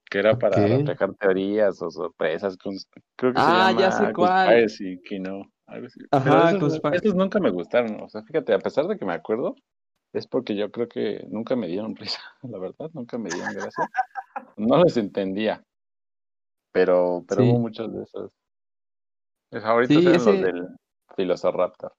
Que 0.09 0.19
era 0.19 0.37
para 0.37 0.57
Ok. 0.57 0.69
reflejar 0.69 1.13
teorías 1.15 1.81
o 1.81 1.89
sorpresas. 1.89 2.57
con- 2.57 2.75
Creo 3.15 3.33
que 3.33 3.39
se 3.39 3.45
Ah, 3.47 3.71
ya 3.71 3.89
llama 3.89 4.07
sé 4.07 4.13
cuál. 4.13 4.45
Conspiracy, 4.47 5.01
que 5.05 5.19
no. 5.19 5.43
Algo 5.71 5.87
así. 5.87 5.99
Ajá, 6.11 6.51
Pero 6.89 6.99
esos, 6.99 7.15
nunca 7.15 7.39
me 7.39 7.51
gustaron. 7.51 8.01
O 8.01 8.09
sea, 8.09 8.23
fíjate, 8.23 8.53
a 8.53 8.59
pesar 8.59 8.87
de 8.87 8.97
que 8.97 9.05
me 9.05 9.13
acuerdo, 9.13 9.55
es 10.13 10.27
porque 10.27 10.55
yo 10.55 10.71
creo 10.71 10.87
que 10.89 11.25
nunca 11.29 11.55
me 11.55 11.67
dieron 11.67 11.95
risa, 11.97 12.21
la 12.43 12.59
verdad, 12.59 12.89
nunca 12.93 13.17
me 13.17 13.31
dieron 13.31 13.53
gracia. 13.53 13.85
No 14.57 14.83
les 14.83 14.97
entendía. 14.97 15.63
Pero, 16.73 17.23
pero 17.29 17.43
Sí. 17.43 17.45
hubo 17.45 17.59
muchos 17.59 17.93
de 17.93 18.03
esos. 18.03 18.31
Mis 19.53 19.63
favoritos 19.63 20.03
Sí, 20.03 20.05
eran 20.05 20.17
ese- 20.17 20.25
los 20.25 20.41
del 20.41 20.67
Velociraptor. 21.15 21.93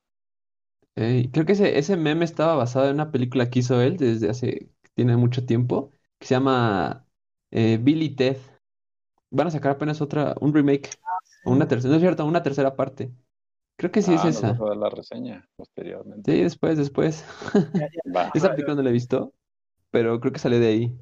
Ey, 0.95 1.31
creo 1.31 1.47
que 1.47 1.53
ese, 1.53 1.79
ese 1.79 1.97
meme 1.97 2.25
estaba 2.25 2.55
basado 2.55 2.87
en 2.89 2.95
una 2.95 3.11
película 3.11 3.49
que 3.51 3.61
hizo 3.61 3.81
él 3.81 3.97
desde 3.97 4.29
hace, 4.31 4.71
tiene 4.95 5.17
mucho 5.17 5.47
tiempo, 5.47 5.91
que 6.19 6.27
se 6.27 6.35
llama 6.35 7.09
eh, 7.51 7.79
Bill 7.81 8.03
y 8.03 8.15
Ted. 8.15 8.37
Van 9.31 9.49
a 9.49 9.51
sacar 9.51 9.73
apenas 9.73 10.01
otra, 10.03 10.37
un 10.41 10.55
remake, 10.55 10.91
o 11.45 11.53
una 11.53 11.69
tercera, 11.69 11.91
no 11.93 11.97
es 11.97 12.03
cierto, 12.03 12.27
una 12.27 12.43
tercera 12.43 12.77
parte. 12.77 13.13
Creo 13.83 13.91
que 13.91 14.01
sí 14.01 14.15
es 14.15 14.25
Ah, 14.25 14.29
esa. 14.29 14.53
vas 14.53 14.61
a 14.61 14.65
dar 14.65 14.77
la 14.77 14.91
reseña 14.91 15.49
posteriormente. 15.57 16.31
Sí, 16.31 16.41
después, 16.41 16.79
después. 16.79 17.25
ya- 17.75 17.89
ya-. 18.05 18.31
Esa 18.33 18.51
película 18.51 18.77
no 18.77 18.83
la 18.83 18.91
he 18.91 18.93
visto, 18.93 19.33
pero 19.91 20.21
creo 20.21 20.33
que 20.33 20.39
salió 20.39 20.61
de 20.61 20.67
ahí. 20.69 20.97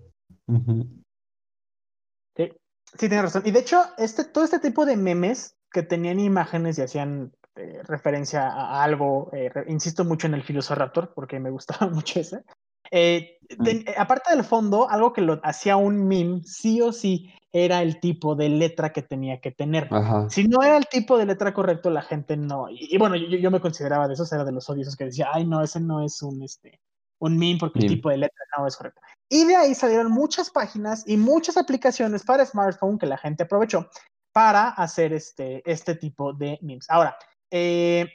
Sí, 2.34 2.50
sí, 2.86 2.96
tienes 2.98 3.20
razón. 3.22 3.42
Y 3.44 3.50
de 3.50 3.60
hecho, 3.60 3.82
este, 3.98 4.24
todo 4.24 4.44
este 4.44 4.60
tipo 4.60 4.86
de 4.86 4.96
memes 4.96 5.56
que 5.70 5.82
tenían 5.82 6.20
imágenes 6.20 6.78
y 6.78 6.82
hacían 6.82 7.32
eh, 7.56 7.82
referencia 7.84 8.48
a, 8.48 8.82
algo, 8.82 9.28
eh, 9.34 9.50
re- 9.50 9.66
insisto 9.68 10.06
mucho 10.06 10.26
en 10.26 10.32
el 10.32 10.42
Filosiraptor 10.42 11.12
porque 11.14 11.38
me 11.38 11.50
gustaba 11.50 11.86
mucho 11.92 12.18
ese. 12.20 12.44
Eh, 12.90 13.36
ten- 13.62 13.84
eh, 13.86 13.94
aparte 13.98 14.34
del 14.34 14.42
fondo, 14.42 14.88
algo 14.88 15.12
que 15.12 15.20
lo 15.20 15.38
hacía 15.42 15.76
un 15.76 16.08
meme, 16.08 16.40
sí 16.44 16.80
o 16.80 16.92
sí, 16.92 17.30
era 17.52 17.82
el 17.82 18.00
tipo 18.00 18.34
de 18.34 18.48
letra 18.48 18.92
que 18.92 19.02
tenía 19.02 19.40
que 19.40 19.50
tener. 19.50 19.88
Ajá. 19.90 20.30
Si 20.30 20.46
no 20.46 20.62
era 20.62 20.76
el 20.76 20.86
tipo 20.86 21.18
de 21.18 21.26
letra 21.26 21.52
correcto, 21.52 21.90
la 21.90 22.02
gente 22.02 22.36
no. 22.36 22.70
Y, 22.70 22.94
y 22.94 22.98
bueno, 22.98 23.16
yo, 23.16 23.26
yo 23.36 23.50
me 23.50 23.60
consideraba 23.60 24.06
de 24.06 24.14
esos, 24.14 24.32
era 24.32 24.44
de 24.44 24.52
los 24.52 24.68
odiosos 24.70 24.96
que 24.96 25.06
decía, 25.06 25.28
ay, 25.32 25.46
no, 25.46 25.62
ese 25.62 25.80
no 25.80 26.04
es 26.04 26.22
un, 26.22 26.42
este, 26.42 26.80
un 27.18 27.36
meme 27.36 27.58
porque 27.58 27.80
el 27.80 27.88
tipo 27.88 28.10
de 28.10 28.18
letra 28.18 28.44
no 28.56 28.66
es 28.66 28.76
correcto. 28.76 29.00
Y 29.28 29.44
de 29.44 29.56
ahí 29.56 29.74
salieron 29.74 30.10
muchas 30.10 30.50
páginas 30.50 31.04
y 31.06 31.16
muchas 31.16 31.56
aplicaciones 31.56 32.24
para 32.24 32.44
smartphone 32.44 32.98
que 32.98 33.06
la 33.06 33.18
gente 33.18 33.44
aprovechó 33.44 33.88
para 34.32 34.68
hacer 34.68 35.12
este, 35.12 35.62
este 35.70 35.94
tipo 35.94 36.32
de 36.32 36.58
memes. 36.62 36.88
Ahora, 36.88 37.16
eh, 37.50 38.08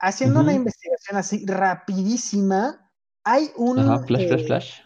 haciendo 0.00 0.40
una 0.40 0.54
investigación 0.54 1.18
así 1.18 1.44
rapidísima, 1.46 2.90
hay 3.24 3.50
un... 3.56 3.78
Ajá, 3.78 4.04
flash, 4.04 4.26
flash, 4.26 4.40
eh, 4.40 4.46
flash. 4.46 4.80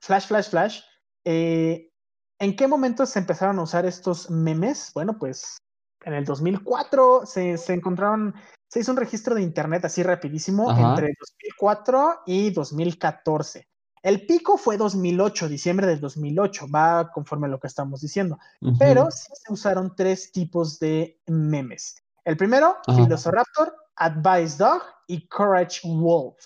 Flash, 0.00 0.26
flash, 0.26 0.48
flash. 0.50 0.80
Eh, 1.24 1.90
¿En 2.38 2.56
qué 2.56 2.66
momento 2.66 3.06
se 3.06 3.18
empezaron 3.18 3.58
a 3.58 3.62
usar 3.62 3.86
estos 3.86 4.30
memes? 4.30 4.90
Bueno, 4.94 5.18
pues 5.18 5.58
en 6.04 6.14
el 6.14 6.24
2004 6.24 7.26
se, 7.26 7.56
se 7.56 7.72
encontraron, 7.72 8.34
se 8.68 8.80
hizo 8.80 8.90
un 8.90 8.98
registro 8.98 9.34
de 9.34 9.42
internet 9.42 9.84
así 9.84 10.02
rapidísimo 10.02 10.70
Ajá. 10.70 10.90
entre 10.90 11.14
2004 11.18 12.20
y 12.26 12.50
2014. 12.50 13.66
El 14.02 14.26
pico 14.26 14.58
fue 14.58 14.76
2008, 14.76 15.48
diciembre 15.48 15.86
del 15.86 15.98
2008, 16.00 16.66
va 16.68 17.10
conforme 17.10 17.46
a 17.46 17.50
lo 17.50 17.58
que 17.58 17.68
estamos 17.68 18.02
diciendo. 18.02 18.38
Pero 18.78 19.10
sí 19.10 19.32
se 19.32 19.50
usaron 19.50 19.96
tres 19.96 20.30
tipos 20.30 20.78
de 20.78 21.18
memes. 21.26 22.02
El 22.22 22.36
primero, 22.36 22.76
Ajá. 22.86 23.02
Velociraptor, 23.02 23.74
Advice 23.96 24.58
Dog 24.58 24.82
y 25.06 25.26
Courage 25.28 25.80
Wolf. 25.84 26.36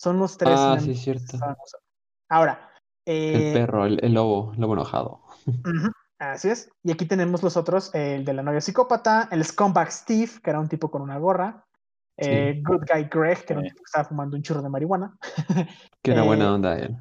Son 0.00 0.18
los 0.18 0.36
tres 0.36 0.58
Ah, 0.58 0.70
memes 0.70 0.82
sí, 0.84 0.90
que 0.94 0.96
cierto. 0.96 1.38
se. 1.38 1.44
Ahora, 2.28 2.72
El 3.04 3.42
eh, 3.42 3.52
perro, 3.52 3.86
el, 3.86 4.00
el 4.04 4.12
lobo, 4.12 4.52
el 4.54 4.60
lobo 4.60 4.72
enojado. 4.72 5.20
Así 6.18 6.48
es. 6.48 6.70
Y 6.82 6.92
aquí 6.92 7.06
tenemos 7.06 7.42
los 7.42 7.56
otros, 7.56 7.94
el 7.94 8.24
de 8.24 8.32
la 8.32 8.42
novia 8.42 8.60
psicópata, 8.60 9.28
el 9.30 9.44
scumbag 9.44 9.90
Steve, 9.92 10.30
que 10.42 10.50
era 10.50 10.60
un 10.60 10.68
tipo 10.68 10.90
con 10.90 11.02
una 11.02 11.18
gorra, 11.18 11.64
eh, 12.16 12.62
Good 12.64 12.84
Guy 12.90 13.04
Greg, 13.10 13.44
que 13.44 13.52
era 13.52 13.60
un 13.60 13.66
tipo 13.68 13.76
que 13.76 13.84
estaba 13.86 14.04
fumando 14.08 14.36
un 14.36 14.42
churro 14.42 14.62
de 14.62 14.68
marihuana. 14.70 15.16
Que 16.02 16.12
era 16.12 16.22
Eh, 16.22 16.26
buena 16.26 16.54
onda 16.54 16.78
él. 16.78 16.96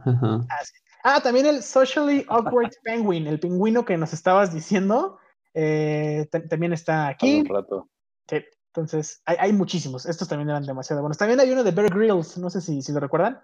Ah, 1.03 1.21
también 1.21 1.45
el 1.45 1.61
Socially 1.63 2.25
Awkward 2.27 2.71
Penguin, 2.83 3.27
el 3.27 3.39
pingüino 3.39 3.85
que 3.85 3.95
nos 3.95 4.11
estabas 4.13 4.53
diciendo, 4.53 5.19
eh, 5.53 6.27
ta- 6.31 6.45
también 6.47 6.73
está 6.73 7.07
aquí. 7.07 7.41
un 7.41 7.45
rato. 7.45 7.89
Sí, 8.27 8.43
Entonces, 8.73 9.21
hay, 9.25 9.37
hay 9.39 9.53
muchísimos. 9.53 10.05
Estos 10.07 10.27
también 10.27 10.49
eran 10.49 10.65
demasiado 10.65 11.01
buenos. 11.01 11.17
También 11.17 11.39
hay 11.39 11.51
uno 11.51 11.63
de 11.63 11.71
Bear 11.71 11.93
Grylls, 11.93 12.37
no 12.39 12.49
sé 12.49 12.59
si, 12.59 12.81
si 12.81 12.91
lo 12.91 12.99
recuerdan. 12.99 13.39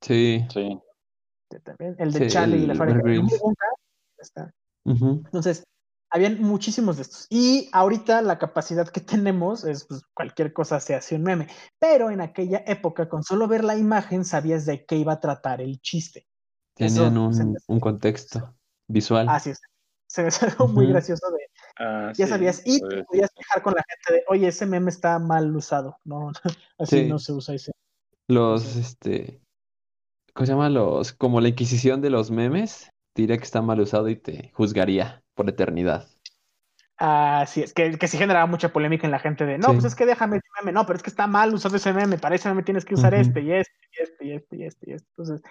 Sí. 0.00 0.46
Sí. 0.52 0.80
también, 1.64 1.96
el 1.98 2.12
de 2.12 2.20
Sí, 2.20 2.26
Charlie 2.28 2.62
y 2.62 2.66
la 2.66 2.74
fábrica 2.76 3.02
de 3.02 3.20
Está. 4.24 4.52
Entonces, 4.84 5.64
habían 6.10 6.40
muchísimos 6.42 6.96
de 6.96 7.02
estos. 7.02 7.26
Y 7.30 7.68
ahorita 7.72 8.22
la 8.22 8.38
capacidad 8.38 8.88
que 8.88 9.00
tenemos 9.24 9.64
es 9.64 9.86
pues, 9.86 10.02
cualquier 10.14 10.52
cosa 10.52 10.80
se 10.80 10.94
hace 10.94 11.14
un 11.16 11.22
meme. 11.22 11.48
Pero 11.78 12.10
en 12.10 12.20
aquella 12.20 12.62
época, 12.66 13.08
con 13.08 13.22
solo 13.22 13.46
ver 13.48 13.64
la 13.64 13.76
imagen, 13.76 14.24
sabías 14.24 14.66
de 14.66 14.84
qué 14.84 14.96
iba 14.96 15.14
a 15.14 15.20
tratar 15.20 15.60
el 15.60 15.80
chiste. 15.80 16.26
Tenían 16.74 17.16
Eso 17.16 17.42
un, 17.42 17.56
un 17.66 17.80
contexto 17.80 18.54
visual. 18.88 19.28
Así 19.28 19.50
es. 19.50 19.60
Se 20.06 20.22
me 20.22 20.28
algo 20.42 20.68
muy 20.68 20.86
gracioso 20.86 21.30
de, 21.30 21.44
Ah, 21.76 22.12
ya 22.14 22.26
sí, 22.26 22.30
sabías, 22.30 22.62
y 22.64 22.80
te 22.80 23.02
podías 23.04 23.30
quejar 23.34 23.62
con 23.62 23.74
la 23.74 23.84
gente 23.88 24.20
de, 24.20 24.24
oye, 24.28 24.48
ese 24.48 24.64
meme 24.64 24.90
está 24.90 25.18
mal 25.18 25.54
usado. 25.56 25.98
No, 26.04 26.30
así 26.78 27.00
Sí. 27.02 27.08
no 27.08 27.18
se 27.18 27.32
usa 27.32 27.54
ese. 27.54 27.72
Los, 28.28 28.62
Sí. 28.62 28.80
este, 28.80 29.40
¿cómo 30.32 30.46
se 30.46 30.52
llama? 30.52 30.70
Los, 30.70 31.12
como 31.12 31.40
la 31.40 31.48
Inquisición 31.48 32.00
de 32.00 32.10
los 32.10 32.30
memes, 32.30 32.90
diría 33.14 33.36
que 33.38 33.44
está 33.44 33.62
mal 33.62 33.80
usado 33.80 34.08
y 34.08 34.16
te 34.16 34.50
juzgaría 34.54 35.22
por 35.34 35.48
eternidad. 35.48 36.08
Así 36.96 37.62
es, 37.62 37.72
que, 37.74 37.98
que 37.98 38.06
sí 38.08 38.16
generaba 38.18 38.46
mucha 38.46 38.72
polémica 38.72 39.06
en 39.06 39.10
la 39.10 39.18
gente 39.18 39.44
de, 39.44 39.58
no, 39.58 39.68
Sí. 39.68 39.72
pues 39.74 39.84
es 39.86 39.94
que 39.96 40.06
déjame 40.06 40.36
ese 40.36 40.46
meme, 40.60 40.72
no, 40.72 40.86
pero 40.86 40.96
es 40.96 41.02
que 41.02 41.10
está 41.10 41.26
mal 41.26 41.52
usado 41.52 41.76
ese 41.76 41.92
meme, 41.92 42.18
para 42.18 42.36
ese 42.36 42.48
meme 42.48 42.62
tienes 42.62 42.84
que 42.84 42.94
usar 42.94 43.14
este 43.14 43.40
y 43.42 43.52
este 43.52 43.72
y 43.92 44.02
este 44.02 44.24
y 44.26 44.32
este 44.32 44.56
y 44.56 44.64
este 44.64 44.90
y 44.90 44.92
este. 44.92 45.06
Entonces, 45.16 45.42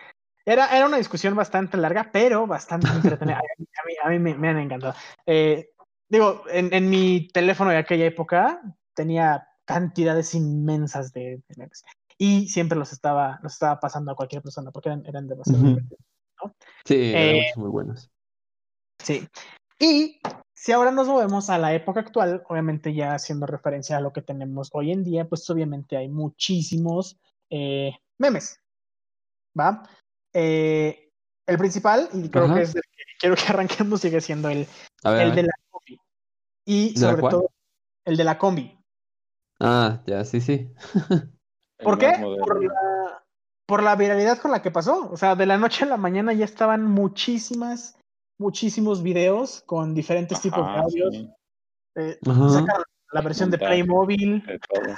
era, 0.45 0.67
era 0.75 0.85
una 0.85 0.97
discusión 0.97 1.35
bastante 1.35 1.77
larga, 1.77 2.09
pero 2.13 2.47
bastante 2.47 2.87
entretenida. 2.95 3.37
A 3.37 3.41
mí, 3.59 3.65
a 3.65 3.85
mí, 3.85 3.93
a 4.03 4.09
mí 4.09 4.19
me, 4.19 4.35
me 4.35 4.49
han 4.49 4.57
encantado. 4.59 4.95
Eh, 5.25 5.69
digo, 6.07 6.43
en, 6.49 6.73
en 6.73 6.89
mi 6.89 7.27
teléfono 7.33 7.71
de 7.71 7.77
aquella 7.77 8.05
época 8.05 8.61
tenía 8.93 9.47
cantidades 9.65 10.33
inmensas 10.35 11.11
de, 11.13 11.41
de 11.47 11.55
memes 11.57 11.83
y 12.17 12.47
siempre 12.47 12.77
los 12.77 12.93
estaba, 12.93 13.39
los 13.43 13.53
estaba 13.53 13.79
pasando 13.81 14.11
a 14.11 14.15
cualquier 14.15 14.41
persona 14.41 14.71
porque 14.71 14.89
eran, 14.89 15.05
eran 15.05 15.27
demasiado 15.27 15.61
divertidos. 15.61 15.99
Sí, 16.85 16.95
Eh, 17.13 17.51
muy 17.55 17.69
buenos. 17.69 18.09
Sí. 18.99 19.27
Y 19.79 20.19
si 20.53 20.71
ahora 20.71 20.91
nos 20.91 21.07
movemos 21.07 21.49
a 21.49 21.57
la 21.57 21.73
época 21.73 21.99
actual, 21.99 22.43
obviamente 22.47 22.93
ya 22.93 23.15
haciendo 23.15 23.45
referencia 23.45 23.97
a 23.97 24.01
lo 24.01 24.13
que 24.13 24.21
tenemos 24.21 24.69
hoy 24.71 24.91
en 24.91 25.03
día, 25.03 25.27
pues 25.27 25.49
obviamente 25.49 25.97
hay 25.97 26.07
muchísimos 26.07 27.19
eh, 27.49 27.91
memes. 28.17 28.59
¿Va? 29.59 29.83
Eh, 30.33 31.11
el 31.45 31.57
principal, 31.57 32.09
y 32.13 32.29
creo 32.29 32.45
Ajá. 32.45 32.55
que 32.55 32.61
es 32.61 32.75
el 32.75 32.81
que 32.81 33.03
quiero 33.19 33.35
que 33.35 33.43
arranquemos, 33.49 34.01
sigue 34.01 34.21
siendo 34.21 34.49
el, 34.49 34.65
ver, 35.03 35.27
el 35.27 35.35
de 35.35 35.43
la 35.43 35.53
combi. 35.69 35.99
Y 36.65 36.93
¿De 36.93 37.01
la 37.01 37.09
sobre 37.11 37.21
todo, 37.29 37.49
el 38.05 38.17
de 38.17 38.23
la 38.23 38.37
combi. 38.37 38.79
Ah, 39.59 40.01
ya, 40.05 40.23
sí, 40.23 40.41
sí. 40.41 40.71
¿Por 41.77 41.97
qué? 41.97 42.13
Por 42.19 42.63
la, 42.63 42.73
por 43.65 43.83
la 43.83 43.95
viralidad 43.95 44.39
con 44.39 44.51
la 44.51 44.61
que 44.61 44.71
pasó. 44.71 45.09
O 45.11 45.17
sea, 45.17 45.35
de 45.35 45.45
la 45.45 45.57
noche 45.57 45.83
a 45.85 45.87
la 45.87 45.97
mañana 45.97 46.33
ya 46.33 46.45
estaban 46.45 46.85
muchísimas, 46.85 47.97
muchísimos 48.39 49.03
videos 49.03 49.63
con 49.65 49.93
diferentes 49.93 50.41
tipos 50.41 50.65
de 50.65 50.77
audios. 50.79 51.15
sí, 51.15 51.29
Eh, 51.95 52.19
sacaron 52.23 52.83
la 53.11 53.21
versión 53.21 53.51
de. 53.51 53.57
Playmobil. 53.57 54.45
de 54.45 54.59
todo. 54.59 54.95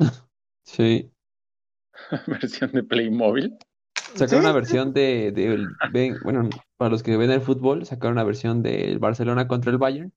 Sí. 0.64 1.10
Versión 2.26 2.72
de 2.72 2.82
Playmobil. 2.82 3.56
Sacaron 4.14 4.28
Sí, 4.28 4.36
una 4.36 4.52
versión 4.52 4.92
de, 4.92 5.66
bueno, 6.22 6.48
para 6.76 6.90
los 6.90 7.02
que 7.02 7.16
ven 7.16 7.30
el 7.30 7.40
fútbol, 7.40 7.86
sacaron 7.86 8.12
una 8.12 8.24
versión 8.24 8.62
del 8.62 8.98
Barcelona 8.98 9.48
contra 9.48 9.70
el 9.70 9.78
Bayern, 9.78 10.12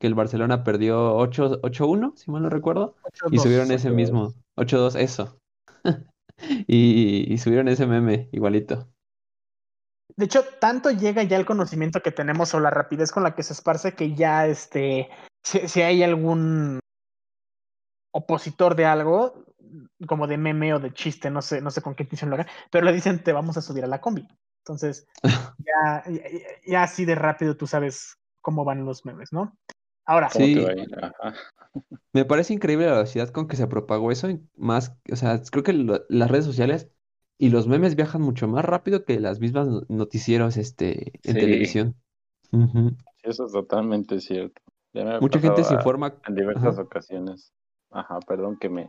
que 0.00 0.06
el 0.06 0.14
Barcelona 0.14 0.62
perdió 0.62 1.16
8 1.16 1.60
8-1, 1.62 2.16
si 2.16 2.30
mal 2.30 2.42
no 2.42 2.50
recuerdo, 2.50 2.94
y 3.30 3.38
8-2. 3.38 3.42
subieron 3.42 3.72
ese 3.72 3.90
8-2. 3.90 3.94
mismo, 3.94 4.32
8-2, 4.56 4.96
eso. 4.96 5.38
Y, 6.66 7.32
y 7.32 7.38
subieron 7.38 7.68
ese 7.68 7.86
meme 7.86 8.28
igualito. 8.32 8.88
De 10.16 10.24
hecho, 10.24 10.44
tanto 10.60 10.90
llega 10.90 11.22
ya 11.22 11.36
el 11.36 11.46
conocimiento 11.46 12.02
que 12.02 12.12
tenemos 12.12 12.54
o 12.54 12.60
la 12.60 12.70
rapidez 12.70 13.12
con 13.12 13.22
la 13.22 13.34
que 13.34 13.42
se 13.42 13.52
esparce 13.52 13.94
que 13.94 14.14
ya, 14.14 14.46
este, 14.46 15.08
si, 15.42 15.68
si 15.68 15.82
hay 15.82 16.02
algún 16.02 16.80
opositor 18.12 18.76
de 18.76 18.86
algo, 18.86 19.44
como 20.06 20.26
de 20.26 20.38
meme 20.38 20.72
o 20.74 20.78
de 20.78 20.92
chiste, 20.92 21.30
no 21.30 21.42
sé, 21.42 21.60
no 21.60 21.70
sé 21.70 21.82
con 21.82 21.94
qué 21.94 22.04
intención 22.04 22.30
lo 22.30 22.36
hagan, 22.36 22.48
pero 22.70 22.86
le 22.86 22.92
dicen 22.92 23.22
te 23.22 23.32
vamos 23.32 23.56
a 23.56 23.62
subir 23.62 23.84
a 23.84 23.88
la 23.88 24.00
combi. 24.00 24.26
Entonces, 24.64 25.06
ya, 25.58 26.02
ya, 26.06 26.22
ya 26.66 26.82
así 26.82 27.04
de 27.04 27.14
rápido 27.14 27.56
tú 27.56 27.66
sabes 27.66 28.16
cómo 28.40 28.64
van 28.64 28.84
los 28.84 29.04
memes, 29.04 29.32
¿no? 29.32 29.56
Ahora, 30.06 30.28
¿Cómo 30.32 30.46
Sí. 30.46 30.56
Me 32.12 32.24
parece 32.24 32.54
increíble 32.54 32.86
la 32.86 32.92
velocidad 32.92 33.28
con 33.30 33.46
que 33.46 33.56
se 33.56 33.66
propagó 33.66 34.10
eso, 34.10 34.30
y 34.30 34.40
más, 34.56 34.96
o 35.12 35.16
sea, 35.16 35.40
creo 35.50 35.62
que 35.62 35.72
lo- 35.72 36.04
las 36.08 36.30
redes 36.30 36.44
sociales 36.46 36.88
y 37.38 37.50
los 37.50 37.68
memes 37.68 37.94
viajan 37.96 38.22
mucho 38.22 38.48
más 38.48 38.64
rápido 38.64 39.04
que 39.04 39.20
las 39.20 39.38
mismas 39.40 39.68
no- 39.68 39.82
noticieros 39.88 40.56
este, 40.56 41.12
en 41.24 41.34
Sí. 41.34 41.40
televisión. 41.40 41.94
Sí, 42.50 42.58
eso 43.22 43.46
es 43.46 43.52
totalmente 43.52 44.20
cierto. 44.20 44.62
Mucha 45.20 45.40
gente 45.40 45.64
se 45.64 45.74
informa. 45.74 46.14
en 46.26 46.34
diversas 46.34 46.74
Ajá. 46.74 46.82
ocasiones. 46.82 47.52
Ajá, 47.90 48.18
perdón 48.20 48.56
que 48.58 48.68
me, 48.68 48.88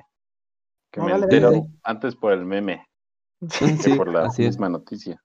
que 0.91 1.01
No, 1.01 1.05
me 1.07 1.11
dale, 1.11 1.63
antes 1.83 2.15
por 2.15 2.33
el 2.33 2.45
meme 2.45 2.85
Ah, 3.41 3.47
que 3.59 3.67
Sí, 3.83 3.95
por 3.95 4.07
la 4.13 4.25
así 4.27 4.45
es. 4.45 4.55
misma 4.55 4.69
noticia. 4.69 5.21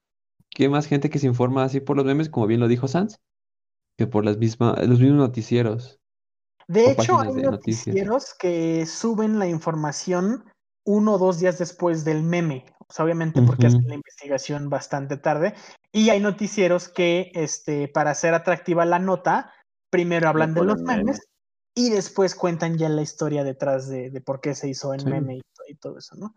¿Qué 0.51 0.69
más 0.69 0.87
gente 0.87 1.11
que 1.11 1.19
se 1.19 1.27
informa 1.27 1.65
así 1.65 1.81
por 1.81 1.97
los 1.97 2.05
memes, 2.07 2.29
como 2.29 2.47
bien 2.47 2.61
lo 2.61 2.69
dijo 2.69 2.89
Sanz, 2.89 3.19
que 4.03 4.11
por 4.11 4.25
las 4.25 4.37
mismas, 4.37 4.79
los 4.87 4.99
mismos 4.99 5.19
noticieros? 5.19 6.01
De 6.67 6.91
hecho, 6.91 7.21
hay 7.21 7.33
de 7.35 7.43
noticieros 7.43 8.35
que 8.39 8.85
suben 8.87 9.39
la 9.39 9.47
información 9.47 10.45
uno 10.85 11.15
o 11.15 11.19
dos 11.19 11.39
días 11.39 11.59
después 11.59 12.05
del 12.05 12.23
meme. 12.25 12.65
O 12.89 12.93
sea, 12.93 13.05
obviamente 13.05 13.43
porque 13.43 13.67
Ujú. 13.67 13.77
hacen 13.77 13.89
la 13.89 13.95
investigación 13.95 14.69
bastante 14.69 15.17
tarde. 15.17 15.55
Y 15.93 16.11
hay 16.11 16.19
noticieros 16.21 16.89
que, 16.89 17.31
este, 17.35 17.87
para 17.89 18.11
hacer 18.11 18.35
atractiva 18.35 18.85
la 18.85 18.99
nota, 18.99 19.53
primero 19.91 20.29
hablan 20.29 20.55
de 20.55 20.65
los 20.65 20.83
meme. 20.83 21.05
memes 21.05 21.21
y 21.77 21.91
después 21.91 22.35
cuentan 22.35 22.77
ya 22.79 22.89
la 22.89 23.03
historia 23.03 23.45
detrás 23.45 23.89
de, 23.89 24.11
de 24.11 24.21
por 24.21 24.41
qué 24.41 24.55
se 24.55 24.69
hizo 24.69 24.93
Sí. 24.99 25.05
meme 25.05 25.37
y, 25.37 25.41
to- 25.41 25.63
y 25.69 25.75
todo 25.77 25.99
eso, 25.99 26.17
¿no? 26.17 26.35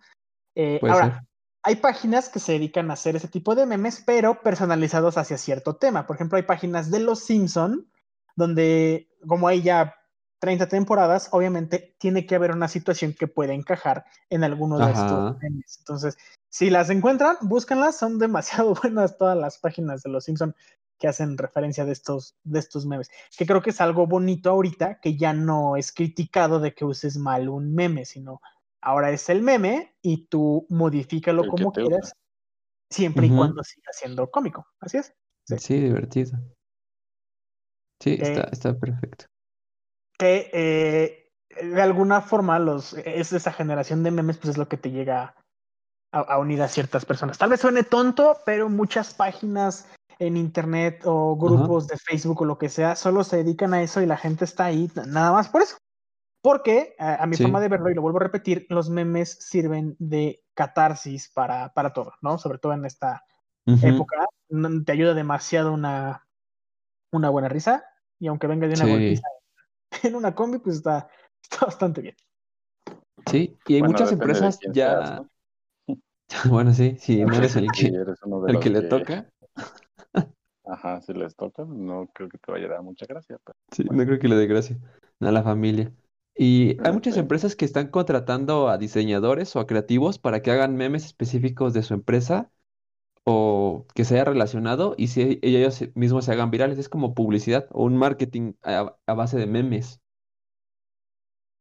Eh, 0.56 0.80
ahora, 0.84 1.06
ser. 1.06 1.22
Hay 1.66 1.78
páginas 1.78 2.30
que 2.30 2.40
se 2.40 2.52
dedican 2.52 2.92
a 2.92 2.94
hacer 2.94 3.16
ese 3.16 3.28
tipo 3.28 3.56
de 3.56 3.66
memes, 3.66 4.04
pero 4.06 4.44
personalizados 4.44 5.18
hacia 5.18 5.36
cierto 5.40 5.78
tema. 5.78 6.06
Por 6.06 6.16
ejemplo, 6.16 6.38
hay 6.38 6.44
páginas 6.44 6.92
de 6.92 7.00
Los 7.00 7.22
Simpson, 7.22 7.90
donde, 8.36 9.10
como 9.28 9.48
hay 9.48 9.64
ya 9.64 9.96
30 10.38 10.68
temporadas, 10.68 11.30
obviamente 11.32 11.96
tiene 11.98 12.28
que 12.28 12.36
haber 12.36 12.52
una 12.52 12.68
situación 12.68 13.14
que 13.14 13.26
pueda 13.26 13.54
encajar 13.54 14.06
en 14.30 14.44
alguno 14.44 14.78
de 14.78 14.84
Ajá. 14.84 15.06
estos 15.06 15.42
memes. 15.42 15.78
Entonces, 15.80 16.18
si 16.50 16.70
las 16.70 16.92
encuentran, 16.92 17.38
búscanlas, 17.42 17.98
son 17.98 18.20
demasiado 18.20 18.76
buenas 18.84 19.18
todas 19.18 19.36
las 19.36 19.58
páginas 19.58 20.04
de 20.04 20.12
Los 20.12 20.26
Simpson 20.26 20.56
que 21.00 21.08
hacen 21.08 21.36
referencia 21.36 21.84
de 21.84 21.94
estos, 21.94 22.36
de 22.44 22.60
estos 22.60 22.86
memes. 22.86 23.10
Que 23.36 23.48
creo 23.48 23.64
que 23.64 23.72
es 23.72 23.82
algo 23.82 24.06
bonito 24.06 24.52
ahorita, 24.52 25.00
que 25.00 25.18
ya 25.18 25.34
no 25.34 25.78
es 25.78 25.92
criticado 25.92 26.60
de 26.60 26.76
que 26.76 26.86
uses 26.86 27.18
mal 27.18 27.50
un 27.50 27.74
meme, 27.74 28.06
sino 28.06 28.40
ahora 28.86 29.12
es 29.12 29.28
el 29.30 29.42
meme 29.42 29.98
y 30.02 30.28
tú 30.28 30.66
modifícalo 30.70 31.44
El 31.44 31.50
como 31.50 31.72
quieras, 31.74 32.14
siempre 32.90 33.28
y 33.28 33.30
cuando 33.36 33.64
siga 33.64 33.92
siendo 33.92 34.30
cómico. 34.30 34.68
Así 34.80 34.98
es. 34.98 35.14
Sí. 35.48 35.58
Sí, 35.60 35.82
divertido. 35.82 36.40
Sí, 38.02 38.12
Eh, 38.12 38.20
está, 38.22 38.44
está 38.52 38.78
perfecto. 38.78 39.26
que 40.18 40.50
eh, 40.54 41.32
de 41.62 41.82
alguna 41.82 42.22
forma 42.22 42.60
los, 42.60 42.94
es 42.94 43.34
esa 43.34 43.52
generación 43.52 44.04
de 44.04 44.12
memes, 44.12 44.38
pues 44.38 44.52
es 44.52 44.58
lo 44.58 44.68
que 44.68 44.78
te 44.78 44.92
llega 44.92 45.36
a, 46.14 46.20
a 46.20 46.38
unir 46.40 46.62
a 46.62 46.68
ciertas 46.68 47.06
personas. 47.06 47.38
Tal 47.38 47.50
vez 47.50 47.62
suene 47.62 47.84
tonto, 47.84 48.38
pero 48.46 48.70
muchas 48.70 49.14
páginas 49.14 49.88
en 50.20 50.38
internet 50.38 51.02
o 51.06 51.36
grupos 51.36 51.88
de 51.88 51.98
Facebook 51.98 52.42
o 52.42 52.46
lo 52.46 52.58
que 52.58 52.70
sea, 52.70 52.96
solo 52.96 53.24
se 53.24 53.38
dedican 53.38 53.74
a 53.74 53.82
eso 53.82 54.02
y 54.02 54.06
la 54.06 54.18
gente 54.18 54.46
está 54.46 54.66
ahí 54.66 54.90
nada 55.08 55.32
más 55.32 55.50
por 55.50 55.62
eso. 55.62 55.78
Porque 56.46 56.94
a, 57.00 57.24
a 57.24 57.26
mi 57.26 57.38
Sí. 57.38 57.42
forma 57.42 57.60
de 57.60 57.70
verlo, 57.70 57.90
y 57.90 57.96
lo 57.96 58.04
vuelvo 58.04 58.20
a 58.20 58.24
repetir, 58.24 58.68
los 58.70 58.88
memes 58.88 59.32
sirven 59.32 59.96
de 59.98 60.44
catarsis 60.54 61.28
para, 61.30 61.74
para 61.74 61.92
todo, 61.92 62.14
¿no? 62.22 62.38
Sobre 62.38 62.60
todo 62.60 62.74
en 62.74 62.86
esta 62.86 63.26
época, 63.82 64.28
no- 64.50 64.84
te 64.84 64.92
ayuda 64.92 65.16
demasiado 65.16 65.74
una, 65.74 66.28
una 67.12 67.32
buena 67.32 67.50
risa, 67.50 67.84
y 68.20 68.28
aunque 68.28 68.46
venga 68.46 68.68
de 68.68 68.76
una 68.76 68.86
Sí. 68.86 68.92
golpiza 68.92 69.28
en 70.04 70.16
una 70.16 70.36
combi, 70.36 70.60
pues 70.60 70.76
está, 70.76 71.10
está 71.42 71.66
bastante 71.66 72.02
bien. 72.02 72.16
Sí, 73.26 73.58
y 73.66 73.74
hay 73.74 73.80
Bueno, 73.80 73.94
muchas 73.94 74.12
empresas 74.12 74.60
ya. 74.72 74.98
seas, 75.02 75.12
¿no? 75.16 75.30
Bueno, 76.52 76.74
sí, 76.74 76.96
si 77.00 77.26
no 77.26 77.36
eres 77.38 77.56
el 77.56 77.72
que, 77.72 77.88
eres 77.88 78.22
uno 78.22 78.42
de 78.42 78.54
el 78.54 78.60
que 78.60 78.70
le 78.70 78.84
toca, 78.84 79.26
Ajá, 80.64 81.02
si 81.02 81.12
les 81.14 81.36
toca, 81.36 81.66
no 81.66 82.08
creo 82.14 82.30
que 82.30 82.38
te 82.38 82.52
vaya 82.52 82.68
a 82.68 82.70
dar 82.70 82.84
mucha 82.84 83.08
gracia. 83.08 83.40
pero- 83.44 83.58
sí, 83.72 83.84
no 83.84 84.06
creo 84.06 84.20
que 84.20 84.28
le 84.28 84.36
dé 84.36 84.46
gracia 84.46 84.78
a 85.20 85.32
la 85.32 85.42
familia. 85.42 85.92
Y 86.36 86.78
hay 86.84 86.92
muchas 86.92 87.18
empresas 87.18 87.56
que 87.56 87.66
están 87.66 87.88
contratando 87.88 88.68
a 88.70 88.78
diseñadores 88.78 89.56
o 89.56 89.60
a 89.60 89.68
creativos 89.68 90.20
para 90.20 90.42
que 90.42 90.52
hagan 90.52 90.76
memes 90.76 91.06
específicos 91.06 91.74
de 91.74 91.84
su 91.84 91.94
empresa 91.94 92.52
o 93.24 93.88
que 93.96 94.04
se 94.04 94.16
haya 94.16 94.26
relacionado 94.26 94.96
y 94.98 95.08
si 95.08 95.40
ellos 95.42 95.84
mismos 95.96 96.26
se 96.26 96.34
hagan 96.34 96.52
virales. 96.52 96.78
Es 96.78 96.90
como 96.90 97.14
publicidad 97.14 97.68
o 97.72 97.86
un 97.86 97.98
marketing 97.98 98.54
a, 98.64 98.96
a 99.08 99.14
base 99.14 99.38
de 99.38 99.48
memes. 99.48 100.02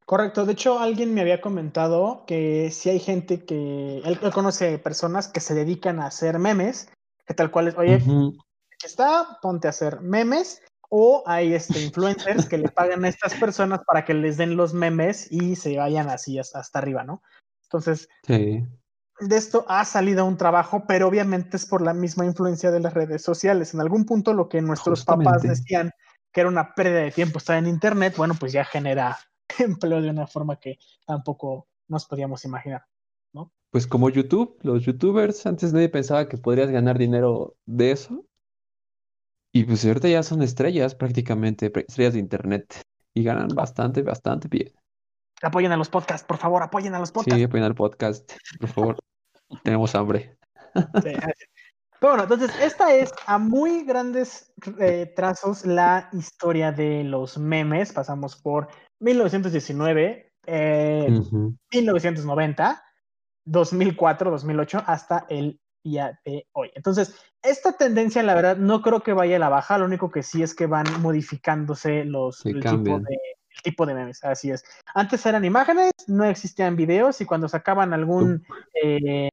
Correcto, 0.07 0.45
de 0.45 0.53
hecho 0.53 0.81
alguien 0.81 1.15
me 1.15 1.23
había 1.23 1.41
comentado 1.41 2.25
que 2.27 2.71
si 2.71 2.91
hay 2.91 2.99
gente 2.99 3.47
que, 3.47 3.99
él, 3.99 4.19
él 4.21 4.33
conoce 4.33 4.79
personas 4.79 5.29
que 5.29 5.41
se 5.41 5.55
dedican 5.55 5.99
a 5.99 6.07
hacer 6.07 6.39
memes 6.39 6.89
que 7.27 7.35
tal 7.35 7.51
cual 7.51 7.69
es, 7.69 7.77
oye, 7.77 7.95
aquí 7.95 8.87
está, 8.87 9.39
ponte 9.41 9.67
a 9.67 9.71
hacer 9.71 10.01
memes, 10.01 10.63
o 10.97 11.25
hay 11.27 11.55
este, 11.55 11.83
influencers 11.83 12.47
que 12.47 12.57
le 12.57 12.69
pagan 12.69 13.05
a 13.05 13.09
estas 13.09 13.35
personas 13.35 13.81
para 13.85 14.05
que 14.05 14.15
les 14.15 14.37
den 14.37 14.57
los 14.57 14.75
memes 14.75 15.27
y 15.29 15.57
se 15.57 15.77
vayan 15.77 16.09
así 16.09 16.39
hasta 16.39 16.79
arriba, 16.79 17.03
¿no? 17.03 17.21
Entonces, 17.65 18.09
Sí. 18.25 18.65
de 19.19 19.37
esto 19.37 19.65
ha 19.67 19.85
salido 19.85 20.25
un 20.25 20.37
trabajo, 20.37 20.85
pero 20.87 21.09
obviamente 21.09 21.57
es 21.57 21.67
por 21.67 21.83
la 21.83 21.95
misma 21.95 22.25
influencia 22.25 22.71
de 22.71 22.79
las 22.79 22.95
redes 22.95 23.23
sociales. 23.23 23.75
En 23.75 23.81
algún 23.81 24.07
punto 24.07 24.35
lo 24.35 24.49
que 24.49 24.63
nuestros 24.63 25.05
papás 25.05 25.43
decían 25.43 25.91
que 26.33 26.43
era 26.43 26.49
una 26.49 26.77
pérdida 26.77 27.01
de 27.01 27.11
tiempo 27.11 27.39
estar 27.39 27.59
en 27.59 27.67
internet, 27.67 28.15
bueno, 28.17 28.37
pues 28.39 28.53
ya 28.53 28.65
genera 28.65 29.19
empleo 29.59 30.01
de 30.01 30.11
una 30.11 30.29
forma 30.29 30.61
que 30.61 30.79
tampoco 31.05 31.67
nos 31.89 32.07
podíamos 32.07 32.45
imaginar. 32.45 32.85
Pues 33.73 33.89
como 33.89 34.09
YouTube, 34.11 34.57
los 34.63 34.85
YouTubers, 34.85 35.47
antes 35.47 35.73
nadie 35.73 35.89
pensaba 35.89 36.29
que 36.29 36.39
podrías 36.39 36.71
ganar 36.71 36.97
dinero 36.97 37.57
de 37.67 37.91
eso. 37.91 38.25
Y 39.57 39.63
pues 39.63 39.85
ahorita 39.85 40.09
ya 40.09 40.25
son 40.25 40.43
estrellas 40.43 40.97
prácticamente, 40.97 41.73
estrellas 41.87 42.15
de 42.15 42.19
internet. 42.19 42.83
Y 43.15 43.23
ganan 43.23 43.47
bastante, 43.55 44.03
bastante 44.03 44.49
bien. 44.49 44.73
Apoyen 45.43 45.71
a 45.71 45.77
los 45.77 45.89
podcasts, 45.89 46.27
por 46.27 46.39
favor, 46.39 46.65
apoyen 46.65 46.93
a 46.97 46.99
los 46.99 47.13
podcasts. 47.13 47.39
Sí, 47.39 47.45
apoyen 47.45 47.65
al 47.65 47.77
podcast, 47.77 48.33
por 48.59 48.69
favor. 48.69 48.97
Tenemos 49.63 49.95
hambre. 49.95 50.37
Sí. 50.75 51.13
Pero 52.01 52.17
bueno, 52.17 52.23
entonces, 52.25 52.51
esta 52.61 52.93
es 52.93 53.15
a 53.27 53.39
muy 53.39 53.85
grandes 53.85 54.53
eh, 54.81 55.13
trazos 55.15 55.65
la 55.65 56.09
historia 56.13 56.73
de 56.73 57.05
los 57.05 57.39
memes. 57.39 57.93
Pasamos 57.93 58.35
por 58.35 58.67
1919, 58.99 60.33
eh, 60.47 61.07
Ujú. 61.13 61.55
1990, 61.73 62.83
2004, 63.45 64.33
2008, 64.33 64.83
hasta 64.85 65.27
el 65.29 65.61
día 65.85 66.19
de 66.25 66.49
hoy. 66.53 66.73
Entonces, 66.75 67.15
esta 67.45 67.73
tendencia, 67.73 68.23
la 68.23 68.35
verdad, 68.35 68.57
no 68.57 68.83
creo 68.83 69.01
que 69.03 69.13
vaya 69.13 69.37
a 69.37 69.39
la 69.39 69.49
baja. 69.49 69.79
Lo 69.79 69.85
único 69.85 70.11
que 70.11 70.23
sí 70.23 70.43
es 70.43 70.55
que 70.55 70.67
van 70.67 70.87
modificándose 71.03 72.05
los, 72.05 72.45
el, 72.47 72.61
tipo 72.61 72.99
de, 73.01 73.15
el 73.15 73.63
tipo 73.63 73.87
de 73.87 73.95
memes. 73.95 74.25
Así 74.25 74.51
es. 74.51 74.65
Antes 74.95 75.25
eran 75.27 75.45
imágenes, 75.45 75.93
no 76.07 76.25
existían 76.25 76.75
videos 76.75 77.21
y 77.21 77.27
cuando 77.27 77.49
sacaban 77.49 77.93
algún, 77.93 78.45
eh, 78.83 79.29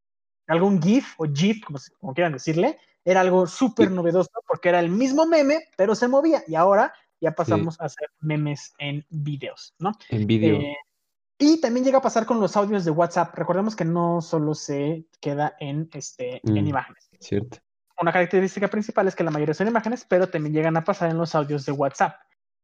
algún 0.48 0.82
GIF 0.82 1.16
o 1.18 1.26
GIF, 1.26 1.64
como, 1.64 2.14
quieran 2.14 2.34
decirle, 2.34 2.78
era 3.04 3.22
algo 3.22 3.48
súper 3.48 3.88
Sí. 3.88 3.94
novedoso 3.96 4.30
porque 4.48 4.70
era 4.70 4.80
el 4.80 4.90
mismo 4.90 5.26
meme, 5.26 5.60
pero 5.78 5.96
se 5.96 6.08
movía. 6.08 6.44
Y 6.48 6.56
ahora 6.56 6.94
ya 7.20 7.32
pasamos 7.32 7.80
a 7.80 7.86
hacer 7.86 8.10
memes 8.20 8.74
en 8.78 9.06
videos, 9.10 9.74
¿no? 9.80 9.94
En 10.10 10.28
vídeo. 10.28 10.56
Eh, 10.58 10.76
y 11.40 11.60
también 11.60 11.84
llega 11.84 11.98
a 11.98 12.02
pasar 12.02 12.26
con 12.28 12.40
los 12.40 12.56
audios 12.56 12.86
de 12.86 12.92
WhatsApp. 12.92 13.34
Recordemos 13.36 13.76
que 13.76 13.86
no 13.86 14.22
solo 14.22 14.54
se 14.54 15.06
queda 15.20 15.56
en, 15.60 15.90
este, 15.94 16.40
en 16.44 16.66
Mm. 16.66 16.68
imágenes. 16.68 17.10
Cierto. 17.20 17.58
Una 18.02 18.12
característica 18.12 18.68
principal 18.68 19.08
es 19.08 19.16
que 19.16 19.24
la 19.24 19.30
mayoría 19.30 19.54
son 19.54 19.68
imágenes, 19.68 20.06
pero 20.10 20.28
también 20.28 20.56
llegan 20.56 20.76
a 20.76 20.84
pasar 20.84 21.12
en 21.12 21.18
los 21.20 21.36
audios 21.36 21.66
de 21.68 21.72
WhatsApp. 21.72 22.16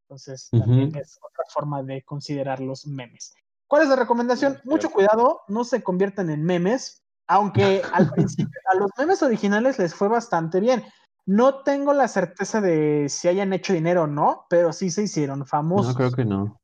Entonces, 0.10 0.50
también 0.50 0.96
es 0.96 1.20
otra 1.22 1.44
forma 1.50 1.84
de 1.84 2.04
considerar 2.04 2.60
los 2.60 2.88
memes. 2.88 3.36
¿Cuál 3.68 3.84
es 3.84 3.90
la 3.90 3.98
recomendación? 3.98 4.60
Mucho 4.64 4.90
cuidado, 4.90 5.42
no 5.48 5.64
se 5.64 5.84
conviertan 5.84 6.32
en 6.32 6.44
memes, 6.44 7.04
aunque 7.28 7.84
al 7.94 8.10
principio 8.14 8.60
a 8.74 8.78
los 8.78 8.90
memes 8.98 9.22
originales 9.22 9.78
les 9.78 9.94
fue 9.94 10.08
bastante 10.08 10.60
bien. 10.60 10.84
No 11.28 11.62
tengo 11.62 11.94
la 11.94 12.08
certeza 12.08 12.60
de 12.60 13.08
si 13.10 13.28
hayan 13.28 13.54
hecho 13.54 13.74
dinero 13.74 14.04
o 14.04 14.08
no, 14.08 14.46
pero 14.50 14.74
sí 14.74 14.90
se 14.90 15.04
hicieron 15.04 15.46
famosos. 15.46 15.90
No, 15.90 15.96
creo 15.96 16.12
que 16.14 16.26
no. 16.26 16.60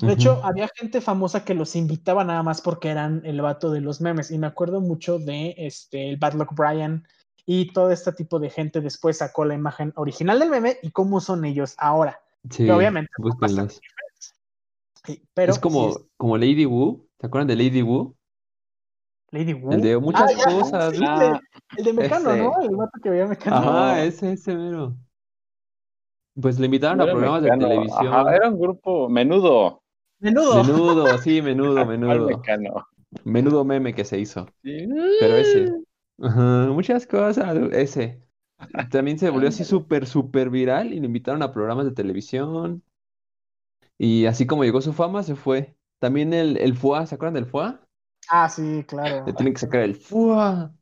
De 0.00 0.14
hecho, 0.14 0.40
había 0.44 0.68
gente 0.74 1.02
famosa 1.02 1.44
que 1.44 1.52
los 1.52 1.76
invitaba 1.76 2.24
nada 2.24 2.42
más 2.42 2.62
porque 2.62 2.88
eran 2.88 3.20
el 3.26 3.42
vato 3.42 3.70
de 3.70 3.82
los 3.82 4.00
memes. 4.00 4.30
Y 4.30 4.38
me 4.38 4.46
acuerdo 4.46 4.80
mucho 4.80 5.18
de 5.18 5.54
este, 5.58 6.08
el 6.08 6.16
Bad 6.16 6.34
Luck 6.34 6.54
Brian 6.54 7.04
y 7.46 7.72
todo 7.72 7.90
este 7.90 8.12
tipo 8.12 8.38
de 8.38 8.50
gente 8.50 8.80
después 8.80 9.18
sacó 9.18 9.44
la 9.44 9.54
imagen 9.54 9.92
original 9.96 10.38
del 10.38 10.50
meme 10.50 10.78
y 10.82 10.90
cómo 10.90 11.20
son 11.20 11.44
ellos 11.44 11.74
ahora. 11.78 12.20
Sí, 12.50 12.64
que 12.66 12.72
obviamente. 12.72 13.10
Sí, 15.04 15.22
pero 15.34 15.52
Es 15.52 15.58
como, 15.58 15.92
sí 15.92 15.98
es 15.98 16.06
como 16.16 16.36
Lady 16.38 16.64
Wu. 16.64 17.08
¿Se 17.20 17.26
acuerdan 17.26 17.48
de 17.48 17.56
Lady 17.56 17.82
Wu? 17.82 18.14
Lady 19.30 19.52
Wu. 19.54 19.72
El 19.72 19.80
de 19.82 19.98
muchas 19.98 20.30
Ah, 20.46 20.50
cosas. 20.60 20.96
sí, 20.96 21.02
el 21.02 21.18
de- 21.18 21.40
el 21.78 21.84
de 21.84 21.92
Mecano, 21.92 22.30
ese. 22.30 22.42
¿no? 22.42 22.60
El 22.62 22.76
vato 22.76 23.00
que 23.02 23.10
veía 23.10 23.26
Mecano. 23.26 23.56
Ajá, 23.56 24.04
ese, 24.04 24.32
ese 24.32 24.54
mero. 24.56 24.94
Pues 26.40 26.58
le 26.58 26.66
invitaron 26.66 26.98
No 26.98 27.04
a 27.04 27.06
programas 27.10 27.42
de 27.42 27.50
televisión. 27.50 28.06
ajá, 28.08 28.34
era 28.36 28.48
un 28.48 28.58
grupo 28.60 29.08
menudo. 29.08 29.82
Menudo. 30.20 30.62
Menudo, 30.62 31.18
sí, 31.18 31.42
menudo, 31.42 31.74
¿Cuál 31.84 31.98
menudo. 31.98 32.26
Mecano? 32.26 32.86
Menudo 33.24 33.64
meme 33.64 33.94
que 33.94 34.04
se 34.04 34.18
hizo. 34.18 34.46
Sí. 34.62 34.86
Pero 35.20 35.36
ese. 35.36 35.72
Ajá, 36.20 36.68
muchas 36.70 37.06
cosas. 37.06 37.54
Ese. 37.72 38.22
También 38.90 39.18
se 39.18 39.30
volvió 39.30 39.48
así 39.48 39.64
súper, 39.64 40.06
súper 40.06 40.50
viral 40.50 40.92
y 40.92 41.00
lo 41.00 41.06
invitaron 41.06 41.42
a 41.42 41.52
programas 41.52 41.86
de 41.86 41.92
televisión. 41.92 42.84
Y 43.98 44.26
así 44.26 44.46
como 44.46 44.64
llegó 44.64 44.80
su 44.82 44.92
fama, 44.92 45.22
se 45.22 45.34
fue. 45.36 45.76
También 45.98 46.32
el, 46.34 46.56
el 46.58 46.72
FUA, 46.76 47.06
¿se 47.06 47.14
acuerdan 47.14 47.34
del 47.34 47.44
FUA? 47.44 47.80
Ah, 48.28 48.48
sí, 48.48 48.84
claro. 48.88 49.26
Le 49.26 49.32
tienen 49.32 49.54
que 49.54 49.60
sacar 49.60 49.80
el 49.82 49.92
FUA. 49.92 50.72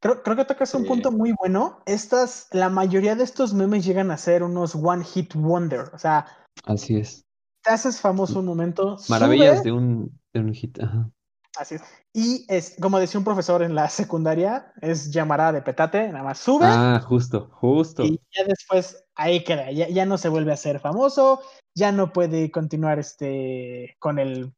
Creo, 0.00 0.22
creo 0.22 0.36
que 0.36 0.44
tocas 0.46 0.74
un 0.74 0.82
Sí. 0.82 0.86
punto 0.86 1.12
muy 1.12 1.32
bueno. 1.38 1.82
Estas, 1.86 2.48
la 2.52 2.68
mayoría 2.70 3.16
de 3.16 3.24
estos 3.24 3.54
memes 3.54 3.84
llegan 3.86 4.10
a 4.10 4.18
ser 4.18 4.42
unos 4.44 4.74
one 4.74 5.04
hit 5.04 5.34
wonder. 5.34 5.90
O 5.94 5.98
sea, 5.98 6.26
Así 6.64 6.96
es. 6.96 7.24
te 7.62 7.70
haces 7.70 8.00
famoso 8.00 8.38
un 8.40 8.46
momento, 8.46 8.96
Maravillas 9.06 9.62
sube, 9.62 9.62
de 9.62 9.70
un, 9.72 10.20
de 10.32 10.40
un 10.40 10.52
hit. 10.54 10.80
Ajá. 10.80 11.10
Así 11.58 11.76
es. 11.76 11.82
Y 12.12 12.44
es, 12.48 12.76
como 12.80 12.98
decía 12.98 13.18
un 13.18 13.24
profesor 13.24 13.62
en 13.62 13.74
la 13.74 13.88
secundaria, 13.88 14.72
es 14.80 15.10
llamarada 15.10 15.52
de 15.52 15.62
petate, 15.62 16.08
nada 16.08 16.24
más 16.24 16.38
sube 16.38 16.64
Ah, 16.66 17.00
justo, 17.06 17.48
justo. 17.52 18.02
y 18.04 18.20
ya 18.36 18.44
después 18.44 19.04
ahí 19.14 19.44
queda, 19.44 19.70
ya, 19.72 19.88
ya 19.88 20.04
no 20.06 20.18
se 20.18 20.28
vuelve 20.28 20.52
a 20.52 20.56
ser 20.56 20.80
famoso, 20.80 21.40
ya 21.74 21.92
no 21.92 22.12
puede 22.12 22.50
continuar 22.50 22.98
este 22.98 23.96
con 23.98 24.18
el 24.18 24.52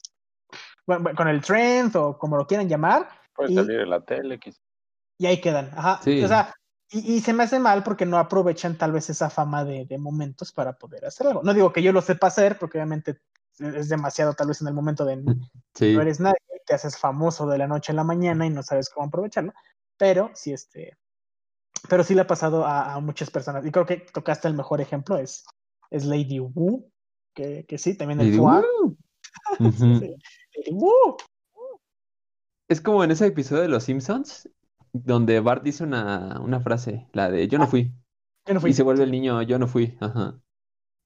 bueno, 0.87 1.11
con 1.17 1.29
el 1.29 1.41
trend 1.41 1.97
o 1.97 2.19
como 2.19 2.37
lo 2.37 2.47
quieran 2.47 2.69
llamar, 2.69 3.09
Puede 3.35 3.53
Y- 3.53 3.55
salir 3.57 3.81
en 3.81 3.91
la 3.91 4.01
tele, 4.01 4.39
quizás. 4.39 4.61
y 5.19 5.27
ahí 5.27 5.41
quedan. 5.41 5.71
Ajá. 5.77 6.01
Sí. 6.05 6.23
O 6.23 6.29
sea, 6.29 6.55
y, 6.91 7.15
y 7.15 7.21
se 7.21 7.33
me 7.33 7.43
hace 7.43 7.59
mal 7.59 7.83
porque 7.83 8.07
no 8.07 8.19
aprovechan 8.19 8.77
tal 8.79 8.93
vez 8.93 9.11
esa 9.11 9.29
fama 9.31 9.65
de, 9.65 9.87
de 9.87 9.99
momentos 9.99 10.53
para 10.53 10.75
poder 10.75 11.05
hacer 11.07 11.27
algo. 11.27 11.43
No 11.43 11.53
digo 11.55 11.73
que 11.73 11.83
yo 11.83 11.93
lo 11.93 12.01
sepa 12.03 12.29
hacer, 12.29 12.59
porque 12.59 12.79
obviamente 12.79 13.19
es 13.59 13.89
demasiado 13.89 14.35
tal 14.35 14.49
vez 14.49 14.61
en 14.61 14.69
el 14.69 14.75
momento 14.75 15.05
de 15.05 15.17
Sí. 15.75 15.95
no 15.95 16.03
eres 16.03 16.21
nadie, 16.21 16.37
te 16.65 16.75
haces 16.75 16.99
famoso 16.99 17.47
de 17.47 17.59
la 17.59 17.67
noche 17.67 17.93
a 17.93 17.95
la 17.95 18.05
mañana 18.05 18.47
y 18.47 18.51
no 18.51 18.63
sabes 18.63 18.91
cómo 18.91 19.07
aprovecharlo. 19.07 19.53
Pero 19.97 20.31
sí, 20.35 20.53
este, 20.53 20.97
pero 21.89 22.05
sí 22.05 22.15
le 22.15 22.23
ha 22.23 22.27
pasado 22.27 22.65
a, 22.65 22.95
a 22.95 23.01
muchas 23.01 23.31
personas. 23.31 23.65
Y 23.65 23.71
creo 23.71 23.87
que 23.87 23.99
tocaste 23.99 24.49
el 24.49 24.55
mejor 24.55 24.81
ejemplo, 24.81 25.19
es, 25.19 25.45
es 25.91 26.05
Lady 26.05 26.41
Wu, 26.41 26.91
que, 27.35 27.65
que 27.67 27.79
sí, 27.79 27.97
también 27.97 28.21
el 28.21 28.35
FUA. 28.35 28.63
Wu. 28.83 28.97
Ujú. 29.61 29.99
Sí, 30.01 30.17
Lady 30.57 30.73
Wu. 30.73 31.17
Es 32.69 32.81
como 32.81 33.05
en 33.05 33.11
ese 33.11 33.27
episodio 33.27 33.63
de 33.63 33.69
Los 33.69 33.85
Simpsons, 33.85 34.49
donde 34.93 35.41
Bart 35.41 35.63
dice 35.63 35.85
una, 35.85 36.41
una 36.41 36.61
frase, 36.61 37.09
la 37.13 37.31
de 37.31 37.47
yo 37.49 37.59
no 37.59 37.67
fui. 37.67 37.93
Yo 38.47 38.55
no 38.55 38.61
fui. 38.61 38.71
Y 38.71 38.75
se 38.75 38.83
vuelve 38.83 39.05
el 39.05 39.11
niño, 39.11 39.43
yo 39.43 39.59
no 39.59 39.67
fui. 39.67 39.97
Ajá. 40.01 40.41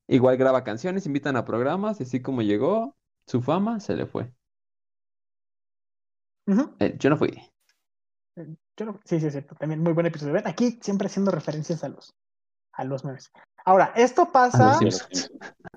Igual 0.06 0.36
graba 0.36 0.64
canciones, 0.64 1.06
invitan 1.06 1.36
a 1.36 1.44
programas, 1.44 2.00
y 2.00 2.04
así 2.04 2.22
como 2.22 2.42
llegó, 2.42 2.96
su 3.26 3.42
fama 3.42 3.80
se 3.80 3.96
le 3.96 4.06
fue. 4.06 4.32
Eh, 6.78 6.96
yo 6.98 7.10
no 7.10 7.16
fui. 7.16 7.38
Yo 8.76 8.86
no- 8.86 9.00
sí, 9.04 9.18
sí, 9.20 9.26
es 9.26 9.32
cierto. 9.32 9.54
También 9.56 9.82
muy 9.82 9.92
buen 9.92 10.06
episodio. 10.06 10.32
Ven, 10.32 10.46
aquí 10.46 10.78
siempre 10.82 11.06
haciendo 11.06 11.30
referencias 11.30 11.82
a 11.84 11.88
los, 11.88 12.14
a 12.72 12.84
los 12.84 13.04
memes. 13.04 13.30
Ahora, 13.64 13.92
esto 13.96 14.30
pasa. 14.30 14.64
A 14.64 14.68
los 14.68 14.78
Simpsons. 14.78 15.30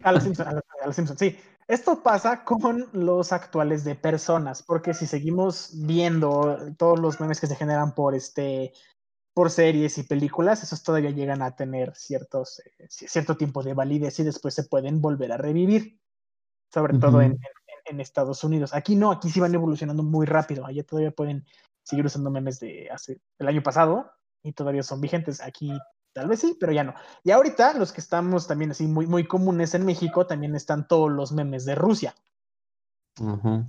A 0.03 0.11
los 0.11 0.24
Simpsons, 0.24 0.47
a 0.49 0.53
los, 0.53 0.63
a 0.82 0.86
los 0.88 0.95
Simpsons, 0.95 1.19
sí. 1.19 1.39
Esto 1.67 2.03
pasa 2.03 2.43
con 2.43 2.89
los 2.91 3.32
actuales 3.32 3.84
de 3.84 3.95
personas, 3.95 4.61
porque 4.63 4.93
si 4.93 5.07
seguimos 5.07 5.72
viendo 5.86 6.57
todos 6.78 6.99
los 6.99 7.19
memes 7.19 7.39
que 7.39 7.47
se 7.47 7.55
generan 7.55 7.93
por 7.95 8.13
este 8.15 8.74
por 9.34 9.49
series 9.49 9.97
y 9.97 10.03
películas, 10.03 10.61
esos 10.61 10.84
todavía 10.84 11.11
llegan 11.11 11.41
a 11.41 11.55
tener 11.55 11.95
ciertos, 11.95 12.59
eh, 12.59 12.88
ci- 12.89 13.07
cierto 13.07 13.38
tiempo 13.38 13.63
de 13.63 13.74
validez 13.74 14.19
y 14.19 14.24
después 14.24 14.53
se 14.53 14.65
pueden 14.65 14.99
volver 15.01 15.32
a 15.32 15.38
revivir, 15.38 15.97
sobre 16.74 16.99
todo 16.99 17.22
en, 17.22 17.32
en- 17.32 17.39
en 17.92 18.02
Estados 18.02 18.44
Unidos. 18.44 18.74
Aquí 18.74 18.96
no, 18.96 19.12
aquí 19.12 19.30
sí 19.30 19.39
van 19.39 19.54
evolucionando 19.54 20.02
muy 20.04 20.26
rápido, 20.26 20.66
allá 20.66 20.84
todavía 20.84 21.12
pueden 21.12 21.46
seguir 21.84 22.06
usando 22.06 22.30
memes 22.32 22.60
de 22.60 22.89
hace 22.92 23.20
el 23.39 23.48
año 23.48 23.62
pasado 23.62 24.12
y 24.44 24.54
todavía 24.54 24.84
son 24.84 25.02
vigentes. 25.02 25.42
Aquí 25.42 25.72
tal 26.14 26.28
vez 26.28 26.39
sí, 26.39 26.58
pero 26.60 26.72
ya 26.72 26.84
no. 26.84 26.94
Y 27.24 27.32
ahorita 27.32 27.74
los 27.74 27.92
que 27.92 28.02
estamos 28.02 28.48
también 28.48 28.72
así 28.72 28.88
muy, 28.88 29.06
muy 29.08 29.28
comunes 29.28 29.74
en 29.76 29.86
México, 29.86 30.26
también 30.26 30.56
están 30.56 30.88
todos 30.88 31.12
los 31.12 31.32
memes 31.32 31.66
de 31.66 31.76
Rusia, 31.76 32.16
Ujú. 33.20 33.66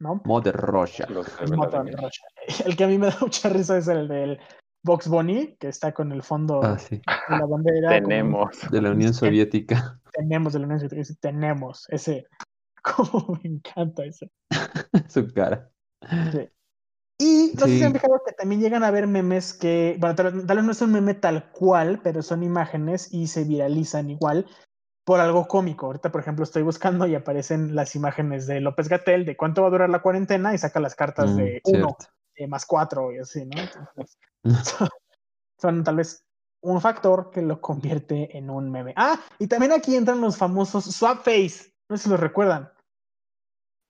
¿no? 0.00 0.20
Mother 0.24 0.56
Russia. 0.56 1.06
El 2.66 2.76
que 2.76 2.84
a 2.84 2.88
mí 2.88 2.98
me 2.98 3.06
da 3.06 3.16
mucha 3.20 3.48
risa 3.48 3.78
es 3.78 3.86
el 3.88 4.08
del 4.08 4.40
Box 4.84 5.06
Bunny, 5.08 5.56
que 5.60 5.68
está 5.68 5.92
con 5.92 6.10
el 6.12 6.22
fondo 6.22 6.60
Ah, 6.62 6.76
sí. 6.78 6.96
de 7.28 7.36
la 7.38 7.46
bandera. 7.46 7.88
Tenemos. 7.90 8.50
De 8.70 8.82
la 8.82 8.90
Unión. 8.90 9.14
Soviética. 9.14 10.00
tenemos 10.12 10.52
de 10.52 10.58
la 10.58 10.66
Unión 10.66 10.80
Soviética, 10.80 11.18
tenemos 11.20 11.86
ese, 11.88 12.26
como 12.96 13.38
me 13.42 13.50
encanta 13.50 14.04
ese. 14.04 14.30
Su 15.08 15.32
cara. 15.32 15.70
Y 17.18 17.52
no 17.54 17.66
sé 17.68 17.78
si 17.78 17.84
han 17.84 17.92
fijado 17.92 18.20
que 18.26 18.32
también 18.32 18.60
llegan 18.60 18.82
a 18.82 18.90
ver 18.90 19.06
memes 19.06 19.54
que, 19.54 19.96
bueno, 20.00 20.16
tal, 20.16 20.44
tal 20.46 20.56
vez 20.56 20.66
no 20.66 20.72
es 20.72 20.82
un 20.82 20.92
meme 20.92 21.14
tal 21.14 21.50
cual, 21.52 22.00
pero 22.02 22.22
son 22.22 22.42
imágenes 22.42 23.12
y 23.12 23.28
se 23.28 23.44
viralizan 23.44 24.10
igual 24.10 24.46
por 25.04 25.20
algo 25.20 25.46
cómico. 25.46 25.86
Ahorita, 25.86 26.10
por 26.10 26.20
ejemplo, 26.20 26.44
estoy 26.44 26.62
buscando 26.62 27.06
y 27.06 27.14
aparecen 27.14 27.74
las 27.74 27.94
imágenes 27.94 28.46
de 28.46 28.60
López 28.60 28.88
Gatel 28.88 29.24
de 29.24 29.36
cuánto 29.36 29.62
va 29.62 29.68
a 29.68 29.70
durar 29.70 29.90
la 29.90 30.02
cuarentena 30.02 30.54
y 30.54 30.58
saca 30.58 30.80
las 30.80 30.94
cartas 30.94 31.34
Mm, 31.34 31.36
de 31.36 31.60
uno, 31.64 31.96
más 32.48 32.66
cuatro 32.66 33.12
y 33.12 33.18
así, 33.18 33.44
¿no? 33.44 33.60
Entonces, 33.60 34.18
son, 34.78 34.88
son 35.60 35.84
tal 35.84 35.96
vez 35.96 36.24
un 36.60 36.80
factor 36.80 37.30
que 37.30 37.42
lo 37.42 37.60
convierte 37.60 38.36
en 38.36 38.50
un 38.50 38.70
meme. 38.70 38.94
Ah, 38.96 39.20
y 39.38 39.46
también 39.46 39.72
aquí 39.72 39.96
entran 39.96 40.20
los 40.20 40.36
famosos 40.36 40.84
swap 40.84 41.24
face. 41.24 41.71
No 41.88 41.96
sé 41.96 42.04
si 42.04 42.10
los 42.10 42.20
recuerdan. 42.20 42.70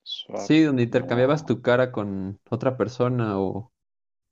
Sí, 0.04 0.62
donde 0.62 0.82
intercambiabas 0.82 1.46
tu 1.46 1.62
cara 1.62 1.92
con 1.92 2.40
otra 2.50 2.76
persona 2.76 3.38
o, 3.38 3.72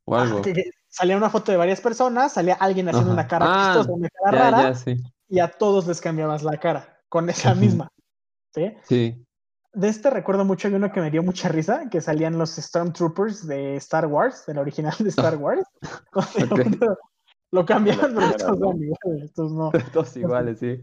o 0.05 0.17
Ah, 0.17 0.23
algo. 0.23 0.43
salía 0.89 1.17
una 1.17 1.31
foto 1.31 1.53
de 1.53 1.59
varias 1.59 1.81
personas, 1.81 2.33
salía 2.33 2.55
alguien 2.55 2.89
haciendo 2.89 3.13
Ajá. 3.13 3.21
una 3.21 3.29
cara 3.29 3.47
Ah, 3.49 3.65
chistosa, 3.75 3.93
una 3.93 4.09
cara 4.09 4.31
Ya, 4.37 4.51
rara, 4.51 4.63
ya, 4.71 4.75
sí. 4.75 4.97
y 5.29 5.39
a 5.39 5.49
todos 5.49 5.87
les 5.87 6.01
cambiabas 6.01 6.43
la 6.43 6.59
cara 6.59 6.99
con 7.09 7.31
esa 7.31 7.55
misma. 7.55 7.89
¿sí? 8.53 8.75
Sí. 8.83 9.25
De 9.73 9.89
este 9.89 10.11
recuerdo 10.11 10.45
mucho 10.45 10.69
de 10.69 10.75
uno 10.77 10.91
que 10.91 11.01
me 11.01 11.13
dio 11.13 11.23
mucha 11.23 11.49
risa, 11.49 11.89
que 11.89 12.01
salían 12.01 12.37
los 12.37 12.57
Stormtroopers 12.57 13.47
de 13.47 13.77
Star 13.77 14.07
Wars, 14.07 14.45
de 14.47 14.55
la 14.55 14.63
original 14.63 14.95
de 14.99 15.09
Star 15.11 15.37
Wars. 15.37 15.63
Ok. 16.51 16.67
uno 16.67 16.97
lo 17.53 17.65
cambiaban, 17.65 18.15
pero 18.15 18.27
estos 18.27 18.59
¿no? 18.59 18.67
son 18.69 18.83
iguales, 18.83 19.23
estos 19.25 19.53
no. 19.53 19.71
Todos 19.93 20.17
iguales, 20.17 20.59
sí. 20.59 20.81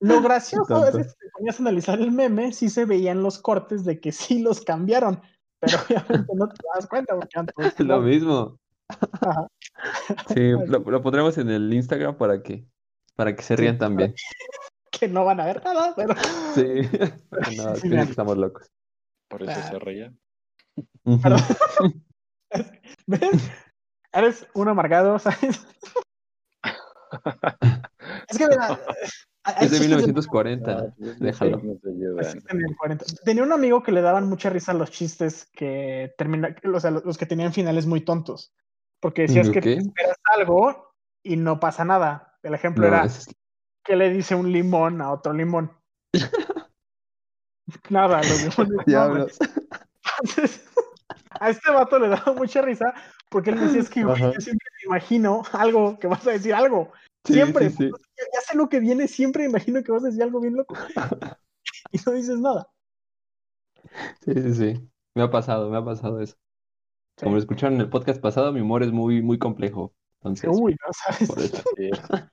Lo 0.00 0.20
gracioso 0.22 0.86
es 0.86 0.96
que 0.96 1.04
si 1.04 1.16
te 1.18 1.28
ponías 1.32 1.58
a 1.58 1.62
analizar 1.62 2.00
el 2.00 2.12
meme, 2.12 2.52
sí 2.52 2.68
se 2.68 2.84
veían 2.84 3.22
los 3.22 3.38
cortes 3.38 3.84
de 3.84 4.00
que 4.00 4.12
sí 4.12 4.40
los 4.40 4.60
cambiaron, 4.62 5.20
pero 5.60 5.78
obviamente 5.88 6.32
no 6.34 6.48
te 6.48 6.56
das 6.74 6.86
cuenta 6.86 7.14
porque 7.16 7.28
todos 7.54 7.80
Lo 7.80 8.00
mismo. 8.00 8.58
Ajá. 9.20 9.46
Sí, 10.34 10.50
lo, 10.66 10.78
lo 10.78 11.02
pondremos 11.02 11.36
en 11.38 11.50
el 11.50 11.72
Instagram 11.72 12.16
para 12.16 12.42
que, 12.42 12.66
para 13.16 13.34
que 13.36 13.42
se 13.42 13.54
rían 13.56 13.78
también. 13.78 14.14
que 14.90 15.08
no 15.08 15.24
van 15.24 15.40
a 15.40 15.44
ver 15.46 15.62
nada, 15.62 15.92
pero 15.94 16.14
Sí. 16.54 16.88
No, 17.56 17.76
Sí, 17.76 17.94
estamos 17.94 18.36
locos. 18.38 18.66
Por 19.28 19.42
eso 19.42 19.52
Ah. 19.54 19.70
se 19.70 19.78
reía. 19.78 20.12
Ujú. 21.04 21.20
Perdón. 21.20 21.40
¿Ves? 23.06 23.50
Eres 24.12 24.46
un 24.54 24.68
amargado, 24.68 25.18
¿sabes? 25.18 25.66
es 28.28 28.38
que 28.38 28.46
mira, 28.48 28.78
hay 29.56 29.66
Es 29.66 29.70
de 29.72 29.78
chistes 29.78 29.80
1940. 29.88 30.94
pues, 30.98 31.18
Déjalo. 31.20 31.60
no 31.62 31.74
40. 32.78 33.04
Tenía 33.24 33.42
un 33.42 33.52
amigo 33.52 33.82
que 33.82 33.92
le 33.92 34.00
daban 34.02 34.28
mucha 34.28 34.50
risa 34.50 34.72
a 34.72 34.74
los 34.74 34.90
chistes 34.90 35.48
que 35.52 36.12
termina, 36.18 36.54
o 36.72 36.80
sea, 36.80 36.90
los 36.90 37.16
que 37.18 37.26
tenían 37.26 37.52
finales 37.52 37.86
muy 37.86 38.00
tontos. 38.02 38.52
Porque 39.00 39.22
decías 39.22 39.48
que 39.50 39.58
Ok. 39.58 39.64
te 39.64 39.74
esperas 39.78 40.16
algo 40.36 40.92
y 41.22 41.36
no 41.36 41.60
pasa 41.60 41.84
nada. 41.84 42.38
El 42.42 42.54
ejemplo 42.54 42.82
No, 42.82 42.88
era 42.88 43.04
es- 43.04 43.28
que 43.84 43.96
le 43.96 44.10
dice 44.10 44.34
un 44.34 44.52
limón 44.52 45.00
a 45.00 45.12
otro 45.12 45.32
limón. 45.32 45.72
Nada, 47.90 48.18
los 48.22 48.58
limones. 48.58 48.86
Diablos. 48.86 49.38
Entonces, 50.20 50.64
a 51.40 51.50
este 51.50 51.70
vato 51.70 51.98
le 51.98 52.08
daba 52.08 52.32
mucha 52.32 52.62
risa 52.62 52.92
porque 53.30 53.50
él 53.50 53.60
decía, 53.60 53.80
es 53.80 53.90
que 53.90 54.00
yo 54.00 54.14
siempre 54.16 54.68
me 54.82 54.86
imagino 54.86 55.42
algo, 55.52 55.98
que 55.98 56.06
vas 56.06 56.26
a 56.26 56.30
decir 56.30 56.54
algo. 56.54 56.92
Siempre. 57.32 57.70
sí, 57.70 57.76
sí. 57.76 57.90
Ya, 57.90 58.24
ya 58.34 58.40
sé 58.40 58.56
lo 58.56 58.68
que 58.68 58.80
viene, 58.80 59.08
siempre 59.08 59.44
me 59.44 59.50
imagino 59.50 59.82
que 59.82 59.92
vas 59.92 60.02
a 60.02 60.06
decir 60.06 60.22
algo 60.22 60.40
bien 60.40 60.56
loco. 60.56 60.74
Y 61.92 61.98
no 62.04 62.12
dices 62.12 62.38
nada. 62.38 62.68
Sí, 64.24 64.34
sí, 64.34 64.54
sí. 64.54 64.90
Me 65.14 65.22
ha 65.22 65.30
pasado, 65.30 65.70
me 65.70 65.78
ha 65.78 65.84
pasado 65.84 66.20
eso. 66.20 66.36
Sí. 67.16 67.24
Como 67.24 67.36
lo 67.36 67.40
escucharon 67.40 67.74
en 67.76 67.82
el 67.82 67.90
podcast 67.90 68.20
pasado, 68.20 68.52
mi 68.52 68.60
humor 68.60 68.82
es 68.82 68.92
muy, 68.92 69.22
muy 69.22 69.38
complejo. 69.38 69.94
Entonces, 70.20 70.50
Uy, 70.52 70.76
no 70.84 70.92
sabes. 70.92 71.28
por 71.28 71.38
eso. 71.40 71.62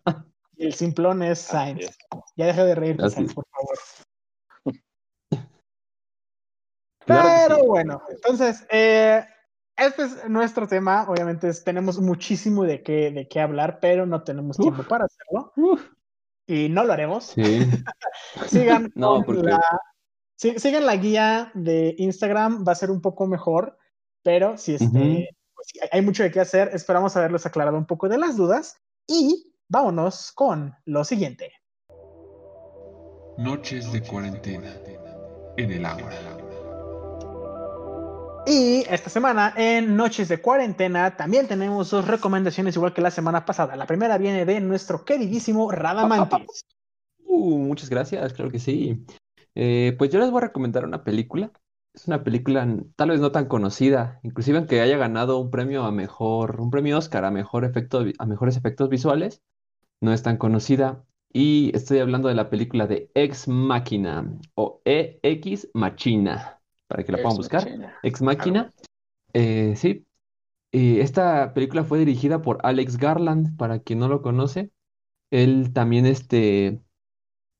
El 0.57 0.73
simplón 0.73 1.21
es 1.21 1.53
es. 1.53 1.97
Ya 2.35 2.45
deja 2.47 2.63
de 2.63 2.75
reírte, 2.75 3.05
es. 3.05 3.33
por 3.33 3.45
favor. 3.47 3.77
Claro 7.05 7.29
Pero 7.47 7.55
sí. 7.57 7.67
bueno, 7.67 8.01
entonces, 8.09 8.65
eh, 8.71 9.23
este 9.77 10.03
es 10.03 10.29
nuestro 10.29 10.67
tema. 10.67 11.05
Obviamente 11.09 11.49
es- 11.49 11.63
tenemos 11.63 11.99
muchísimo 11.99 12.63
de 12.63 12.81
qué, 12.83 13.11
de 13.11 13.27
qué 13.27 13.39
hablar, 13.41 13.79
pero 13.81 14.05
no 14.05 14.23
tenemos 14.23 14.57
tiempo 14.57 14.81
Uf. 14.81 14.87
para 14.87 15.05
hacerlo. 15.05 15.51
Uf, 15.55 15.81
Y 16.47 16.69
no 16.69 16.83
lo 16.83 16.93
haremos. 16.93 17.25
sí. 17.25 17.41
Sigan, 18.47 18.91
No, 18.95 19.15
con 19.15 19.25
porque- 19.25 19.41
la, 19.49 19.61
sigan 20.37 20.85
la 20.85 20.95
guía 20.95 21.51
de 21.53 21.95
Instagram, 21.97 22.63
va 22.67 22.71
a 22.73 22.75
ser 22.75 22.91
un 22.91 23.01
poco 23.01 23.25
mejor, 23.27 23.77
pero 24.23 24.57
si 24.57 24.75
este, 24.75 25.35
pues, 25.55 25.67
sí, 25.67 25.79
hay 25.91 26.01
mucho 26.01 26.23
de 26.23 26.31
qué 26.31 26.39
hacer. 26.41 26.69
Esperamos 26.73 27.15
haberles 27.15 27.45
aclarado 27.45 27.77
un 27.77 27.85
poco 27.85 28.07
de 28.09 28.17
las 28.17 28.35
dudas 28.37 28.77
y 29.07 29.53
vámonos 29.69 30.31
con 30.33 30.75
lo 30.85 31.03
siguiente. 31.03 31.51
Noches 33.37 33.91
de 33.91 34.01
cuarentena 34.01 34.73
en 35.57 35.71
el 35.71 35.85
agua. 35.85 36.09
Y 38.47 38.85
esta 38.89 39.09
semana 39.09 39.53
en 39.57 39.95
Noches 39.95 40.29
de 40.29 40.39
Cuarentena 40.39 41.17
también 41.17 41.47
tenemos 41.47 41.89
dos 41.89 42.07
recomendaciones 42.07 42.75
igual 42.75 42.93
que 42.93 43.01
la 43.01 43.09
semana 43.09 43.43
pasada. 43.43 43.75
La 43.75 43.87
primera 43.87 44.19
viene 44.19 44.45
de 44.45 44.61
nuestro 44.61 45.03
queridísimo 45.03 45.71
Radamantis. 45.71 46.65
Uh, 47.25 47.57
muchas 47.57 47.89
gracias, 47.89 48.33
claro 48.33 48.51
que 48.51 48.59
sí. 48.59 49.03
Eh, 49.55 49.95
pues 49.97 50.11
yo 50.11 50.19
les 50.19 50.29
voy 50.29 50.39
a 50.39 50.47
recomendar 50.47 50.85
una 50.85 51.03
película. 51.03 51.51
Es 51.93 52.07
una 52.07 52.23
película 52.23 52.67
tal 52.95 53.09
vez 53.09 53.19
no 53.19 53.31
tan 53.31 53.47
conocida, 53.47 54.19
inclusive 54.21 54.57
aunque 54.57 54.81
haya 54.81 54.97
ganado 54.97 55.39
un 55.39 55.49
premio 55.49 55.83
a 55.83 55.91
mejor, 55.91 56.61
un 56.61 56.69
premio 56.69 56.97
Oscar 56.97 57.25
a 57.25 57.31
mejor 57.31 57.65
a 57.65 58.25
mejores 58.25 58.57
efectos 58.57 58.89
visuales, 58.89 59.41
no 60.01 60.13
es 60.13 60.21
tan 60.21 60.37
conocida. 60.37 61.03
Y 61.33 61.71
estoy 61.73 61.99
hablando 61.99 62.27
de 62.29 62.35
la 62.35 62.49
película 62.49 62.85
de 62.85 63.09
Ex 63.15 63.47
Machina 63.47 64.37
o 64.55 64.81
EX 64.85 65.69
Machina, 65.73 66.61
para 66.87 67.03
que 67.03 67.11
la 67.11 67.19
puedan 67.21 67.37
buscar. 67.37 67.63
Machina. 67.65 67.95
Ex 68.03 68.21
Machina. 68.21 68.73
Eh, 69.33 69.73
sí. 69.75 70.05
Eh, 70.71 71.01
esta 71.01 71.53
película 71.53 71.83
fue 71.83 71.99
dirigida 71.99 72.41
por 72.41 72.59
Alex 72.63 72.97
Garland, 72.97 73.55
para 73.57 73.79
quien 73.79 73.99
no 73.99 74.07
lo 74.07 74.21
conoce. 74.21 74.71
Él 75.31 75.71
también 75.73 76.05
este, 76.05 76.81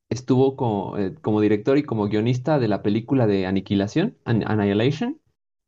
estuvo 0.10 0.56
co- 0.56 0.98
eh, 0.98 1.16
como 1.22 1.42
director 1.42 1.78
y 1.78 1.84
como 1.84 2.08
guionista 2.08 2.60
de 2.60 2.68
la 2.68 2.82
película 2.84 3.28
de 3.28 3.46
Aniquilación, 3.46 4.18
An- 4.26 4.44
Annihilation, 4.48 5.20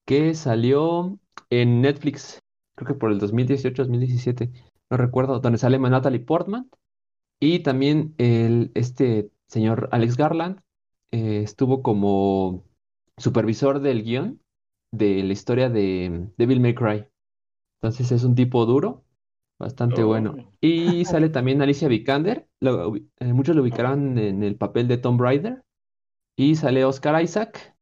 que 0.05 0.33
salió 0.35 1.19
en 1.49 1.81
Netflix, 1.81 2.39
creo 2.75 2.87
que 2.87 2.93
por 2.93 3.11
el 3.11 3.19
2018-2017, 3.19 4.51
no 4.89 4.97
recuerdo, 4.97 5.39
donde 5.39 5.57
sale 5.57 5.79
Natalie 5.79 6.19
Portman. 6.19 6.69
Y 7.39 7.59
también 7.59 8.15
el, 8.17 8.71
este 8.73 9.31
señor 9.47 9.89
Alex 9.91 10.17
Garland 10.17 10.59
eh, 11.11 11.41
estuvo 11.43 11.83
como 11.83 12.65
supervisor 13.17 13.79
del 13.79 14.03
guion 14.03 14.39
de 14.91 15.23
la 15.23 15.33
historia 15.33 15.69
de 15.69 16.29
Devil 16.37 16.59
May 16.59 16.75
Cry. 16.75 17.05
Entonces 17.81 18.11
es 18.11 18.23
un 18.23 18.35
tipo 18.35 18.65
duro, 18.65 19.03
bastante 19.59 20.03
bueno. 20.03 20.35
Oh. 20.37 20.53
Y 20.61 21.05
sale 21.05 21.29
también 21.29 21.61
Alicia 21.61 21.87
Vikander, 21.87 22.47
lo 22.59 22.95
eh, 22.95 23.33
muchos 23.33 23.55
lo 23.55 23.61
ubicarán 23.61 24.17
en 24.17 24.43
el 24.43 24.55
papel 24.55 24.87
de 24.87 24.97
Tomb 24.97 25.21
Raider. 25.21 25.63
Y 26.35 26.55
sale 26.55 26.85
Oscar 26.85 27.21
Isaac, 27.21 27.75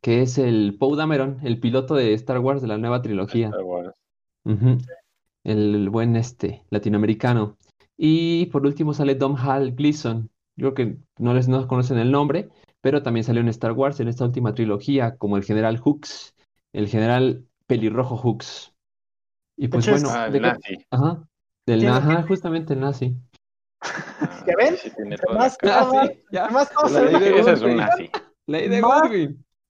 que 0.00 0.22
es 0.22 0.38
el 0.38 0.76
Poe 0.78 0.96
Dameron, 0.96 1.40
el 1.42 1.58
piloto 1.58 1.94
de 1.94 2.14
Star 2.14 2.38
Wars 2.38 2.62
de 2.62 2.68
la 2.68 2.78
nueva 2.78 3.02
trilogía. 3.02 3.48
Star 3.48 3.64
Wars. 3.64 3.94
Ujú. 4.44 4.78
El 5.44 5.90
buen 5.90 6.16
este 6.16 6.62
latinoamericano. 6.70 7.56
Y 7.96 8.46
por 8.46 8.64
último 8.66 8.94
sale 8.94 9.14
Dom 9.14 9.36
Hall 9.36 9.74
Gleason. 9.74 10.30
Yo 10.56 10.72
creo 10.72 10.74
que 10.74 10.98
no 11.18 11.34
les 11.34 11.48
no 11.48 11.66
conocen 11.66 11.98
el 11.98 12.12
nombre, 12.12 12.50
pero 12.86 13.02
también 13.02 13.24
salió 13.24 13.40
en 13.40 13.48
Star 13.48 13.72
Wars 13.72 13.98
en 13.98 14.06
esta 14.06 14.24
última 14.24 14.54
trilogía 14.54 15.16
como 15.16 15.36
el 15.36 15.42
general 15.42 15.80
Hux, 15.84 16.36
el 16.72 16.86
general 16.86 17.44
pelirrojo 17.66 18.14
Hux. 18.14 18.72
Y 19.58 19.66
pues 19.66 19.90
bueno, 19.90 20.08
Ah, 20.12 20.30
¿de 20.30 20.38
el 20.38 20.44
qué- 20.44 20.48
nazi. 20.50 20.86
Ajá. 20.92 21.24
Del 21.66 21.80
Tiene- 21.80 21.96
ajá, 21.96 22.22
justamente 22.28 22.74
el 22.74 22.80
nazi. 22.80 23.16
Ah, 23.82 24.44
¿Ya 24.46 24.54
ven? 24.56 24.76
sí 24.76 24.92
más 25.34 25.58
la 25.62 25.80
cosas- 25.80 26.10
Ah. 26.32 26.42
Además, 26.44 26.70
todos 26.70 26.92
La 26.92 27.00
ley 27.00 27.20
de 27.20 27.38
es 27.40 27.62
un 27.62 27.76
nazi. 27.76 28.10
Ley 28.46 28.68
de 28.68 28.80
Más-. 28.80 29.10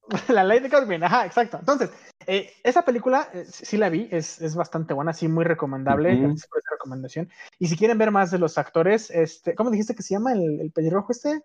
La 0.29 0.45
ley 0.45 0.61
de 0.61 1.05
ajá, 1.07 1.25
exacto. 1.25 1.57
Entonces, 1.59 1.91
eh, 2.27 2.51
esa 2.65 2.85
película 2.85 3.31
eh, 3.33 3.47
sí 3.49 3.79
la 3.79 3.89
vi, 3.89 4.09
es, 4.13 4.43
es 4.43 4.55
bastante 4.55 4.93
buena, 4.93 5.15
sí, 5.15 5.27
muy 5.27 5.45
recomendable. 5.47 6.13
Ujú. 6.13 6.23
gracias 6.25 6.49
por 6.49 6.59
esa 6.59 6.69
recomendación. 6.73 7.31
Y 7.59 7.69
si 7.69 7.79
quieren 7.79 7.97
ver 7.97 8.11
más 8.11 8.31
de 8.31 8.39
los 8.39 8.59
actores, 8.59 9.11
este, 9.11 9.55
¿cómo 9.55 9.71
dijiste 9.71 9.95
que 9.95 10.03
se 10.03 10.13
llama 10.13 10.35
el, 10.35 10.61
el 10.61 10.71
pelirrojo 10.71 11.13
este? 11.13 11.41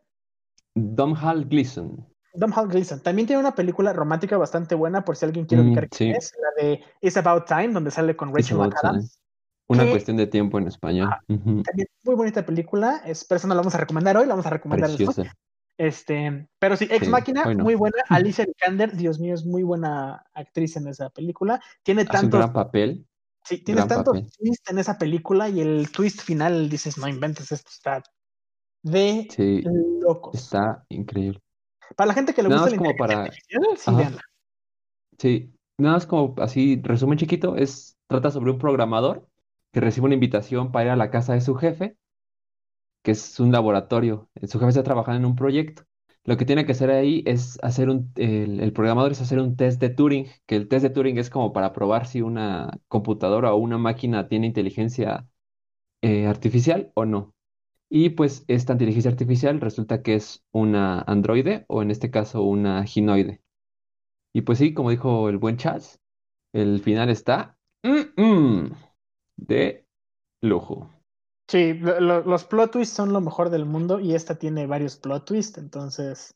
Dom 0.75 1.15
Hall 1.21 1.45
Gleason. 1.45 2.05
Dom 2.33 2.51
Hall 2.55 2.67
Gleason. 2.67 2.99
También 3.01 3.27
tiene 3.27 3.41
una 3.41 3.55
película 3.55 3.91
romántica 3.93 4.37
bastante 4.37 4.75
buena, 4.75 5.03
por 5.03 5.17
si 5.17 5.25
alguien 5.25 5.45
quiere 5.45 5.63
Mm, 5.63 5.67
ubicar 5.67 5.89
quién 5.89 6.13
sí. 6.13 6.17
es, 6.17 6.33
la 6.39 6.63
de 6.63 6.83
It's 7.01 7.17
About 7.17 7.45
Time, 7.45 7.69
donde 7.69 7.91
sale 7.91 8.15
con 8.15 8.33
Rachel 8.33 8.57
McAdams. 8.57 9.19
Una 9.67 9.89
cuestión 9.89 10.17
de 10.17 10.27
tiempo 10.27 10.57
en 10.57 10.67
español. 10.67 11.09
Ujú. 11.29 11.63
También 11.63 11.87
muy 12.03 12.15
bonita 12.15 12.45
película, 12.45 13.01
es, 13.05 13.23
pero 13.23 13.37
eso 13.37 13.47
no 13.47 13.53
la 13.53 13.61
vamos 13.61 13.75
a 13.75 13.77
recomendar 13.77 14.17
hoy, 14.17 14.25
la 14.25 14.33
vamos 14.33 14.45
a 14.45 14.49
recomendar 14.49 14.89
después. 14.89 15.15
Preciosa. 15.15 15.37
Este, 15.77 16.47
pero 16.59 16.75
sí, 16.77 16.87
Ex 16.91 17.05
Sí, 17.05 17.11
Máquina, 17.11 17.45
muy 17.55 17.75
buena. 17.75 17.95
Alicia 18.09 18.45
Vikander, 18.45 18.95
Dios 18.95 19.19
mío, 19.19 19.33
es 19.33 19.45
muy 19.45 19.63
buena 19.63 20.25
actriz 20.33 20.75
en 20.75 20.87
esa 20.87 21.09
película. 21.09 21.61
Tiene 21.83 22.01
un 22.01 22.07
tantos, 22.07 22.39
gran 22.39 22.53
papel. 22.53 23.07
sí, 23.43 23.63
tienes 23.63 23.85
papel. 23.85 24.29
twists 24.37 24.69
en 24.69 24.77
esa 24.79 24.97
película 24.97 25.49
y 25.49 25.61
el 25.61 25.89
twist 25.91 26.21
final 26.21 26.69
dices, 26.69 26.97
no 26.97 27.07
inventes, 27.07 27.51
esto 27.51 27.69
está 27.73 28.03
de 28.83 29.27
Sí, 29.29 29.63
locos. 30.01 30.35
está 30.35 30.85
increíble. 30.89 31.39
Para 31.95 32.07
la 32.09 32.13
gente 32.13 32.33
que 32.33 32.41
le 32.43 32.49
Nada 32.49 32.61
gusta 32.63 32.75
más 32.77 32.85
la 32.85 32.93
como 32.93 32.97
para- 32.97 33.13
inteligencia 33.25 33.59
artificial, 33.71 33.77
sí. 34.11 34.17
Sí, 35.19 35.53
nada 35.77 35.95
más 35.95 36.05
como 36.07 36.35
así, 36.39 36.79
resumen 36.83 37.17
chiquito, 37.17 37.55
es, 37.55 37.97
trata 38.07 38.31
sobre 38.31 38.51
un 38.51 38.57
programador 38.57 39.27
que 39.71 39.79
recibe 39.79 40.05
una 40.07 40.15
invitación 40.15 40.71
para 40.71 40.85
ir 40.85 40.91
a 40.91 40.95
la 40.95 41.11
casa 41.11 41.33
de 41.33 41.41
su 41.41 41.55
jefe, 41.55 41.97
que 43.03 43.11
es 43.11 43.39
un 43.39 43.51
laboratorio. 43.51 44.29
Su 44.47 44.59
jefe 44.59 44.69
está 44.69 44.83
trabajando 44.83 45.19
en 45.19 45.25
un 45.25 45.35
proyecto. 45.35 45.83
Lo 46.23 46.37
que 46.37 46.45
tiene 46.45 46.65
que 46.65 46.73
hacer 46.73 46.91
ahí 46.91 47.23
es 47.25 47.57
hacer 47.63 47.89
un, 47.89 48.11
el, 48.15 48.59
el 48.59 48.73
programador 48.73 49.11
es 49.11 49.21
hacer 49.21 49.39
un 49.39 49.55
test 49.55 49.81
de 49.81 49.89
Turing, 49.89 50.27
que 50.45 50.55
el 50.55 50.67
test 50.67 50.83
de 50.83 50.91
Turing 50.91 51.17
es 51.17 51.29
como 51.31 51.51
para 51.51 51.73
probar 51.73 52.05
si 52.05 52.21
una 52.21 52.69
computadora 52.87 53.53
o 53.53 53.57
una 53.57 53.77
máquina 53.79 54.27
tiene 54.27 54.45
inteligencia 54.47 55.27
eh, 56.01 56.27
artificial 56.27 56.91
o 56.95 57.05
no. 57.05 57.33
Y 57.93 58.11
pues 58.11 58.45
esta 58.47 58.71
inteligencia 58.71 59.11
artificial 59.11 59.59
resulta 59.59 60.01
que 60.01 60.15
es 60.15 60.45
una 60.53 61.01
androide 61.01 61.65
o 61.67 61.81
en 61.81 61.91
este 61.91 62.09
caso 62.09 62.41
una 62.41 62.85
ginoide. 62.85 63.41
Y 64.33 64.43
pues 64.43 64.59
sí, 64.59 64.73
como 64.73 64.91
dijo 64.91 65.27
el 65.27 65.37
buen 65.37 65.57
Chaz, 65.57 65.99
el 66.53 66.79
final 66.79 67.09
está 67.09 67.57
mm, 67.83 68.21
mm, 68.21 68.71
de 69.35 69.85
lujo. 70.41 70.89
Sí, 71.49 71.73
lo- 71.73 71.99
lo- 71.99 72.21
los 72.21 72.45
plot 72.45 72.71
twists 72.71 72.95
son 72.95 73.11
lo 73.11 73.19
mejor 73.19 73.49
del 73.49 73.65
mundo 73.65 73.99
y 73.99 74.15
esta 74.15 74.35
tiene 74.39 74.67
varios 74.67 74.95
plot 74.95 75.25
twists, 75.25 75.57
entonces 75.57 76.33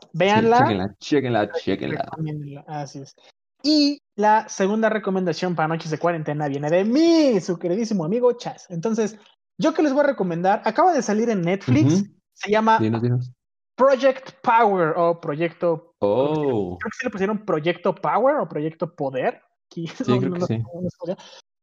Sí, 0.00 0.08
véanla. 0.14 0.56
chéquenla, 0.58 0.96
chéquenla, 1.00 1.52
chéquenla. 1.52 2.04
Recomiéndenla, 2.04 2.64
Así 2.66 3.00
es. 3.00 3.14
Y 3.62 4.00
la 4.16 4.48
segunda 4.48 4.88
recomendación 4.88 5.54
para 5.54 5.68
noches 5.68 5.90
de 5.90 5.98
cuarentena 5.98 6.48
viene 6.48 6.70
de 6.70 6.84
mí, 6.86 7.40
su 7.42 7.58
queridísimo 7.58 8.06
amigo 8.06 8.32
Chas. 8.32 8.66
Entonces, 8.70 9.18
yo 9.58 9.74
que 9.74 9.82
les 9.82 9.92
voy 9.92 10.02
a 10.02 10.08
recomendar, 10.08 10.62
acaba 10.64 10.92
de 10.92 11.02
salir 11.02 11.30
en 11.30 11.42
Netflix, 11.42 12.04
se 12.32 12.50
llama 12.50 12.78
Dinos, 12.78 13.02
dinos. 13.02 13.32
Project 13.76 14.32
Power 14.42 14.94
o 14.96 15.20
Proyecto, 15.20 15.94
Oh, 16.06 16.78
creo 16.78 16.90
que 16.90 16.96
sí 16.98 17.04
le 17.06 17.10
pusieron 17.10 17.44
Proyecto 17.44 17.94
Power 17.94 18.36
o 18.36 18.48
Proyecto 18.48 18.94
Poder. 18.94 19.42
Aquí, 19.66 19.86
Sí, 20.04 20.18
creo 20.20 20.32
que 20.32 20.40
sí. 20.42 20.62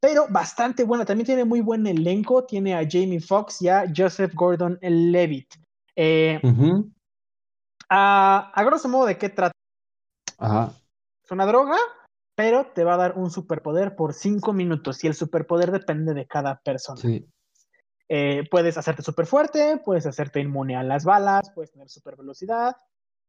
Pero 0.00 0.26
bastante 0.28 0.82
buena, 0.82 1.04
también 1.04 1.26
tiene 1.26 1.44
muy 1.44 1.60
buen 1.60 1.86
elenco, 1.86 2.44
tiene 2.44 2.74
a 2.74 2.86
Jamie 2.88 3.20
Foxx 3.20 3.62
y 3.62 3.68
a 3.68 3.84
Joseph 3.94 4.34
Gordon 4.34 4.78
Levitt. 4.82 5.54
Eh, 5.94 6.40
ujú. 6.42 6.90
a, 7.88 8.50
a 8.52 8.64
grosso 8.64 8.88
modo, 8.88 9.06
¿de 9.06 9.16
qué 9.16 9.28
trata? 9.28 9.52
Ajá. 10.38 10.72
Es 11.24 11.30
una 11.30 11.46
droga, 11.46 11.76
pero 12.34 12.66
te 12.74 12.82
va 12.82 12.94
a 12.94 12.96
dar 12.96 13.16
un 13.16 13.30
superpoder 13.30 13.94
por 13.94 14.12
cinco 14.12 14.52
minutos 14.52 15.04
y 15.04 15.06
el 15.06 15.14
superpoder 15.14 15.70
depende 15.70 16.14
de 16.14 16.26
cada 16.26 16.60
persona. 16.60 17.00
Sí. 17.00 17.24
Eh, 18.14 18.46
puedes 18.50 18.76
hacerte 18.76 19.00
súper 19.00 19.24
fuerte, 19.24 19.78
puedes 19.82 20.04
hacerte 20.04 20.38
inmune 20.38 20.76
a 20.76 20.82
las 20.82 21.02
balas, 21.02 21.50
puedes 21.54 21.72
tener 21.72 21.88
super 21.88 22.14
velocidad. 22.14 22.76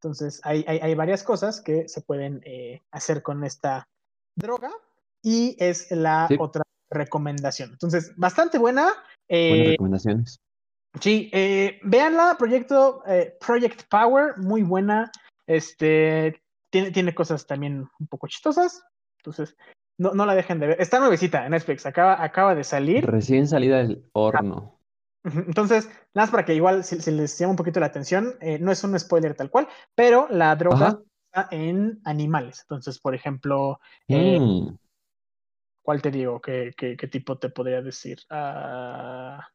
Entonces, 0.02 0.42
hay, 0.44 0.66
hay, 0.68 0.80
hay 0.80 0.94
varias 0.94 1.24
cosas 1.24 1.62
que 1.62 1.88
se 1.88 2.02
pueden 2.02 2.42
eh, 2.44 2.82
hacer 2.92 3.24
con 3.24 3.46
esta 3.46 3.88
droga 4.36 4.70
y 5.22 5.56
es 5.58 5.90
la 5.90 6.28
Sí. 6.28 6.36
otra 6.38 6.64
recomendación. 6.92 7.70
Entonces, 7.72 8.12
bastante 8.18 8.58
buena. 8.58 8.84
Buenas 8.84 8.98
Eh, 9.30 9.66
recomendaciones. 9.72 10.42
Sí, 11.00 11.32
véanla, 11.84 12.36
proyecto 12.38 13.04
Project 13.40 13.84
Power, 13.90 14.38
muy 14.38 14.64
buena. 14.64 15.14
Este 15.48 16.42
tiene, 16.72 16.92
tiene 16.92 17.16
cosas 17.16 17.48
también 17.48 17.90
un 18.02 18.08
poco 18.08 18.28
chistosas. 18.28 18.84
Entonces, 19.20 19.56
no, 19.98 20.14
no 20.14 20.26
la 20.26 20.36
dejen 20.36 20.60
de 20.60 20.68
ver. 20.68 20.82
Está 20.82 21.00
nuevecita 21.00 21.46
en 21.46 21.52
Netflix, 21.52 21.86
acaba, 21.86 22.24
acaba 22.24 22.56
de 22.56 22.64
salir. 22.64 23.06
Recién 23.06 23.48
salida 23.48 23.78
del 23.78 24.06
horno. 24.14 24.80
Ujú, 25.26 25.40
Entonces, 25.48 25.86
nada 26.14 26.26
más 26.26 26.32
para 26.32 26.46
que 26.46 26.54
igual, 26.54 26.84
si, 26.84 27.00
si 27.02 27.12
les 27.12 27.38
llama 27.40 27.52
un 27.52 27.58
poquito 27.58 27.80
la 27.80 27.86
atención, 27.88 28.36
eh, 28.42 28.60
no 28.60 28.72
es 28.72 28.84
un 28.84 28.98
spoiler 29.00 29.36
tal 29.36 29.50
cual, 29.50 29.68
pero 29.96 30.28
la 30.30 30.56
droga 30.56 30.88
Ajá. 30.88 31.00
está 31.32 31.48
en 31.52 32.02
animales. 32.04 32.62
Entonces, 32.62 33.00
por 33.00 33.16
ejemplo, 33.16 33.80
eh, 34.10 34.38
Mm, 34.38 34.76
¿cuál 35.82 36.02
te 36.02 36.12
digo? 36.12 36.42
¿Qué, 36.42 36.74
qué, 36.78 36.96
qué 36.98 37.08
tipo 37.08 37.38
te 37.38 37.50
podría 37.50 37.82
decir? 37.82 38.20
Ah, 38.30 39.48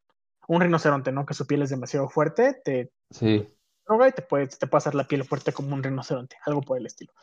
un 0.47 0.61
rinoceronte, 0.61 1.11
¿no? 1.11 1.25
Que 1.25 1.33
su 1.33 1.45
piel 1.45 1.61
es 1.61 1.69
demasiado 1.69 2.09
fuerte, 2.09 2.59
te, 2.63 2.91
sí. 3.11 3.47
droga 3.87 4.07
y 4.09 4.11
te 4.11 4.21
puede, 4.21 4.47
te 4.47 4.67
puede 4.67 4.79
hacer 4.79 4.95
la 4.95 5.07
piel 5.07 5.23
fuerte 5.25 5.53
como 5.53 5.75
un 5.75 5.83
rinoceronte, 5.83 6.37
algo 6.45 6.61
por 6.61 6.77
el 6.77 6.85
estilo. 6.85 7.13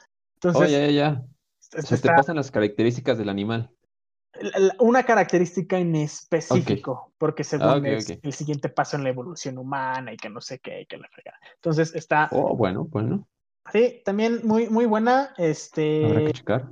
Oh, 0.55 0.65
Entonces, 0.65 0.73
ya, 0.73 0.81
ya, 0.81 0.91
ya. 0.91 1.27
Se 1.71 1.99
te 1.99 2.09
pasan 2.09 2.37
las 2.37 2.51
características 2.51 3.19
del 3.19 3.29
animal. 3.29 3.71
una 4.81 5.03
característica 5.05 5.79
en 5.79 5.97
específico, 5.97 7.13
porque 7.19 7.43
según 7.43 7.69
Ah, 7.69 7.77
ok, 7.77 7.85
es 7.87 8.19
el 8.23 8.33
siguiente 8.33 8.69
paso 8.69 8.97
en 8.97 9.05
la 9.05 9.09
evolución 9.09 9.57
humana 9.59 10.13
y 10.13 10.17
que 10.17 10.29
no 10.29 10.41
sé 10.41 10.59
qué, 10.59 10.83
y 10.83 10.87
que 10.87 10.99
la 10.99 11.09
fregada. 11.09 11.39
Entonces 11.55 11.95
está, 11.95 12.29
Oh, 12.33 12.55
bueno, 12.55 12.85
bueno. 12.85 13.27
sí, 13.73 14.03
también 14.05 14.41
muy, 14.45 14.69
muy 14.69 14.85
buena. 14.85 15.31
Habrá 15.31 15.45
Este, 15.45 16.25
que 16.27 16.33
checar. 16.33 16.71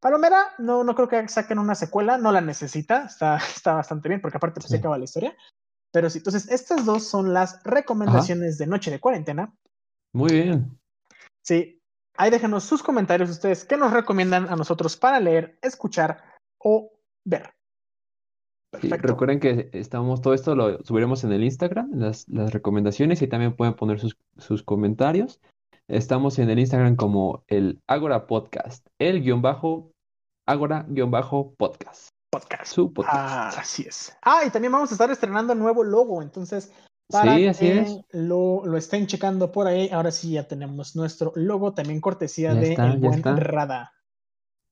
Palomera, 0.00 0.54
no, 0.58 0.84
no 0.84 0.94
creo 0.94 1.08
que 1.08 1.28
saquen 1.28 1.58
una 1.58 1.74
secuela, 1.74 2.18
no 2.18 2.30
la 2.32 2.40
necesita, 2.40 3.04
está, 3.06 3.36
está 3.56 3.74
bastante 3.74 4.08
bien, 4.08 4.20
porque 4.20 4.36
aparte 4.36 4.60
pues, 4.60 4.70
se 4.70 4.76
acaba 4.78 4.98
la 4.98 5.04
historia. 5.04 5.36
Pero 5.92 6.10
sí, 6.10 6.18
entonces 6.18 6.50
estas 6.50 6.84
dos 6.84 7.04
son 7.04 7.32
las 7.32 7.62
recomendaciones 7.64 8.58
de 8.58 8.66
Noche 8.66 8.90
de 8.90 9.00
Cuarentena. 9.00 9.54
Muy 10.12 10.32
bien. 10.32 10.78
Sí, 11.42 11.77
ahí 12.18 12.30
déjenos 12.30 12.64
sus 12.64 12.82
comentarios 12.82 13.30
ustedes, 13.30 13.64
qué 13.64 13.76
nos 13.76 13.92
recomiendan 13.92 14.48
a 14.50 14.56
nosotros 14.56 14.96
para 14.96 15.20
leer, 15.20 15.58
escuchar 15.62 16.22
o 16.58 16.92
ver. 17.24 17.54
Sí, 18.80 18.88
Perfecto. 18.88 19.08
recuerden 19.08 19.40
que 19.40 19.70
estamos, 19.72 20.20
todo 20.20 20.34
esto 20.34 20.54
lo 20.54 20.84
subiremos 20.84 21.24
en 21.24 21.32
el 21.32 21.42
Instagram, 21.42 21.90
las, 21.94 22.28
las 22.28 22.52
recomendaciones, 22.52 23.22
y 23.22 23.28
también 23.28 23.56
pueden 23.56 23.74
poner 23.74 23.98
sus, 23.98 24.18
sus 24.36 24.62
comentarios. 24.62 25.40
Estamos 25.88 26.38
en 26.38 26.50
el 26.50 26.58
Instagram 26.58 26.96
como 26.96 27.44
el 27.46 27.80
Agora 27.86 28.26
Podcast, 28.26 28.86
el 28.98 29.22
guion 29.22 29.40
bajo, 29.40 29.92
Agora 30.46 30.84
guion 30.88 31.10
bajo 31.10 31.54
podcast, 31.54 32.08
Podcast. 32.30 32.72
su 32.72 32.92
podcast. 32.92 33.16
Ah, 33.16 33.48
así 33.60 33.84
es. 33.84 34.14
Ah, 34.20 34.42
y 34.46 34.50
también 34.50 34.72
vamos 34.72 34.90
a 34.90 34.94
estar 34.94 35.10
estrenando 35.10 35.54
nuevo 35.54 35.82
logo, 35.82 36.20
entonces 36.20 36.70
para 37.10 37.36
Sí, 37.36 37.46
así 37.46 37.64
que 37.66 37.80
es. 37.80 38.00
Lo, 38.12 38.64
lo 38.64 38.76
estén 38.76 39.06
checando 39.06 39.50
por 39.52 39.66
ahí, 39.66 39.88
ahora 39.90 40.10
sí 40.10 40.32
ya 40.32 40.44
tenemos 40.46 40.94
nuestro 40.96 41.32
logo, 41.36 41.74
también 41.74 42.00
cortesía 42.00 42.52
Ya 42.54 42.60
de 42.60 42.70
está, 42.70 42.86
el 42.86 42.98
buen. 42.98 43.22
Rada. 43.22 43.92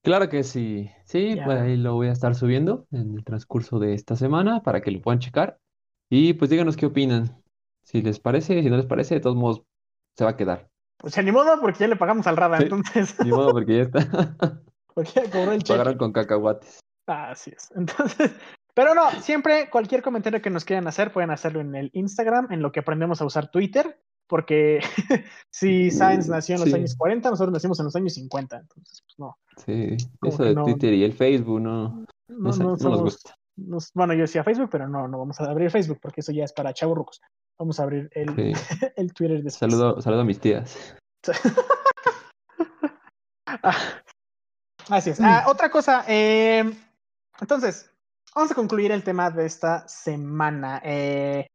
Claro 0.02 0.28
que 0.28 0.44
sí. 0.44 0.90
Sí, 1.04 1.34
Ya. 1.36 1.44
pues 1.44 1.60
ahí 1.60 1.76
lo 1.76 1.94
voy 1.94 2.08
a 2.08 2.12
estar 2.12 2.34
subiendo 2.34 2.86
en 2.92 3.16
el 3.16 3.24
transcurso 3.24 3.78
de 3.78 3.94
esta 3.94 4.14
semana 4.16 4.62
para 4.62 4.80
que 4.80 4.90
lo 4.90 5.00
puedan 5.00 5.18
checar. 5.18 5.58
Y 6.08 6.34
pues 6.34 6.50
díganos 6.50 6.76
qué 6.76 6.86
opinan. 6.86 7.42
Si 7.82 8.02
les 8.02 8.20
parece, 8.20 8.62
si 8.62 8.70
no 8.70 8.76
les 8.76 8.86
parece, 8.86 9.14
de 9.14 9.20
todos 9.20 9.36
modos 9.36 9.62
se 10.16 10.24
va 10.24 10.30
a 10.30 10.36
quedar. 10.36 10.68
Pues 10.98 11.16
ni 11.22 11.32
modo, 11.32 11.60
porque 11.60 11.80
ya 11.80 11.88
le 11.88 11.96
pagamos 11.96 12.26
al 12.26 12.36
Rada, 12.36 12.58
Sí. 12.58 12.64
entonces, 12.64 13.16
Ni 13.24 13.30
modo, 13.30 13.50
porque 13.52 13.76
ya 13.76 13.82
está. 13.82 13.98
porque 14.94 15.10
ya 15.14 15.30
cobró 15.30 15.52
el 15.52 15.62
cheque. 15.62 15.72
Pagaron 15.78 15.98
con 15.98 16.12
cacahuates. 16.12 16.80
Así 17.06 17.50
es. 17.56 17.70
Entonces, 17.76 18.30
pero 18.76 18.94
no, 18.94 19.10
siempre 19.22 19.70
cualquier 19.70 20.02
comentario 20.02 20.42
que 20.42 20.50
nos 20.50 20.66
quieran 20.66 20.86
hacer, 20.86 21.10
pueden 21.10 21.30
hacerlo 21.30 21.60
en 21.62 21.74
el 21.74 21.90
Instagram, 21.94 22.52
en 22.52 22.60
lo 22.60 22.70
que 22.72 22.80
aprendemos 22.80 23.22
a 23.22 23.24
usar 23.24 23.50
Twitter, 23.50 23.98
porque 24.28 24.80
si 25.50 25.90
Science 25.90 26.28
nació 26.30 26.56
en 26.56 26.60
los 26.60 26.68
Sí. 26.70 26.74
años 26.76 26.94
40, 26.96 27.30
nosotros 27.30 27.52
nacimos 27.54 27.78
en 27.80 27.86
los 27.86 27.96
años 27.96 28.12
50, 28.14 28.56
entonces, 28.58 29.02
pues 29.06 29.18
no. 29.18 29.38
Sí, 29.64 29.96
Como 30.20 30.32
eso 30.34 30.44
de 30.44 30.54
no- 30.54 30.64
Twitter 30.64 30.92
y 30.92 31.04
el 31.04 31.14
Facebook, 31.14 31.60
no, 31.60 31.88
No, 31.88 32.06
no, 32.28 32.50
no 32.50 32.50
nos 32.50 32.80
somos- 32.82 33.00
gusta. 33.00 33.34
nos- 33.56 33.90
bueno, 33.94 34.12
yo 34.12 34.20
decía 34.22 34.44
Facebook, 34.44 34.68
pero 34.70 34.86
no, 34.88 35.08
no 35.08 35.18
vamos 35.20 35.40
a 35.40 35.44
abrir 35.50 35.70
Facebook 35.70 35.98
porque 36.02 36.20
eso 36.20 36.32
ya 36.32 36.44
es 36.44 36.52
para 36.52 36.74
chaburrucos. 36.74 37.22
Vamos 37.58 37.80
a 37.80 37.84
abrir 37.84 38.10
el, 38.12 38.34
Sí. 38.34 38.52
el 38.96 39.12
Twitter 39.14 39.42
de 39.42 39.50
Saludo, 39.50 40.02
saludo 40.02 40.20
a 40.20 40.24
mis 40.24 40.38
tías. 40.38 40.76
Así 44.88 45.10
es. 45.10 45.20
Ah, 45.20 45.44
otra 45.48 45.70
cosa, 45.70 46.04
eh, 46.06 46.64
entonces, 47.40 47.90
vamos 48.36 48.52
a 48.52 48.54
concluir 48.54 48.92
el 48.92 49.02
tema 49.02 49.30
de 49.30 49.46
esta 49.46 49.88
semana. 49.88 50.82
Eh, 50.84 51.46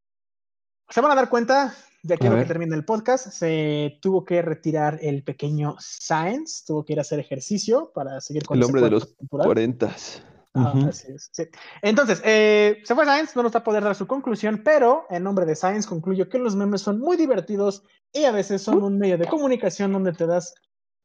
se 0.90 1.00
van 1.00 1.12
a 1.12 1.16
dar 1.16 1.30
cuenta, 1.30 1.76
de 2.02 2.16
aquí 2.16 2.26
A 2.26 2.30
a 2.30 2.32
lo 2.32 2.36
que 2.38 2.40
ver. 2.40 2.48
termina 2.48 2.76
el 2.76 2.84
podcast, 2.84 3.28
se 3.28 4.00
tuvo 4.02 4.26
que 4.26 4.42
retirar 4.42 4.98
el 5.02 5.24
pequeño 5.24 5.76
Science, 5.80 6.64
tuvo 6.66 6.84
que 6.84 6.94
ir 6.94 7.00
a 7.00 7.04
hacer 7.04 7.20
ejercicio 7.20 7.92
para 7.94 8.20
seguir 8.20 8.46
con 8.46 8.58
El 8.58 8.64
hombre 8.64 8.82
de 8.82 8.90
los 8.90 9.16
cuarentas. 9.30 10.24
Ah, 10.56 10.74
así 10.90 11.12
es, 11.14 11.30
sí. 11.32 11.44
Entonces, 11.84 12.20
eh, 12.26 12.82
se 12.84 12.96
fue 12.96 13.06
Science, 13.06 13.34
no 13.36 13.44
nos 13.44 13.54
va 13.54 13.60
a 13.60 13.64
poder 13.64 13.84
dar 13.84 13.96
su 13.96 14.08
conclusión, 14.08 14.64
pero 14.66 15.06
en 15.12 15.24
nombre 15.24 15.46
de 15.46 15.56
Science 15.56 15.88
concluyo 15.88 16.30
que 16.30 16.40
los 16.40 16.56
memes 16.56 16.82
son 16.82 17.00
muy 17.00 17.16
divertidos 17.16 17.84
y 18.12 18.26
a 18.26 18.32
veces 18.32 18.64
son 18.64 18.82
un 18.82 18.98
medio 18.98 19.20
de 19.20 19.28
comunicación 19.28 19.94
donde 19.94 20.14
te 20.14 20.26
das, 20.26 20.56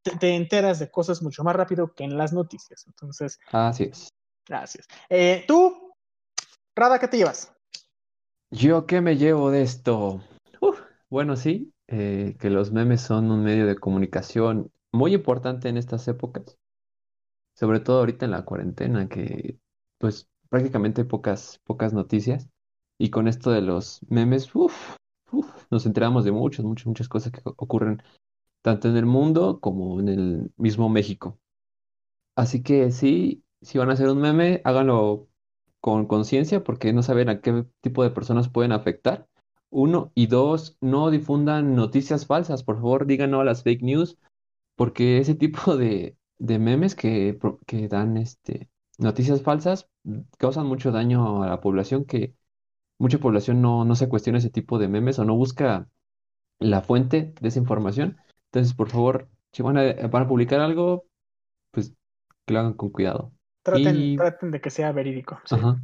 te, 0.03 0.17
te 0.17 0.35
enteras 0.35 0.79
de 0.79 0.91
cosas 0.91 1.23
mucho 1.23 1.45
más 1.45 1.55
rápido 1.55 1.93
que 1.93 2.05
en 2.05 2.17
las 2.17 2.33
noticias. 2.33 2.87
Entonces, 2.87 3.39
Así 3.53 3.85
es. 3.85 4.09
Gracias. 4.49 4.87
Eh, 5.09 5.45
Tú, 5.47 5.93
Rada, 6.77 6.99
¿qué 6.99 7.09
te 7.09 7.19
llevas? 7.19 7.53
¿Yo 8.51 8.87
qué 8.87 9.01
me 9.01 9.17
llevo 9.17 9.51
de 9.51 9.63
esto? 9.63 10.21
Bueno, 11.09 11.37
sí. 11.37 11.73
eh, 11.89 12.37
que 12.41 12.51
los 12.51 12.73
memes 12.73 13.01
son 13.01 13.31
un 13.31 13.43
medio 13.45 13.67
de 13.67 13.77
comunicación 13.77 14.73
muy 14.93 15.15
importante 15.15 15.69
en 15.69 15.77
estas 15.77 16.07
épocas, 16.09 16.59
sobre 17.55 17.81
todo 17.81 18.01
ahorita 18.01 18.25
en 18.25 18.33
la 18.33 18.45
cuarentena, 18.45 19.09
que 19.09 19.59
pues 19.99 20.29
prácticamente 20.49 21.05
pocas, 21.05 21.61
pocas 21.65 21.93
noticias. 21.93 22.49
Y 22.99 23.11
con 23.11 23.29
esto 23.29 23.51
de 23.51 23.63
los 23.63 24.01
memes, 24.09 24.55
uf, 24.55 24.97
uf, 25.33 25.49
nos 25.71 25.87
enteramos 25.87 26.25
de 26.25 26.33
muchas, 26.33 26.65
muchas, 26.65 26.87
muchas 26.87 27.09
cosas 27.09 27.33
que 27.33 27.41
ocurren 27.45 28.03
tanto 28.63 28.89
en 28.89 28.97
el 28.97 29.07
mundo 29.07 29.61
como 29.61 30.01
en 30.01 30.09
el 30.09 30.53
mismo 30.57 30.89
México. 30.89 31.39
Así 32.37 32.63
que 32.63 32.91
sí, 32.93 33.45
si 33.63 33.79
van 33.79 33.91
a 33.91 33.95
hacer 33.95 34.09
un 34.09 34.21
meme, 34.21 34.61
háganlo 34.65 35.29
con 35.81 36.07
conciencia 36.07 36.63
porque 36.65 36.93
no 36.93 37.03
saben 37.03 37.29
a 37.29 37.41
qué 37.41 37.65
tipo 37.81 38.03
de 38.03 38.11
personas 38.11 38.49
pueden 38.49 38.73
afectar. 38.73 39.29
Uno, 39.71 40.13
y 40.15 40.27
dos, 40.29 40.79
no 40.81 41.11
difundan 41.11 41.75
noticias 41.75 42.27
falsas, 42.27 42.63
por 42.65 42.77
favor, 42.77 43.07
digan 43.07 43.35
a 43.35 43.45
las 43.45 43.63
fake 43.63 43.83
news, 43.83 44.19
porque 44.77 45.19
ese 45.19 45.35
tipo 45.35 45.77
de, 45.77 46.17
de 46.39 46.59
memes 46.59 46.95
que, 46.95 47.39
que 47.67 47.89
dan 47.89 48.17
este, 48.17 48.71
noticias 48.99 49.43
falsas 49.43 49.89
mm, 50.05 50.21
causan 50.39 50.67
mucho 50.67 50.93
daño 50.93 51.43
a 51.43 51.49
la 51.49 51.61
población, 51.61 52.05
que 52.05 52.35
mucha 52.99 53.19
población 53.19 53.63
no, 53.63 53.85
no 53.85 53.95
se 53.97 54.09
cuestiona 54.09 54.39
ese 54.39 54.51
tipo 54.51 54.79
de 54.79 54.89
memes 54.89 55.19
o 55.19 55.25
no 55.25 55.37
busca 55.37 55.89
la 56.59 56.83
fuente 56.83 57.35
de 57.41 57.49
esa 57.49 57.59
información. 57.59 58.19
Entonces, 58.47 58.75
por 58.75 58.91
favor, 58.91 59.29
si 59.53 59.63
van 59.63 59.79
a, 59.79 59.95
van 60.09 60.25
a 60.25 60.29
publicar 60.29 60.61
algo, 60.61 61.07
pues 61.73 61.95
que 62.47 62.55
lo 62.55 62.61
hagan 62.61 62.75
con 62.75 62.91
cuidado. 62.91 63.33
Traten, 63.67 63.97
Y, 63.97 64.17
traten 64.17 64.51
de 64.53 64.61
que 64.61 64.71
sea 64.71 64.93
verídico. 64.93 65.41
sí. 65.45 65.57
ajá. 65.57 65.81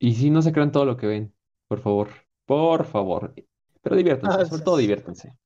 Y 0.00 0.14
si 0.16 0.30
no 0.30 0.42
se 0.42 0.52
crean 0.52 0.72
todo 0.72 0.84
lo 0.84 0.96
que 0.96 1.06
ven, 1.06 1.32
por 1.68 1.78
favor, 1.78 2.08
por 2.44 2.84
favor. 2.84 3.32
Pero 3.80 3.94
diviértanse, 3.94 4.40
Así 4.40 4.50
sobre 4.50 4.62
todo 4.64 4.76
diviértanse. 4.78 5.38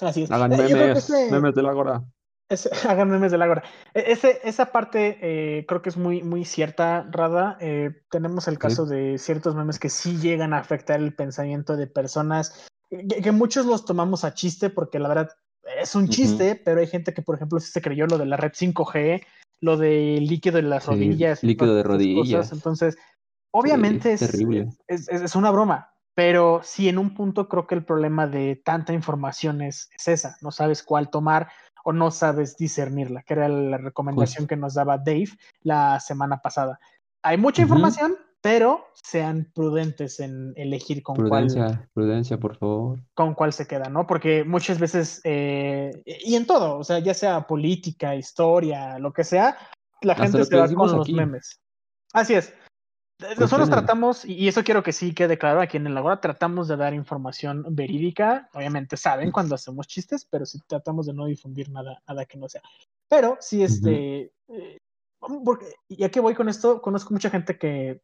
Así 0.00 0.22
es. 0.22 0.30
Hagan 0.30 0.52
Eh, 0.52 0.56
memes, 0.56 0.98
ese- 1.10 1.30
memes 1.32 1.54
de 1.56 1.62
la 1.64 1.74
hora. 1.74 2.04
ese- 2.48 2.70
hagan 2.88 3.10
memes 3.10 3.32
de 3.32 3.38
la 3.38 3.50
hora. 3.50 3.64
E- 3.94 4.12
Ese, 4.12 4.38
esa 4.44 4.70
parte 4.70 5.18
eh, 5.20 5.66
creo 5.66 5.82
que 5.82 5.88
es 5.88 5.96
muy, 5.96 6.22
muy 6.22 6.44
cierta, 6.44 7.08
Rada. 7.10 7.58
Eh, 7.60 7.90
tenemos 8.08 8.46
el 8.46 8.56
caso 8.60 8.86
de 8.86 9.18
ciertos 9.18 9.56
memes 9.56 9.80
que 9.80 9.88
sí 9.90 10.16
llegan 10.18 10.52
a 10.54 10.58
afectar 10.58 11.00
el 11.00 11.12
pensamiento 11.16 11.76
de 11.76 11.88
personas, 11.88 12.68
que, 12.88 13.04
que 13.20 13.32
muchos 13.32 13.66
los 13.66 13.84
tomamos 13.84 14.22
a 14.24 14.32
chiste 14.34 14.70
porque 14.70 15.00
la 15.00 15.08
verdad 15.08 15.28
es 15.82 15.96
un 15.96 16.08
chiste, 16.08 16.54
pero 16.54 16.78
hay 16.80 16.86
gente 16.86 17.12
que, 17.12 17.22
por 17.22 17.34
ejemplo, 17.34 17.58
sí 17.58 17.70
se 17.72 17.82
creyó 17.82 18.06
lo 18.06 18.16
de 18.16 18.26
la 18.26 18.36
red 18.36 18.52
5G, 18.52 19.22
lo 19.60 19.76
de 19.76 20.18
líquido 20.20 20.58
en 20.58 20.70
las 20.70 20.84
Sí, 20.84 20.90
rodillas. 20.90 21.42
líquido 21.42 21.74
de 21.74 21.82
cosas. 21.82 21.96
rodillas. 21.96 22.52
Entonces, 22.52 22.96
obviamente 23.50 24.16
Sí, 24.16 24.24
es, 24.24 24.30
terrible. 24.30 24.68
es, 24.86 25.08
es- 25.08 25.22
es 25.22 25.34
una 25.36 25.50
broma, 25.50 25.92
pero 26.14 26.60
sí 26.62 26.88
en 26.88 26.98
un 26.98 27.14
punto 27.14 27.48
creo 27.48 27.66
que 27.66 27.74
el 27.74 27.84
problema 27.84 28.26
de 28.26 28.56
tanta 28.64 28.92
información 28.92 29.62
es, 29.62 29.90
es 29.96 30.08
esa, 30.08 30.36
no 30.42 30.50
sabes 30.50 30.82
cuál 30.82 31.10
tomar 31.10 31.48
o 31.84 31.92
no 31.92 32.10
sabes 32.10 32.56
discernirla, 32.56 33.22
que 33.22 33.34
era 33.34 33.48
la 33.48 33.78
recomendación 33.78 34.46
que 34.46 34.56
nos 34.56 34.74
daba 34.74 34.98
Dave 34.98 35.28
la 35.62 35.98
semana 36.00 36.38
pasada. 36.42 36.78
Hay 37.22 37.38
mucha 37.38 37.62
información, 37.62 38.16
pero 38.48 38.86
sean 38.94 39.50
prudentes 39.54 40.20
en 40.20 40.54
elegir 40.56 41.02
con 41.02 41.16
cuál, 41.16 41.28
Prudencia, 41.28 41.90
prudencia, 41.92 42.38
por 42.38 42.56
favor. 42.56 42.98
con 43.12 43.34
cuál 43.34 43.52
se 43.52 43.66
queda, 43.66 43.90
¿no? 43.90 44.06
Porque 44.06 44.42
muchas 44.42 44.78
veces, 44.78 45.20
eh, 45.24 46.02
y 46.06 46.34
en 46.34 46.46
todo, 46.46 46.78
o 46.78 46.82
sea, 46.84 46.98
ya 46.98 47.12
sea 47.12 47.46
política, 47.46 48.16
historia, 48.16 48.98
lo 48.98 49.12
que 49.12 49.22
sea, 49.22 49.58
la 50.00 50.14
Hasta 50.14 50.24
gente 50.24 50.44
se 50.46 50.56
va 50.56 50.66
con 50.66 50.90
los 50.90 51.06
aquí. 51.06 51.12
memes. 51.12 51.60
Así 52.14 52.32
es. 52.32 52.54
Nosotros 53.38 53.68
tratamos, 53.68 54.24
y 54.24 54.48
eso 54.48 54.64
quiero 54.64 54.82
que 54.82 54.92
sí 54.94 55.12
quede 55.12 55.36
claro 55.36 55.60
aquí 55.60 55.76
en 55.76 55.86
el 55.86 55.98
Agora, 55.98 56.18
tratamos 56.18 56.68
de 56.68 56.78
dar 56.78 56.94
información 56.94 57.66
verídica. 57.68 58.48
Obviamente 58.54 58.96
saben 58.96 59.30
cuando 59.30 59.56
hacemos 59.56 59.86
chistes, 59.88 60.24
pero 60.24 60.46
sí 60.46 60.58
tratamos 60.66 61.04
de 61.04 61.12
no 61.12 61.26
difundir 61.26 61.68
nada, 61.70 62.00
nada 62.08 62.24
que 62.24 62.38
no 62.38 62.48
sea. 62.48 62.62
Pero 63.10 63.36
sí, 63.40 63.62
este, 63.62 64.32
eh, 64.48 64.78
porque, 65.44 65.66
y 65.88 66.04
a 66.04 66.10
qué 66.10 66.20
voy 66.20 66.34
con 66.34 66.48
esto, 66.48 66.80
conozco 66.80 67.12
mucha 67.12 67.28
gente 67.28 67.58
que 67.58 68.00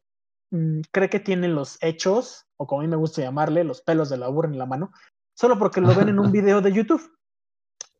mm, 0.51 0.81
cree 0.91 1.09
que 1.09 1.19
tiene 1.19 1.47
los 1.47 1.77
hechos, 1.81 2.45
o 2.57 2.67
como 2.67 2.81
a 2.81 2.83
mí 2.83 2.89
me 2.89 2.95
gusta 2.95 3.21
llamarle, 3.21 3.63
los 3.63 3.81
pelos 3.81 4.09
de 4.09 4.17
la 4.17 4.27
burra 4.27 4.49
en 4.49 4.57
la 4.57 4.65
mano, 4.65 4.91
solo 5.35 5.57
porque 5.59 5.81
lo 5.81 5.93
ven 5.93 6.09
en 6.09 6.19
un 6.19 6.31
video 6.31 6.61
de 6.61 6.71
YouTube. 6.73 7.01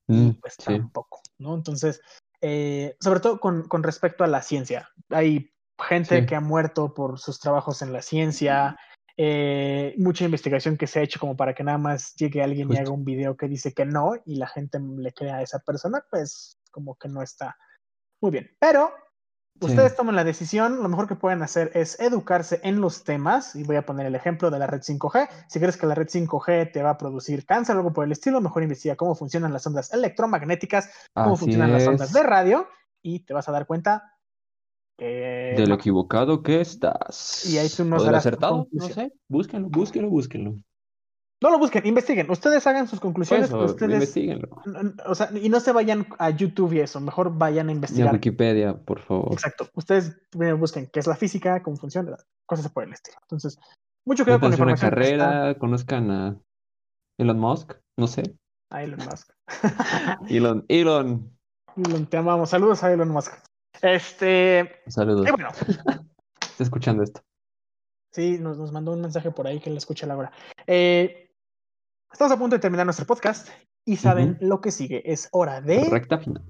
Mm, 0.08 0.32
Pues 0.42 0.56
sí. 0.58 0.66
tampoco, 0.66 1.22
¿no? 1.40 1.56
Entonces, 1.56 2.02
eh, 2.42 2.96
sobre 3.00 3.20
todo 3.20 3.40
con, 3.40 3.68
con 3.68 3.82
respecto 3.84 4.24
a 4.24 4.28
la 4.28 4.42
ciencia. 4.42 4.90
Hay 5.10 5.52
gente 5.90 6.20
Sí. 6.22 6.26
que 6.26 6.36
ha 6.36 6.42
muerto 6.42 6.94
por 6.94 7.20
sus 7.20 7.40
trabajos 7.40 7.82
en 7.82 7.92
la 7.92 8.02
ciencia, 8.02 8.78
eh, 9.18 9.96
mucha 9.98 10.26
investigación 10.26 10.78
que 10.78 10.88
se 10.88 11.00
ha 11.00 11.04
hecho 11.04 11.20
como 11.20 11.36
para 11.38 11.54
que 11.54 11.64
nada 11.64 11.78
más 11.78 12.14
llegue 12.16 12.44
alguien 12.44 12.72
y 12.72 12.78
haga 12.78 12.92
un 12.92 13.06
video 13.06 13.36
que 13.38 13.48
dice 13.48 13.74
que 13.74 13.86
no 13.86 14.12
y 14.26 14.36
la 14.36 14.48
gente 14.48 14.78
le 14.80 15.12
crea 15.14 15.38
a 15.38 15.42
esa 15.42 15.60
persona, 15.60 16.04
pues 16.12 16.58
como 16.72 16.96
que 16.96 17.08
no 17.08 17.22
está 17.22 17.56
muy 18.22 18.32
bien. 18.32 18.50
Pero 18.60 18.92
Sí. 19.60 19.68
ustedes 19.68 19.96
toman 19.96 20.16
la 20.16 20.26
decisión, 20.26 20.84
lo 20.84 20.90
mejor 20.90 21.08
que 21.08 21.16
pueden 21.16 21.42
hacer 21.42 21.72
es 21.74 21.98
educarse 22.00 22.60
en 22.64 22.82
los 22.82 23.04
temas, 23.04 23.56
y 23.56 23.64
voy 23.64 23.78
a 23.78 23.86
poner 23.86 24.06
el 24.06 24.16
ejemplo 24.16 24.52
de 24.52 24.60
la 24.60 24.68
red 24.68 24.82
5G. 24.82 25.30
Si 25.48 25.60
crees 25.60 25.78
que 25.78 25.88
la 25.88 25.96
red 25.96 26.08
5G 26.08 26.72
te 26.74 26.84
va 26.84 26.92
a 26.92 26.98
producir 26.98 27.46
cáncer 27.46 27.76
o 27.76 27.80
algo 27.80 27.94
por 27.94 28.04
el 28.04 28.12
estilo, 28.12 28.42
mejor 28.42 28.64
investiga 28.64 28.96
cómo 28.96 29.16
funcionan 29.16 29.54
las 29.54 29.66
ondas 29.66 29.94
electromagnéticas, 29.94 30.90
cómo 31.14 31.34
Así 31.34 31.40
funcionan 31.40 31.72
las 31.72 31.88
ondas 31.88 32.12
de 32.12 32.24
radio, 32.24 32.68
y 33.02 33.20
te 33.20 33.34
vas 33.34 33.48
a 33.48 33.54
dar 33.54 33.66
cuenta 33.66 34.12
que 34.98 35.54
De 35.58 35.68
lo 35.68 35.76
equivocado 35.76 36.42
que 36.42 36.62
estás. 36.62 37.46
Y 37.46 37.58
ahí 37.58 37.70
tú 37.70 37.86
nos 37.86 38.06
O 38.06 38.16
acertado, 38.16 38.68
no 38.72 38.88
sé. 38.88 39.14
Búsquenlo, 39.28 39.70
búsquenlo, 39.70 40.10
búsquenlo. 40.10 40.56
No 41.44 41.50
lo 41.52 41.60
busquen, 41.60 41.86
investiguen. 41.86 42.30
Ustedes 42.32 42.66
hagan 42.66 42.88
sus 42.88 43.00
conclusiones, 43.00 43.48
Eso, 43.48 43.58
pero 43.58 43.72
ustedes, 43.72 44.16
o 45.06 45.16
sea, 45.16 45.30
y 45.34 45.50
no 45.50 45.60
se 45.60 45.74
vayan 45.74 46.08
a 46.18 46.30
YouTube 46.30 46.74
y 46.74 46.80
eso, 46.80 47.00
mejor 47.02 47.38
vayan 47.38 47.66
a 47.66 47.68
Ni 47.68 47.74
a 47.74 47.76
investigar. 47.76 48.14
Wikipedia, 48.14 48.74
por 48.74 49.02
favor. 49.02 49.34
Exacto. 49.34 49.70
Ustedes 49.74 50.18
primero 50.30 50.58
busquen 50.58 50.88
qué 50.92 51.02
es 51.02 51.08
la 51.08 51.16
física, 51.16 51.62
cómo 51.62 51.76
funciona, 51.76 52.16
cosas 52.46 52.72
por 52.72 52.84
el 52.86 52.94
estilo. 52.94 53.18
Entonces, 53.24 53.60
mucho 54.06 54.24
cuidado 54.24 54.40
con 54.40 54.52
la 54.52 54.58
a 54.58 54.62
una 54.62 54.74
está 54.74 54.90
carrera, 54.90 55.58
conozcan 55.58 56.12
a 56.12 56.40
Elon 57.20 57.40
Musk, 57.40 57.74
no 57.98 58.08
sé. 58.08 58.24
a 58.72 58.84
Elon 58.84 59.00
Musk. 59.00 59.32
Elon, 60.30 60.66
Elon. 60.70 61.38
Elon, 61.76 62.06
te 62.06 62.18
amamos. 62.18 62.50
Saludos 62.50 62.82
a 62.84 62.94
Elon 62.94 63.10
Musk. 63.10 63.34
Este, 63.82 64.82
Saludos. 64.88 65.28
y 65.28 65.32
bueno, 65.32 65.50
Está 66.42 66.64
escuchando 66.64 67.04
esto. 67.04 67.22
sí, 68.14 68.38
nos, 68.40 68.58
nos 68.58 68.72
mandó 68.72 68.94
un 68.94 69.02
mensaje 69.02 69.30
por 69.32 69.46
ahí 69.46 69.60
que 69.60 69.70
le 69.70 69.78
escucha 69.78 70.08
Laura. 70.08 70.32
Eh, 70.66 71.25
estamos 72.16 72.32
a 72.32 72.40
punto 72.40 72.56
de 72.56 72.62
terminar 72.62 72.86
nuestro 72.86 73.06
podcast 73.06 73.50
y 73.84 73.98
saben 73.98 74.38
lo 74.40 74.62
que 74.62 74.72
sigue. 74.72 75.02
Es 75.12 75.28
hora 75.34 75.60
de 75.60 75.84
Recta 75.90 76.18
final. 76.18 76.42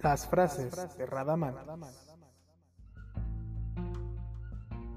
las 0.00 0.26
frases 0.26 0.96
de 0.96 1.04
Radaman. 1.04 1.54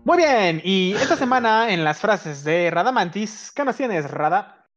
Muy 0.06 0.18
bien, 0.18 0.62
y 0.64 0.94
esta 0.94 1.18
semana 1.18 1.74
en 1.74 1.84
las 1.84 2.00
frases 2.00 2.46
de 2.46 2.72
Radamantis, 2.72 3.52
¿qué 3.54 3.66
nos 3.66 3.76
tienes, 3.76 4.10
Rada? 4.10 4.70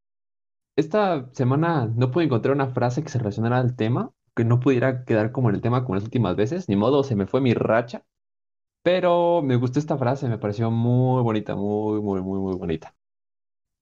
Esta 0.77 1.31
semana 1.35 1.89
no 1.95 2.11
pude 2.11 2.25
encontrar 2.25 2.57
una 2.57 2.67
frase 2.67 3.05
que 3.05 3.11
se 3.11 3.19
relacionara 3.19 3.59
al 3.59 3.77
tema, 3.77 4.11
que 4.35 4.45
no 4.45 4.59
pudiera 4.59 5.05
quedar 5.05 5.31
como 5.31 5.51
en 5.51 5.55
el 5.55 5.63
tema 5.63 5.85
como 5.85 5.95
las 5.95 6.05
últimas 6.05 6.35
veces. 6.35 6.69
Ni 6.69 6.75
modo, 6.75 7.05
se 7.05 7.15
me 7.15 7.29
fue 7.29 7.41
mi 7.41 7.55
racha. 7.55 8.03
Pero 8.85 9.43
me 9.43 9.57
gustó 9.57 9.81
esta 9.81 9.99
frase, 9.99 10.29
me 10.31 10.39
pareció 10.39 10.71
muy 10.73 11.23
bonita, 11.25 11.57
muy, 11.57 12.03
muy, 12.03 12.23
muy, 12.23 12.41
muy 12.41 12.57
bonita. 12.57 12.97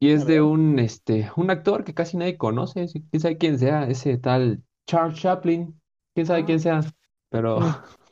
Y 0.00 0.10
es 0.12 0.26
A 0.26 0.26
de 0.26 0.40
ver. 0.40 0.42
un, 0.42 0.78
este, 0.80 1.30
un 1.36 1.50
actor 1.50 1.84
que 1.84 1.94
casi 1.94 2.16
nadie 2.18 2.38
conoce, 2.38 2.86
quién 3.10 3.20
sabe 3.22 3.38
quién 3.38 3.58
sea, 3.58 3.84
ese 3.88 4.18
tal 4.18 4.64
Charles 4.86 5.20
Chaplin, 5.20 5.80
quién 6.14 6.26
sabe 6.26 6.44
quién 6.46 6.60
sea, 6.60 6.82
pero 7.30 7.60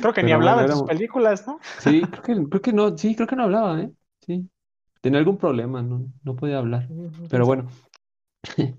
Creo 0.00 0.12
que 0.14 0.22
ni 0.22 0.30
Pero 0.30 0.32
hablaba 0.32 0.62
bueno, 0.62 0.62
en 0.62 0.68
sus 0.68 0.82
películas, 0.82 1.46
¿no? 1.46 1.60
sí, 1.76 2.10
creo 2.10 2.22
que, 2.44 2.48
creo 2.50 2.62
que 2.62 2.72
no, 2.72 2.96
sí, 2.98 3.14
creo 3.16 3.26
que 3.28 3.36
no 3.36 3.44
hablaba, 3.44 3.80
¿eh? 3.82 3.92
Sí, 4.20 4.48
tenía 5.00 5.18
algún 5.20 5.38
problema, 5.38 5.82
no, 5.82 6.12
no 6.22 6.36
podía 6.36 6.58
hablar. 6.58 6.92
Pero 7.28 7.46
bueno, 7.46 7.70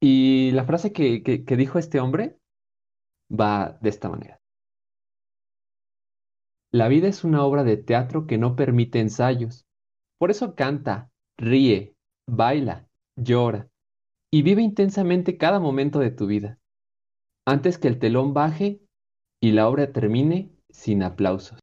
y 0.00 0.52
la 0.52 0.64
frase 0.64 0.92
que, 0.92 1.22
que, 1.22 1.44
que 1.44 1.56
dijo 1.58 1.78
este 1.80 2.00
hombre 2.00 2.38
va 3.30 3.78
de 3.82 3.90
esta 3.90 4.10
manera. 4.10 4.41
La 6.72 6.88
vida 6.88 7.06
es 7.08 7.22
una 7.22 7.44
obra 7.44 7.64
de 7.64 7.76
teatro 7.76 8.26
que 8.26 8.38
no 8.38 8.56
permite 8.56 8.98
ensayos. 8.98 9.66
Por 10.18 10.30
eso 10.30 10.54
canta, 10.54 11.10
ríe, 11.36 11.94
baila, 12.26 12.88
llora 13.16 13.68
y 14.32 14.42
vive 14.42 14.62
intensamente 14.62 15.36
cada 15.36 15.60
momento 15.60 15.98
de 15.98 16.10
tu 16.10 16.26
vida, 16.26 16.58
antes 17.46 17.76
que 17.76 17.88
el 17.88 17.98
telón 17.98 18.32
baje 18.32 18.80
y 19.42 19.52
la 19.52 19.68
obra 19.68 19.92
termine 19.92 20.50
sin 20.70 21.02
aplausos. 21.02 21.58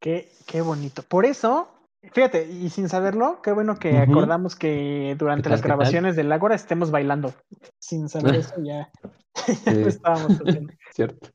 Qué, 0.00 0.28
qué 0.46 0.60
bonito. 0.60 1.02
Por 1.02 1.24
eso, 1.24 1.68
fíjate, 2.12 2.50
y 2.50 2.68
sin 2.70 2.88
saberlo, 2.88 3.40
qué 3.42 3.52
bueno 3.52 3.76
que 3.76 3.98
acordamos 3.98 4.56
que 4.56 5.14
durante 5.18 5.44
¿Qué 5.44 5.50
las 5.50 5.62
grabaciones 5.62 6.16
del 6.16 6.32
Ágora 6.32 6.54
estemos 6.54 6.90
bailando. 6.90 7.32
Sin 7.78 8.08
saber 8.08 8.34
eso 8.36 8.54
ya, 8.62 8.90
ya 9.66 9.72
lo 9.72 9.86
Sí. 9.86 9.88
estábamos 9.88 10.32
haciendo. 10.40 10.72
¿Cierto? 10.94 11.28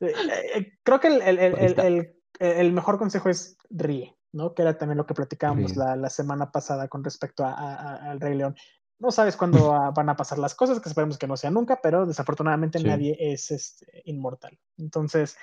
Eh, 0.00 0.12
eh, 0.56 0.72
creo 0.82 1.00
que 1.00 1.08
el, 1.08 1.22
el- 1.22 1.38
el- 1.78 2.14
el- 2.38 2.72
mejor 2.72 2.98
consejo 2.98 3.28
es 3.28 3.56
ríe. 3.70 4.16
¿no? 4.32 4.54
Que 4.54 4.62
era 4.62 4.78
también 4.78 4.96
lo 4.96 5.06
que 5.06 5.14
platicábamos 5.14 5.76
la, 5.76 5.96
la 5.96 6.08
semana 6.08 6.52
pasada 6.52 6.86
con 6.86 7.02
respecto 7.02 7.44
a- 7.44 7.52
a- 7.52 7.74
a- 7.74 8.10
al 8.12 8.20
Rey 8.20 8.36
León. 8.36 8.54
No 9.00 9.10
sabes 9.10 9.36
cuándo 9.36 9.72
van 9.94 10.08
a 10.08 10.14
pasar 10.16 10.38
las 10.38 10.54
cosas, 10.54 10.78
que 10.80 10.88
esperemos 10.88 11.18
que 11.18 11.26
no 11.26 11.36
sea 11.36 11.50
nunca, 11.50 11.80
pero 11.82 12.06
desafortunadamente 12.06 12.78
Sí. 12.78 12.84
nadie 12.84 13.16
es 13.18 13.50
este, 13.50 14.02
inmortal. 14.04 14.56
Entonces, 14.78 15.36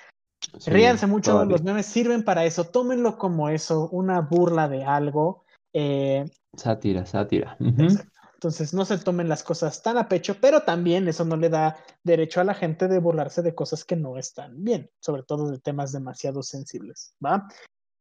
Sí, 0.58 0.70
ríanse 0.70 1.06
mucho, 1.06 1.32
todavía. 1.32 1.52
los 1.52 1.62
memes 1.64 1.84
sirven 1.84 2.24
para 2.24 2.44
eso, 2.46 2.64
tómenlo 2.64 3.18
como 3.18 3.50
eso, 3.50 3.88
una 3.90 4.20
burla 4.22 4.68
de 4.68 4.84
algo. 4.84 5.44
eh, 5.74 6.24
Sátira, 6.56 7.04
sátira. 7.04 7.56
Exacto. 7.60 8.17
Entonces 8.38 8.72
no 8.72 8.84
se 8.84 8.98
tomen 8.98 9.28
las 9.28 9.42
cosas 9.42 9.82
tan 9.82 9.98
a 9.98 10.08
pecho, 10.08 10.36
pero 10.40 10.62
también 10.62 11.08
eso 11.08 11.24
no 11.24 11.36
le 11.36 11.48
da 11.48 11.76
derecho 12.04 12.40
a 12.40 12.44
la 12.44 12.54
gente 12.54 12.86
de 12.86 13.00
burlarse 13.00 13.42
de 13.42 13.52
cosas 13.52 13.84
que 13.84 13.96
no 13.96 14.16
están 14.16 14.62
bien, 14.62 14.88
sobre 15.00 15.24
todo 15.24 15.50
de 15.50 15.58
temas 15.58 15.90
demasiado 15.90 16.44
sensibles, 16.44 17.16
¿va? 17.24 17.48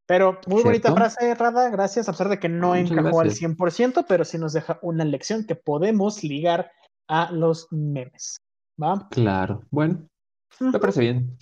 Pero 0.06 0.40
muy 0.46 0.62
bonita 0.62 0.94
frase, 0.94 1.34
Rada, 1.34 1.72
gracias, 1.72 2.08
a 2.08 2.12
pesar 2.12 2.30
de 2.30 2.40
que 2.40 2.50
no 2.50 2.76
Muchas 2.76 2.92
encajó 2.92 3.20
al 3.20 3.28
gracias. 3.30 3.52
100%, 3.52 4.06
pero 4.08 4.24
sí 4.26 4.38
nos 4.38 4.54
deja 4.54 4.78
una 4.84 5.06
lección 5.06 5.44
que 5.44 5.56
podemos 5.56 6.24
ligar 6.24 6.72
a 7.08 7.32
los 7.32 7.68
memes, 7.72 8.38
¿va? 8.82 9.08
Claro. 9.10 9.64
Bueno, 9.72 10.08
me 10.60 10.80
parece 10.80 11.00
bien. 11.00 11.36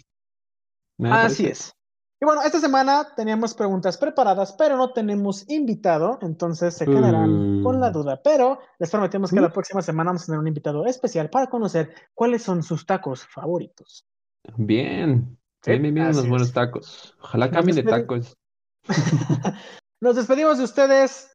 Me 0.97 1.11
Así 1.11 1.43
parece. 1.43 1.49
es. 1.49 1.74
Y 2.22 2.26
bueno, 2.26 2.41
esta 2.43 2.59
semana 2.61 3.07
teníamos 3.16 3.53
preguntas 3.53 3.97
preparadas, 3.97 4.53
pero 4.53 4.78
no 4.78 4.93
tenemos 4.93 5.49
invitado, 5.49 6.18
entonces 6.22 6.74
se 6.74 6.86
quedarán 6.86 7.59
Mm. 7.59 7.63
con 7.63 7.80
la 7.82 7.91
duda. 7.91 8.22
Pero 8.24 8.59
les 8.80 8.89
prometemos 8.89 9.32
que 9.32 9.39
Mm. 9.39 9.43
la 9.43 9.51
próxima 9.51 9.82
semana 9.82 10.11
vamos 10.11 10.24
a 10.24 10.26
tener 10.28 10.39
un 10.39 10.47
invitado 10.47 10.86
especial 10.86 11.30
para 11.30 11.47
conocer 11.47 11.93
cuáles 12.13 12.41
son 12.41 12.63
sus 12.63 12.86
tacos 12.86 13.26
favoritos. 13.26 14.05
Bien. 14.55 15.38
Sí, 15.61 15.72
Bien, 15.72 15.93
bien, 15.95 16.07
unos 16.07 16.30
buenos 16.30 16.53
tacos. 16.53 17.16
Ojalá 17.22 17.49
cambien 17.51 17.76
de 17.76 17.84
tacos. 17.84 18.38
Nos 20.01 20.16
despedimos 20.16 20.57
de 20.57 20.63
ustedes, 20.63 21.34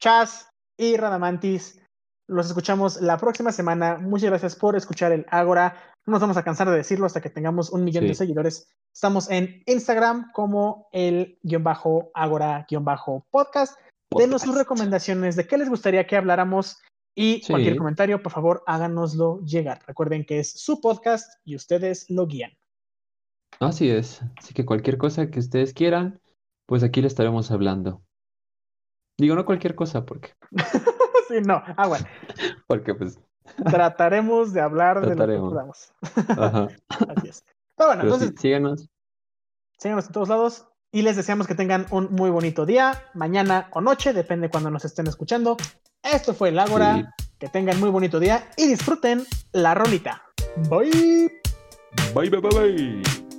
Chas 0.00 0.48
y 0.78 0.96
Radamantis. 0.96 1.80
Los 2.28 2.46
escuchamos 2.48 3.00
la 3.00 3.16
próxima 3.16 3.50
semana. 3.50 3.98
Muchas 3.98 4.30
gracias 4.30 4.56
por 4.56 4.76
escuchar 4.76 5.12
el 5.12 5.26
Ágora. 5.30 5.91
No 6.04 6.12
nos 6.12 6.20
vamos 6.20 6.36
a 6.36 6.42
cansar 6.42 6.68
de 6.68 6.76
decirlo 6.76 7.06
hasta 7.06 7.20
que 7.20 7.30
tengamos 7.30 7.70
un 7.70 7.84
millón 7.84 8.06
de 8.08 8.14
seguidores. 8.14 8.68
Estamos 8.92 9.30
en 9.30 9.62
Instagram 9.66 10.32
como 10.32 10.88
el 10.92 11.38
guion 11.42 11.62
bajo 11.62 12.10
Ágora 12.12 12.66
guion 12.68 12.84
bajo 12.84 13.24
podcast. 13.30 13.78
Denos 14.10 14.42
sus 14.42 14.56
recomendaciones 14.56 15.36
de 15.36 15.46
qué 15.46 15.56
les 15.56 15.68
gustaría 15.68 16.06
que 16.06 16.16
habláramos 16.16 16.78
y 17.14 17.40
Sí. 17.42 17.52
cualquier 17.52 17.76
comentario, 17.76 18.22
por 18.22 18.32
favor, 18.32 18.64
háganoslo 18.66 19.40
llegar. 19.44 19.80
Recuerden 19.86 20.24
que 20.24 20.40
es 20.40 20.50
su 20.50 20.80
podcast 20.80 21.34
y 21.44 21.54
ustedes 21.54 22.10
lo 22.10 22.26
guían. 22.26 22.50
Así 23.60 23.88
es. 23.88 24.22
Así 24.38 24.54
que 24.54 24.66
cualquier 24.66 24.98
cosa 24.98 25.30
que 25.30 25.38
ustedes 25.38 25.72
quieran, 25.72 26.20
pues 26.66 26.82
aquí 26.82 27.00
le 27.00 27.06
estaremos 27.06 27.50
hablando. 27.52 28.02
Digo, 29.18 29.36
no 29.36 29.44
cualquier 29.44 29.76
cosa, 29.76 30.04
porque, 30.04 30.32
sí, 31.28 31.40
no, 31.46 31.62
agua. 31.76 31.98
porque 32.66 32.94
pues, 32.94 33.20
Trataremos 33.70 34.52
de 34.52 34.60
hablar 34.60 34.96
de 35.00 35.02
lo 35.02 35.10
que 35.10 35.16
Trataremos. 35.16 35.52
podamos. 35.52 35.92
Así 37.16 37.28
es. 37.28 37.44
Pero 37.76 37.88
bueno, 37.88 38.02
Pero 38.02 38.14
sí, 38.16 38.24
entonces, 38.24 38.40
síganos. 38.40 38.88
síganos 39.78 40.06
en 40.06 40.12
todos 40.12 40.28
lados 40.28 40.66
y 40.90 41.02
les 41.02 41.16
deseamos 41.16 41.46
que 41.46 41.54
tengan 41.54 41.86
un 41.90 42.08
muy 42.12 42.30
bonito 42.30 42.66
día, 42.66 43.02
mañana 43.14 43.68
o 43.72 43.80
noche, 43.80 44.12
depende 44.12 44.50
cuando 44.50 44.70
nos 44.70 44.84
estén 44.84 45.06
escuchando. 45.06 45.56
Esto 46.02 46.34
fue 46.34 46.50
el 46.50 46.58
Ágora. 46.58 47.14
Que 47.38 47.48
tengan 47.48 47.80
muy 47.80 47.90
bonito 47.90 48.20
día 48.20 48.48
y 48.56 48.68
disfruten 48.68 49.24
la 49.50 49.74
rolita. 49.74 50.22
Bye. 50.68 51.28
Bye, 52.14 52.30
bye, 52.30 52.40
bye, 52.40 52.50
bye. 53.02 53.31